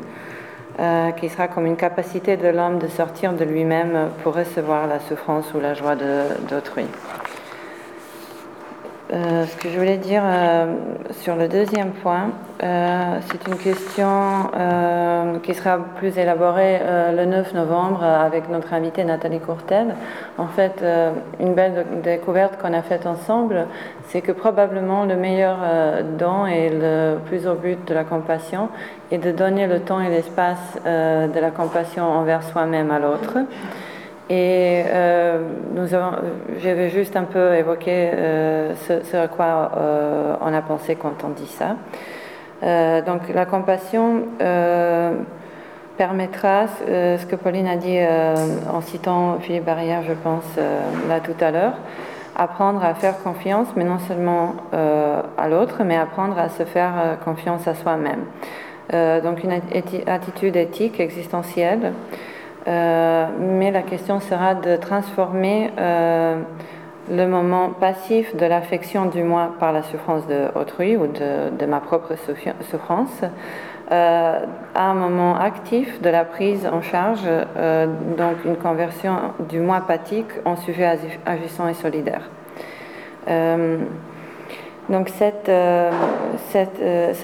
Euh, 0.80 1.10
qui 1.12 1.28
sera 1.28 1.48
comme 1.48 1.66
une 1.66 1.76
capacité 1.76 2.38
de 2.38 2.48
l'homme 2.48 2.78
de 2.78 2.88
sortir 2.88 3.34
de 3.34 3.44
lui-même 3.44 4.08
pour 4.22 4.34
recevoir 4.34 4.86
la 4.86 5.00
souffrance 5.00 5.52
ou 5.54 5.60
la 5.60 5.74
joie 5.74 5.96
d'autrui. 5.96 6.86
Euh, 9.12 9.44
ce 9.44 9.56
que 9.56 9.68
je 9.68 9.78
voulais 9.78 9.98
dire 9.98 10.22
euh, 10.24 10.74
sur 11.20 11.36
le 11.36 11.46
deuxième 11.46 11.90
point, 11.90 12.30
euh, 12.62 13.18
c'est 13.30 13.46
une 13.46 13.58
question 13.58 14.50
qui 15.42 15.54
sera 15.54 15.78
plus 15.96 16.16
élaborée 16.16 16.80
le 17.14 17.24
9 17.24 17.54
novembre 17.54 18.04
avec 18.04 18.48
notre 18.48 18.72
invitée 18.72 19.04
Nathalie 19.04 19.40
Courtel. 19.40 19.94
En 20.38 20.46
fait, 20.46 20.84
une 21.40 21.54
belle 21.54 21.84
découverte 22.02 22.60
qu'on 22.60 22.72
a 22.72 22.82
faite 22.82 23.06
ensemble, 23.06 23.66
c'est 24.08 24.20
que 24.20 24.32
probablement 24.32 25.04
le 25.04 25.16
meilleur 25.16 25.56
don 26.18 26.46
et 26.46 26.70
le 26.70 27.16
plus 27.26 27.46
au 27.48 27.54
but 27.54 27.84
de 27.88 27.94
la 27.94 28.04
compassion 28.04 28.68
est 29.10 29.18
de 29.18 29.32
donner 29.32 29.66
le 29.66 29.80
temps 29.80 30.00
et 30.00 30.08
l'espace 30.08 30.78
de 30.84 31.40
la 31.40 31.50
compassion 31.50 32.04
envers 32.04 32.42
soi-même 32.44 32.90
à 32.90 33.00
l'autre. 33.00 33.38
Et 34.30 34.84
euh, 34.86 35.42
nous 35.74 35.94
avons, 35.94 36.16
j'avais 36.62 36.90
juste 36.90 37.16
un 37.16 37.24
peu 37.24 37.54
évoqué 37.54 38.10
euh, 38.14 38.72
ce, 38.76 39.16
à 39.16 39.28
quoi 39.28 39.72
euh, 39.76 40.36
on 40.40 40.54
a 40.54 40.62
pensé 40.62 40.94
quand 40.94 41.24
on 41.24 41.30
dit 41.30 41.48
ça. 41.48 41.76
donc 43.02 43.22
la 43.34 43.46
compassion 43.46 44.22
permettra, 45.96 46.66
ce 46.68 47.26
que 47.26 47.36
Pauline 47.36 47.66
a 47.66 47.76
dit 47.76 47.98
en 48.72 48.80
citant 48.80 49.38
Philippe 49.40 49.64
Barrière, 49.64 50.02
je 50.06 50.14
pense, 50.14 50.44
là 51.08 51.20
tout 51.20 51.36
à 51.40 51.50
l'heure, 51.50 51.74
apprendre 52.36 52.84
à 52.84 52.94
faire 52.94 53.20
confiance, 53.22 53.68
mais 53.76 53.84
non 53.84 53.98
seulement 53.98 54.54
à 54.72 55.48
l'autre, 55.48 55.82
mais 55.84 55.96
apprendre 55.96 56.38
à 56.38 56.48
se 56.48 56.62
faire 56.62 57.18
confiance 57.24 57.66
à 57.66 57.74
soi-même. 57.74 58.24
donc 59.22 59.42
une 59.42 59.60
attitude 60.06 60.54
éthique, 60.54 61.00
existentielle. 61.00 61.92
Euh, 62.68 63.26
mais 63.38 63.70
la 63.70 63.82
question 63.82 64.20
sera 64.20 64.54
de 64.54 64.76
transformer 64.76 65.70
euh, 65.78 66.40
le 67.10 67.26
moment 67.26 67.70
passif 67.70 68.36
de 68.36 68.46
l'affection 68.46 69.06
du 69.06 69.24
moi 69.24 69.54
par 69.58 69.72
la 69.72 69.82
souffrance 69.82 70.26
de 70.28 70.46
autrui 70.54 70.96
ou 70.96 71.08
de, 71.08 71.66
ma 71.66 71.80
propre 71.80 72.14
souffrance 72.70 73.22
euh, 73.90 74.38
à 74.74 74.84
un 74.84 74.94
moment 74.94 75.36
actif 75.36 76.00
de 76.00 76.08
la 76.08 76.24
prise 76.24 76.66
en 76.66 76.82
charge, 76.82 77.24
donc 78.16 78.44
une 78.44 78.56
conversion 78.56 79.16
du 79.50 79.58
moi 79.58 79.82
pathique 79.86 80.30
en 80.44 80.54
sujet 80.56 80.96
agissant 81.26 81.66
et 81.66 81.74
solidaire. 81.74 82.22
Donc 84.88 85.10
ce 85.10 85.26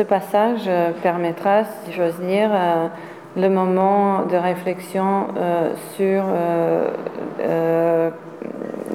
passage 0.03 0.68
permettra, 1.03 1.64
si 1.64 1.93
j'ose 1.93 2.18
dire, 2.20 2.51
le 3.39 3.49
moment 3.49 4.24
de 4.26 4.36
réflexion 4.36 5.28
sur 5.97 6.24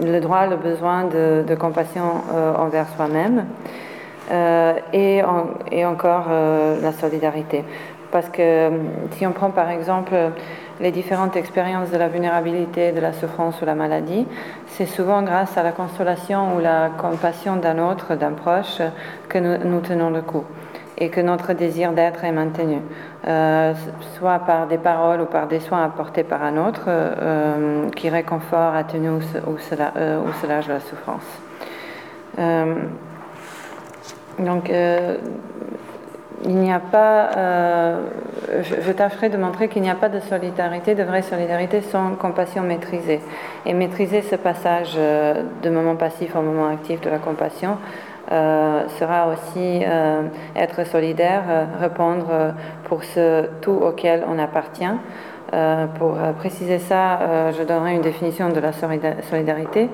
le 0.04 0.20
droit, 0.20 0.46
le 0.48 0.58
besoin 0.58 1.06
de, 1.06 1.56
compassion 1.56 2.04
envers 2.58 2.88
soi-même 2.96 3.46
et, 4.94 5.22
et, 5.72 5.86
encore 5.86 6.28
la 6.30 6.92
solidarité. 6.92 7.64
Parce 8.12 8.30
que 8.30 8.70
si 9.14 9.26
on 9.26 9.32
prend 9.32 9.50
par 9.50 9.70
exemple 9.70 10.14
les 10.80 10.92
différentes 10.92 11.36
expériences 11.36 11.92
de 11.92 11.98
la 11.98 12.10
vulnérabilité, 12.10 12.92
de 12.92 13.00
la 13.00 13.14
souffrance 13.14 13.62
ou 13.62 13.66
la 13.66 13.76
maladie, 13.76 14.28
c'est 14.68 14.86
souvent 14.86 15.22
grâce 15.22 15.58
à 15.58 15.64
la 15.64 15.72
consolation 15.72 16.56
ou 16.56 16.60
la 16.60 16.90
compassion 16.98 17.56
d'un 17.56 17.80
autre, 17.80 18.16
d'un 18.16 18.34
proche, 18.34 18.82
que 19.30 19.38
nous, 19.38 19.80
tenons 19.82 20.10
le 20.10 20.22
coup 20.22 20.44
et 20.98 21.10
que 21.10 21.22
notre 21.22 21.54
désir 21.54 21.92
d'être 21.94 22.24
est 22.24 22.32
maintenu, 22.32 22.80
euh, 23.28 23.74
soit 24.18 24.40
par 24.40 24.68
des 24.68 24.78
paroles 24.78 25.22
ou 25.22 25.26
par 25.26 25.48
des 25.48 25.60
soins 25.60 25.84
apportés 25.84 26.24
par 26.24 26.44
un 26.44 26.58
autre 26.58 26.86
euh, 26.88 27.90
qui 27.92 28.10
réconfort, 28.10 28.76
atténue 28.76 29.10
ou, 29.10 29.22
ou, 29.50 29.58
euh, 29.98 30.22
ou 30.22 30.34
soulage 30.42 30.68
la 30.68 30.80
souffrance. 30.80 31.40
donc, 34.40 34.72
il 36.46 36.56
n'y 36.56 36.72
a 36.72 36.80
pas, 36.80 37.32
euh, 37.38 38.02
je, 38.62 38.92
tâcherai 38.92 39.30
de 39.30 39.38
montrer 39.38 39.70
qu'il 39.70 39.82
n'y 39.82 39.90
a 39.90 39.96
pas 39.96 40.10
de 40.10 40.20
solidarité, 40.20 40.96
de 40.96 41.04
vraie 41.04 41.22
solidarité 41.22 41.82
sans 41.82 42.16
compassion 42.16 42.64
maîtrisée. 42.64 43.22
Et 43.66 43.74
maîtriser 43.74 44.22
ce 44.22 44.36
passage 44.36 44.94
euh, 44.98 45.44
de 45.62 45.70
moment 45.70 45.96
passif 45.96 46.36
au 46.36 46.42
moment 46.42 46.68
actif 46.68 47.02
de 47.02 47.10
la 47.10 47.20
compassion 47.20 47.78
euh, 48.32 48.88
sera 49.00 49.28
aussi 49.28 49.84
être 50.56 50.86
solidaire, 50.86 51.44
répondre 51.80 52.54
pour 52.86 53.04
ce 53.04 53.46
tout 53.62 53.72
auquel 53.72 54.24
on 54.28 54.40
appartient. 54.40 54.96
pour 56.00 56.18
préciser 56.38 56.80
ça, 56.80 57.52
je 57.52 57.64
donnerai 57.64 57.96
une 57.96 58.02
définition 58.02 58.50
de 58.50 58.60
la 58.60 58.72
solidarité. 59.22 59.90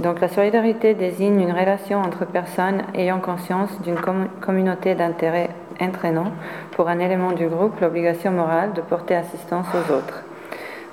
Donc 0.00 0.20
la 0.20 0.28
solidarité 0.28 0.94
désigne 0.94 1.40
une 1.40 1.52
relation 1.52 2.00
entre 2.00 2.24
personnes 2.24 2.82
ayant 2.94 3.20
conscience 3.20 3.70
d'une 3.82 3.98
communauté 4.40 4.94
d'intérêts 4.94 5.50
entraînant 5.80 6.32
pour 6.72 6.88
un 6.88 6.98
élément 6.98 7.32
du 7.32 7.46
groupe 7.46 7.80
l'obligation 7.80 8.30
morale 8.30 8.72
de 8.72 8.80
porter 8.80 9.14
assistance 9.14 9.66
aux 9.74 9.92
autres. 9.92 10.22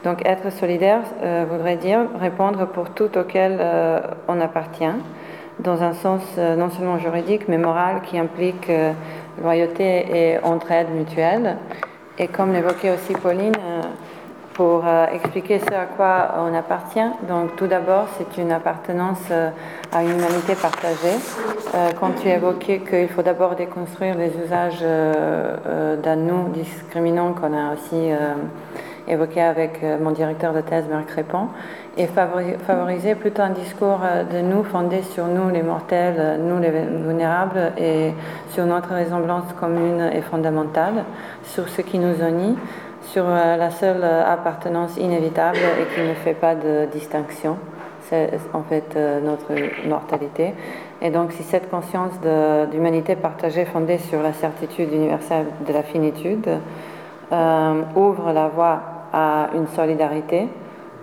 Donc 0.04 0.26
être 0.26 0.52
solidaire 0.52 1.02
euh, 1.22 1.46
voudrait 1.50 1.76
dire 1.76 2.02
répondre 2.20 2.68
pour 2.68 2.90
tout 2.92 3.18
auquel 3.18 3.58
euh, 3.60 4.00
on 4.28 4.40
appartient, 4.40 4.86
dans 5.60 5.84
un 5.84 5.94
sens 5.94 6.22
euh, 6.38 6.56
non 6.56 6.70
seulement 6.70 6.98
juridique 6.98 7.48
mais 7.48 7.58
moral 7.58 8.02
qui 8.02 8.18
implique 8.18 8.72
loyauté 9.42 10.06
et 10.14 10.40
entraide 10.40 10.88
mutuelle. 10.94 11.58
Et 12.18 12.28
comme 12.28 12.52
l'évoquait 12.52 12.92
aussi 12.92 13.14
Pauline, 13.14 13.54
pour 14.60 14.84
euh, 14.86 15.06
expliquer 15.14 15.60
ce 15.60 15.74
à 15.74 15.86
quoi 15.86 16.36
on 16.38 16.54
appartient. 16.54 17.10
Donc 17.30 17.56
tout 17.56 17.68
d'abord, 17.68 18.08
c'est 18.18 18.42
une 18.42 18.52
appartenance 18.52 19.24
euh, 19.32 19.52
à 19.94 20.04
une 20.04 20.10
humanité 20.10 20.54
partagée. 20.54 21.16
Euh, 21.76 21.92
quand 21.98 22.12
tu 22.22 22.28
évoquais 22.28 22.80
qu'il 22.80 23.08
faut 23.08 23.22
d'abord 23.22 23.56
déconstruire 23.56 24.18
les 24.18 24.34
usages 24.44 24.82
d'un 24.82 26.16
nous 26.18 26.50
discriminant 26.50 27.32
qu'on 27.32 27.54
a 27.58 27.74
aussi 27.74 28.12
évoqué 29.10 29.42
avec 29.42 29.84
mon 30.02 30.12
directeur 30.12 30.54
de 30.54 30.62
thèse, 30.62 30.86
Marc 30.90 31.10
Répond, 31.12 31.48
et 31.98 32.08
favoriser 32.08 33.16
plutôt 33.16 33.42
un 33.42 33.50
discours 33.50 34.02
de 34.32 34.42
nous 34.42 34.64
fondé 34.64 35.02
sur 35.02 35.26
nous 35.26 35.50
les 35.50 35.64
mortels, 35.64 36.40
nous 36.42 36.60
les 36.60 36.70
vulnérables, 36.70 37.74
et 37.78 38.14
sur 38.50 38.66
notre 38.66 38.94
ressemblance 38.96 39.52
commune 39.60 40.10
et 40.14 40.22
fondamentale, 40.22 41.04
sur 41.44 41.68
ce 41.68 41.82
qui 41.82 42.00
nous 42.00 42.24
unit 42.24 42.56
sur 43.12 43.26
euh, 43.28 43.58
la 43.58 43.72
seule 43.72 44.04
euh, 44.04 44.24
appartenance 44.26 44.98
inévitable 44.98 45.58
et 45.58 45.96
qui 45.96 46.08
ne 46.08 46.14
fait 46.14 46.34
pas 46.34 46.56
de 46.56 46.86
distinction. 46.92 47.58
C'est 48.04 48.32
en 48.54 48.64
fait 48.64 48.96
euh, 48.96 49.20
notre 49.20 49.54
mortalité. 49.88 50.54
Et 51.02 51.10
donc 51.10 51.32
si 51.32 51.44
cette 51.44 51.70
conscience 51.70 52.12
d'humanité 52.72 53.16
partagée 53.16 53.66
fondée 53.66 53.98
sur 53.98 54.22
la 54.22 54.34
certitude 54.34 54.92
universelle 54.92 55.48
de 55.66 55.74
la 55.74 55.84
finitude 55.84 56.50
ouvre 57.96 58.34
la 58.34 58.48
voie 58.48 58.82
à 59.14 59.50
une 59.56 59.68
solidarité, 59.68 60.48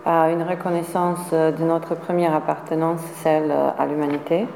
à 0.04 0.30
une 0.30 0.42
reconnaissance 0.42 1.32
de 1.32 1.64
notre 1.64 1.94
première 1.94 2.34
appartenance, 2.34 3.00
celle 3.22 3.50
à 3.50 3.86
l'humanité, 3.86 4.46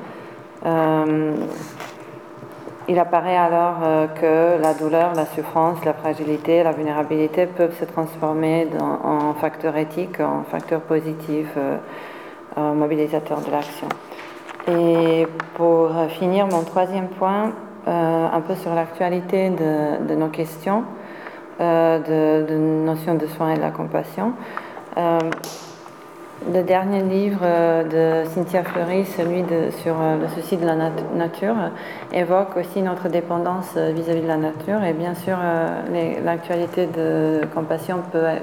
il 2.90 2.98
apparaît 2.98 3.36
alors 3.36 3.76
euh, 3.84 4.06
que 4.08 4.60
la 4.60 4.74
douleur, 4.74 5.14
la 5.14 5.24
souffrance, 5.24 5.84
la 5.84 5.92
fragilité, 5.92 6.64
la 6.64 6.72
vulnérabilité 6.72 7.46
peuvent 7.46 7.78
se 7.78 7.84
transformer 7.84 8.66
en 8.80 9.32
facteurs 9.34 9.76
éthiques, 9.76 10.18
en 10.18 10.42
facteurs 10.42 10.80
positifs, 10.80 11.56
euh, 11.56 12.74
mobilisateurs 12.74 13.42
de 13.42 13.50
l'action. 13.52 13.88
Et 14.66 15.28
pour 15.54 15.90
finir, 16.08 16.48
mon 16.48 16.64
troisième 16.64 17.06
point, 17.06 17.52
euh, 17.86 18.26
un 18.32 18.40
peu 18.40 18.56
sur 18.56 18.74
l'actualité 18.74 19.50
de, 19.50 20.14
nos 20.16 20.28
questions, 20.28 20.82
de, 21.60 22.46
de 22.48 22.56
notion 22.56 23.14
de 23.14 23.26
soins 23.26 23.52
et 23.52 23.56
de 23.56 23.60
la 23.60 23.70
compassion. 23.70 24.32
Le 26.48 26.62
dernier 26.62 27.02
livre 27.02 27.40
euh, 27.42 28.24
de 28.24 28.28
Cynthia 28.30 28.64
Fleury, 28.64 29.04
celui 29.04 29.44
sur 29.82 30.00
euh, 30.00 30.16
le 30.16 30.26
souci 30.28 30.56
de 30.56 30.64
la 30.64 30.74
nature, 30.74 31.54
évoque 32.14 32.56
aussi 32.56 32.80
notre 32.80 33.10
dépendance 33.10 33.74
euh, 33.76 33.92
vis-à-vis 33.94 34.22
de 34.22 34.26
la 34.26 34.38
nature 34.38 34.82
et 34.82 34.94
bien 34.94 35.14
sûr 35.14 35.36
l'actualité 36.24 36.86
de 36.86 37.42
compassion 37.54 37.98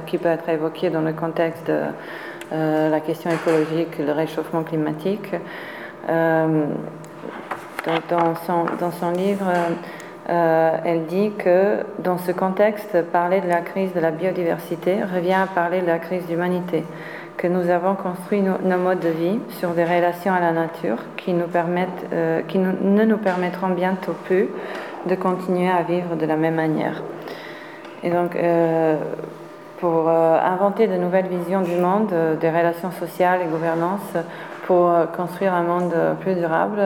qui 0.05 0.19
peut 0.19 0.29
être 0.29 0.47
évoquée 0.47 0.91
dans 0.91 1.01
le 1.01 1.13
contexte 1.13 1.65
de 1.67 2.91
la 2.91 2.99
question 2.99 3.31
écologique, 3.31 3.97
le 3.97 4.11
réchauffement 4.11 4.61
climatique. 4.61 5.33
dans, 6.07 6.75
son, 8.45 8.65
dans, 8.79 8.91
son, 8.91 9.11
livre, 9.11 9.47
elle 10.27 11.05
dit 11.05 11.31
que 11.37 11.83
dans 11.99 12.17
ce 12.17 12.31
contexte, 12.31 13.01
parler 13.11 13.39
de 13.39 13.47
la 13.47 13.61
crise 13.61 13.93
de 13.93 13.99
la 13.99 14.11
biodiversité 14.11 15.03
revient 15.03 15.33
à 15.33 15.47
parler 15.47 15.81
de 15.81 15.87
la 15.87 15.99
crise 15.99 16.25
d'humanité 16.25 16.83
que 17.37 17.47
nous 17.47 17.69
avons 17.69 17.93
construit 17.93 18.41
nos, 18.41 18.77
modes 18.77 18.99
de 18.99 19.09
vie 19.09 19.39
sur 19.59 19.69
des 19.69 19.85
relations 19.85 20.33
à 20.33 20.39
la 20.39 20.51
nature 20.51 20.97
qui, 21.17 21.33
euh, 21.33 22.41
ne 22.51 23.05
nous 23.05 23.17
permettront 23.17 23.69
bientôt 23.69 24.13
plus 24.25 24.49
de 25.05 25.15
continuer 25.15 25.69
à 25.69 25.83
vivre 25.83 26.15
de 26.15 26.25
la 26.25 26.35
même 26.35 26.55
manière. 26.55 27.03
Et 28.03 28.09
donc, 28.09 28.35
euh, 28.35 28.97
pour 29.79 30.09
euh, 30.09 30.39
inventer 30.39 30.87
de 30.87 30.95
nouvelles 30.95 31.27
visions 31.27 31.61
du 31.61 31.75
monde, 31.75 32.11
des 32.41 32.49
relations 32.49 32.91
sociales 32.91 33.41
et 33.43 33.45
gouvernance, 33.45 34.13
pour 34.67 34.91
construire 35.15 35.53
un 35.53 35.63
monde 35.63 35.95
plus 36.19 36.35
durable, 36.35 36.81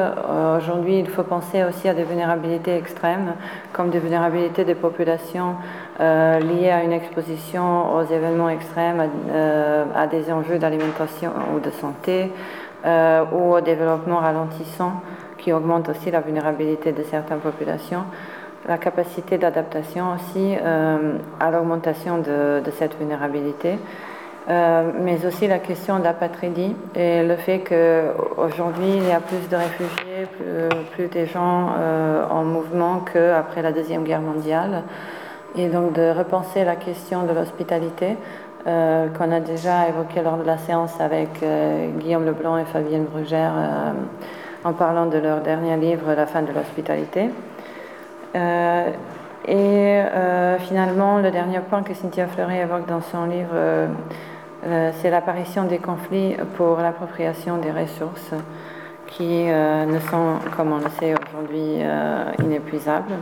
aujourd'hui, 0.56 1.00
il 1.00 1.10
faut 1.10 1.24
penser 1.24 1.64
aussi 1.64 1.90
à 1.90 1.96
des 1.96 2.04
vulnérabilités 2.04 2.76
extrêmes, 2.76 3.34
comme 3.74 3.90
des 3.90 3.98
vulnérabilités 3.98 4.64
des 4.64 4.76
populations 4.76 5.56
euh, 6.00 6.40
liées 6.40 6.72
à 6.72 6.84
une 6.84 6.94
exposition 6.94 7.96
aux 7.96 8.04
événements 8.04 8.50
extrêmes, 8.50 9.08
euh, 9.30 9.86
à, 9.94 10.08
des 10.08 10.32
enjeux 10.32 10.58
d'alimentation 10.58 11.32
ou 11.54 11.60
de 11.60 11.70
santé, 11.70 12.32
euh, 12.86 13.24
ou 13.32 13.54
au 13.54 13.62
développement 13.62 14.18
ralentissant 14.18 14.94
qui 15.38 15.54
augmente 15.54 15.90
aussi 15.90 16.10
la 16.10 16.22
vulnérabilité 16.22 16.92
de 16.92 17.04
certaines 17.04 17.40
populations, 17.40 18.04
la 18.68 18.78
capacité 18.78 19.38
d'adaptation 19.38 20.14
aussi 20.14 20.56
à 21.40 21.52
l'augmentation 21.52 22.20
de, 22.20 22.62
cette 22.78 22.96
vulnérabilité. 22.96 23.80
Mais 24.48 25.26
aussi 25.26 25.48
la 25.48 25.60
question 25.60 26.00
de 26.00 26.04
l'apatridie 26.04 26.76
et 26.96 27.24
le 27.24 27.36
fait 27.36 27.60
qu'aujourd'hui 27.60 28.98
il 28.98 29.08
y 29.08 29.12
a 29.12 29.20
plus 29.20 29.48
de 29.50 29.56
réfugiés, 29.56 30.28
plus, 30.36 31.08
plus 31.10 31.20
de 31.20 31.26
gens 31.26 31.70
en 32.30 32.44
mouvement 32.44 33.00
qu'après 33.00 33.62
la 33.62 33.72
Deuxième 33.72 34.04
Guerre 34.04 34.22
mondiale 34.22 34.84
et 35.56 35.68
donc 35.68 35.94
de 35.94 36.12
repenser 36.12 36.64
la 36.64 36.76
question 36.76 37.24
de 37.24 37.34
l'hospitalité 37.34 38.18
euh, 38.68 39.08
qu'on 39.18 39.32
a 39.32 39.40
déjà 39.40 39.88
évoquée 39.90 40.22
lors 40.22 40.38
de 40.38 40.44
la 40.44 40.58
séance 40.60 41.00
avec 41.02 41.42
euh, 41.42 41.90
Guillaume 41.98 42.26
Leblanc 42.26 42.58
et 42.58 42.66
Fabienne 42.66 43.06
Brugère 43.06 43.54
euh, 43.58 43.92
en 44.64 44.74
parlant 44.74 45.08
de 45.08 45.18
leur 45.18 45.42
dernier 45.42 45.78
livre 45.78 46.14
La 46.14 46.28
fin 46.28 46.44
de 46.44 46.52
l'hospitalité. 46.52 47.32
et 49.48 50.02
finalement, 50.60 51.18
le 51.18 51.32
dernier 51.32 51.60
point 51.60 51.82
que 51.82 51.96
Cynthia 51.96 52.28
Fleury 52.28 52.58
évoque 52.60 52.86
dans 52.86 53.02
son 53.02 53.26
livre, 53.26 53.56
c'est 54.64 55.10
l'apparition 55.10 55.64
des 55.64 55.80
conflits 55.80 56.36
pour 56.56 56.78
l'appropriation 56.78 57.58
des 57.58 57.72
ressources 57.72 58.34
qui 59.08 59.46
ne 59.46 60.00
sont, 60.10 60.36
comme 60.56 60.72
on 60.72 60.78
le 60.78 60.90
sait 61.00 61.14
aujourd'hui, 61.16 61.82
inépuisables. 62.40 63.16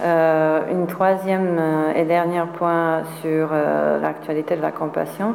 Euh, 0.00 0.60
une 0.70 0.86
troisième 0.86 1.56
euh, 1.58 1.92
et 1.94 2.04
dernier 2.04 2.42
point 2.56 3.02
sur 3.20 3.48
euh, 3.50 3.98
l'actualité 4.00 4.54
de 4.54 4.62
la 4.62 4.70
compassion 4.70 5.34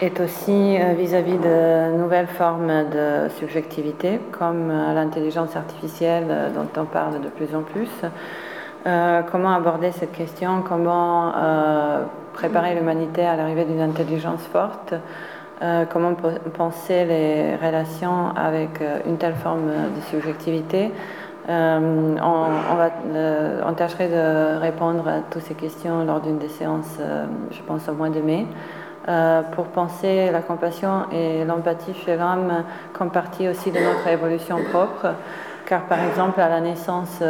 est 0.00 0.20
aussi 0.20 0.76
vis-à-vis 0.94 1.38
de 1.38 1.96
nouvelles 1.96 2.26
formes 2.26 2.84
de 2.90 3.30
subjectivité, 3.30 4.20
comme 4.30 4.68
l'intelligence 4.68 5.56
artificielle 5.56 6.52
dont 6.54 6.68
on 6.78 6.84
parle 6.84 7.22
de 7.22 7.28
plus 7.28 7.54
en 7.56 7.62
plus. 7.62 7.88
Comment 9.30 9.52
aborder 9.52 9.90
cette 9.92 10.12
question? 10.12 10.62
Comment 10.62 11.32
préparer 12.32 12.74
l'humanité 12.74 13.24
à 13.24 13.36
l'arrivée 13.36 13.64
d'une 13.64 13.80
intelligence 13.80 14.42
forte? 14.42 14.94
Comment 15.90 16.14
penser 16.56 17.04
les 17.04 17.56
relations 17.56 18.28
avec 18.36 18.80
une 19.06 19.16
telle 19.16 19.34
forme 19.34 19.66
de 19.66 20.00
subjectivité? 20.10 20.92
Euh, 21.48 22.16
on, 22.20 22.46
euh, 23.14 23.72
tâcherait 23.76 24.08
de 24.08 24.58
répondre 24.58 25.06
à 25.06 25.20
toutes 25.30 25.42
ces 25.42 25.54
questions 25.54 26.04
lors 26.04 26.20
d'une 26.20 26.38
des 26.38 26.48
séances, 26.48 26.96
euh, 26.98 27.26
je 27.52 27.62
pense 27.62 27.88
au 27.88 27.92
mois 27.92 28.08
de 28.08 28.20
mai. 28.20 28.46
pour 29.52 29.66
penser 29.66 30.32
la 30.32 30.40
compassion 30.40 31.04
et 31.12 31.44
l'empathie 31.44 31.94
chez 31.94 32.16
l'homme 32.16 32.64
comme 32.92 33.10
partie 33.10 33.48
aussi 33.48 33.70
de 33.70 33.78
notre 33.78 34.08
évolution 34.08 34.56
propre, 34.72 35.14
car 35.66 35.82
par 35.82 36.02
exemple 36.02 36.40
à 36.40 36.48
la 36.48 36.60
naissance, 36.60 37.20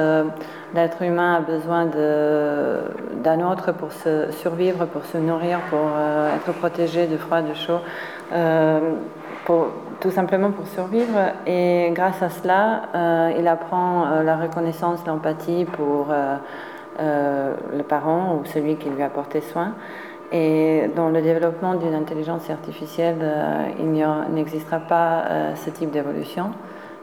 l'être 0.74 1.03
humain 1.03 1.37
a 1.37 1.41
besoin 1.41 1.87
d'un 1.87 3.41
autre 3.51 3.72
pour 3.72 3.93
se 3.93 4.30
survivre, 4.32 4.87
pour 4.87 5.05
se 5.05 5.18
nourrir, 5.18 5.61
pour 5.70 5.89
être 6.34 6.53
protégé 6.59 7.07
de 7.07 7.16
froid, 7.16 7.41
de 7.41 7.55
chaud 7.55 7.80
tout 10.01 10.11
simplement 10.11 10.51
pour 10.51 10.66
survivre. 10.66 11.32
Et 11.47 11.91
grâce 11.93 12.22
à 12.22 12.28
cela, 12.28 12.82
euh, 12.95 13.32
il 13.39 13.49
apprend 13.49 14.07
euh, 14.07 14.22
la 14.22 14.37
reconnaissance, 14.37 15.05
l'empathie 15.07 15.64
pour 15.64 16.09
euh, 16.11 16.37
le 17.76 17.82
parent 17.82 18.37
ou 18.37 18.45
celui 18.47 18.76
qui 18.76 18.89
lui 18.91 19.03
a 19.03 19.09
porté 19.09 19.41
soin. 19.41 19.72
Et 20.32 20.91
dans 20.97 21.09
le 21.09 21.22
développement 21.22 21.74
d'une 21.74 21.95
intelligence 21.95 22.51
artificielle, 22.51 23.18
il 23.78 23.93
n'existera 24.34 24.80
pas 24.80 25.22
ce 25.55 25.70
type 25.70 25.93
d'évolution. 25.93 26.51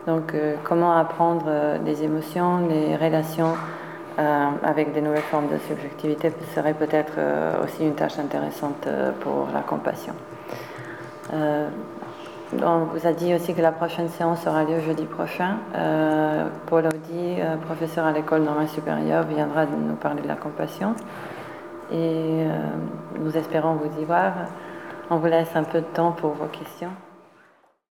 Donc, 0.08 0.34
comment 0.64 0.98
apprendre 0.98 1.46
les 1.86 2.04
émotions, 2.04 2.68
les 2.68 2.98
relations 2.98 3.54
avec 4.18 4.94
des 4.94 5.02
nouvelles 5.02 5.22
formes 5.22 5.48
de 5.48 5.58
subjectivité 5.58 6.32
serait 6.54 6.74
peut-être 6.74 7.14
aussi 7.64 7.84
une 7.86 7.96
tâche 7.96 8.20
intéressante 8.20 8.88
pour 9.22 9.48
la 9.54 9.62
compassion. 9.62 10.14
On 12.62 12.86
vous 12.86 13.08
a 13.08 13.14
dit 13.14 13.34
aussi 13.34 13.54
que 13.54 13.62
la 13.62 13.72
prochaine 13.72 14.10
séance 14.10 14.46
aura 14.46 14.64
lieu 14.64 14.80
jeudi 14.80 15.06
prochain. 15.06 15.58
Euh, 15.76 16.48
Paul 16.68 16.86
Audi, 16.86 17.40
euh, 17.40 17.56
professeur 17.58 18.06
à 18.06 18.12
l'école 18.12 18.44
normale 18.44 18.68
supérieure, 18.68 19.24
viendra 19.24 19.66
nous 19.66 19.96
parler 19.96 20.22
de 20.22 20.28
la 20.28 20.36
compassion. 20.36 20.94
Et 21.92 21.96
euh, 21.96 22.58
nous 23.20 23.36
espérons 23.36 23.76
vous 23.76 24.00
y 24.00 24.06
voir. 24.06 24.34
On 25.10 25.18
vous 25.18 25.28
laisse 25.28 25.56
un 25.56 25.64
peu 25.64 25.80
de 25.80 25.86
temps 25.86 26.12
pour 26.12 26.32
vos 26.32 26.46
questions. 26.46 26.92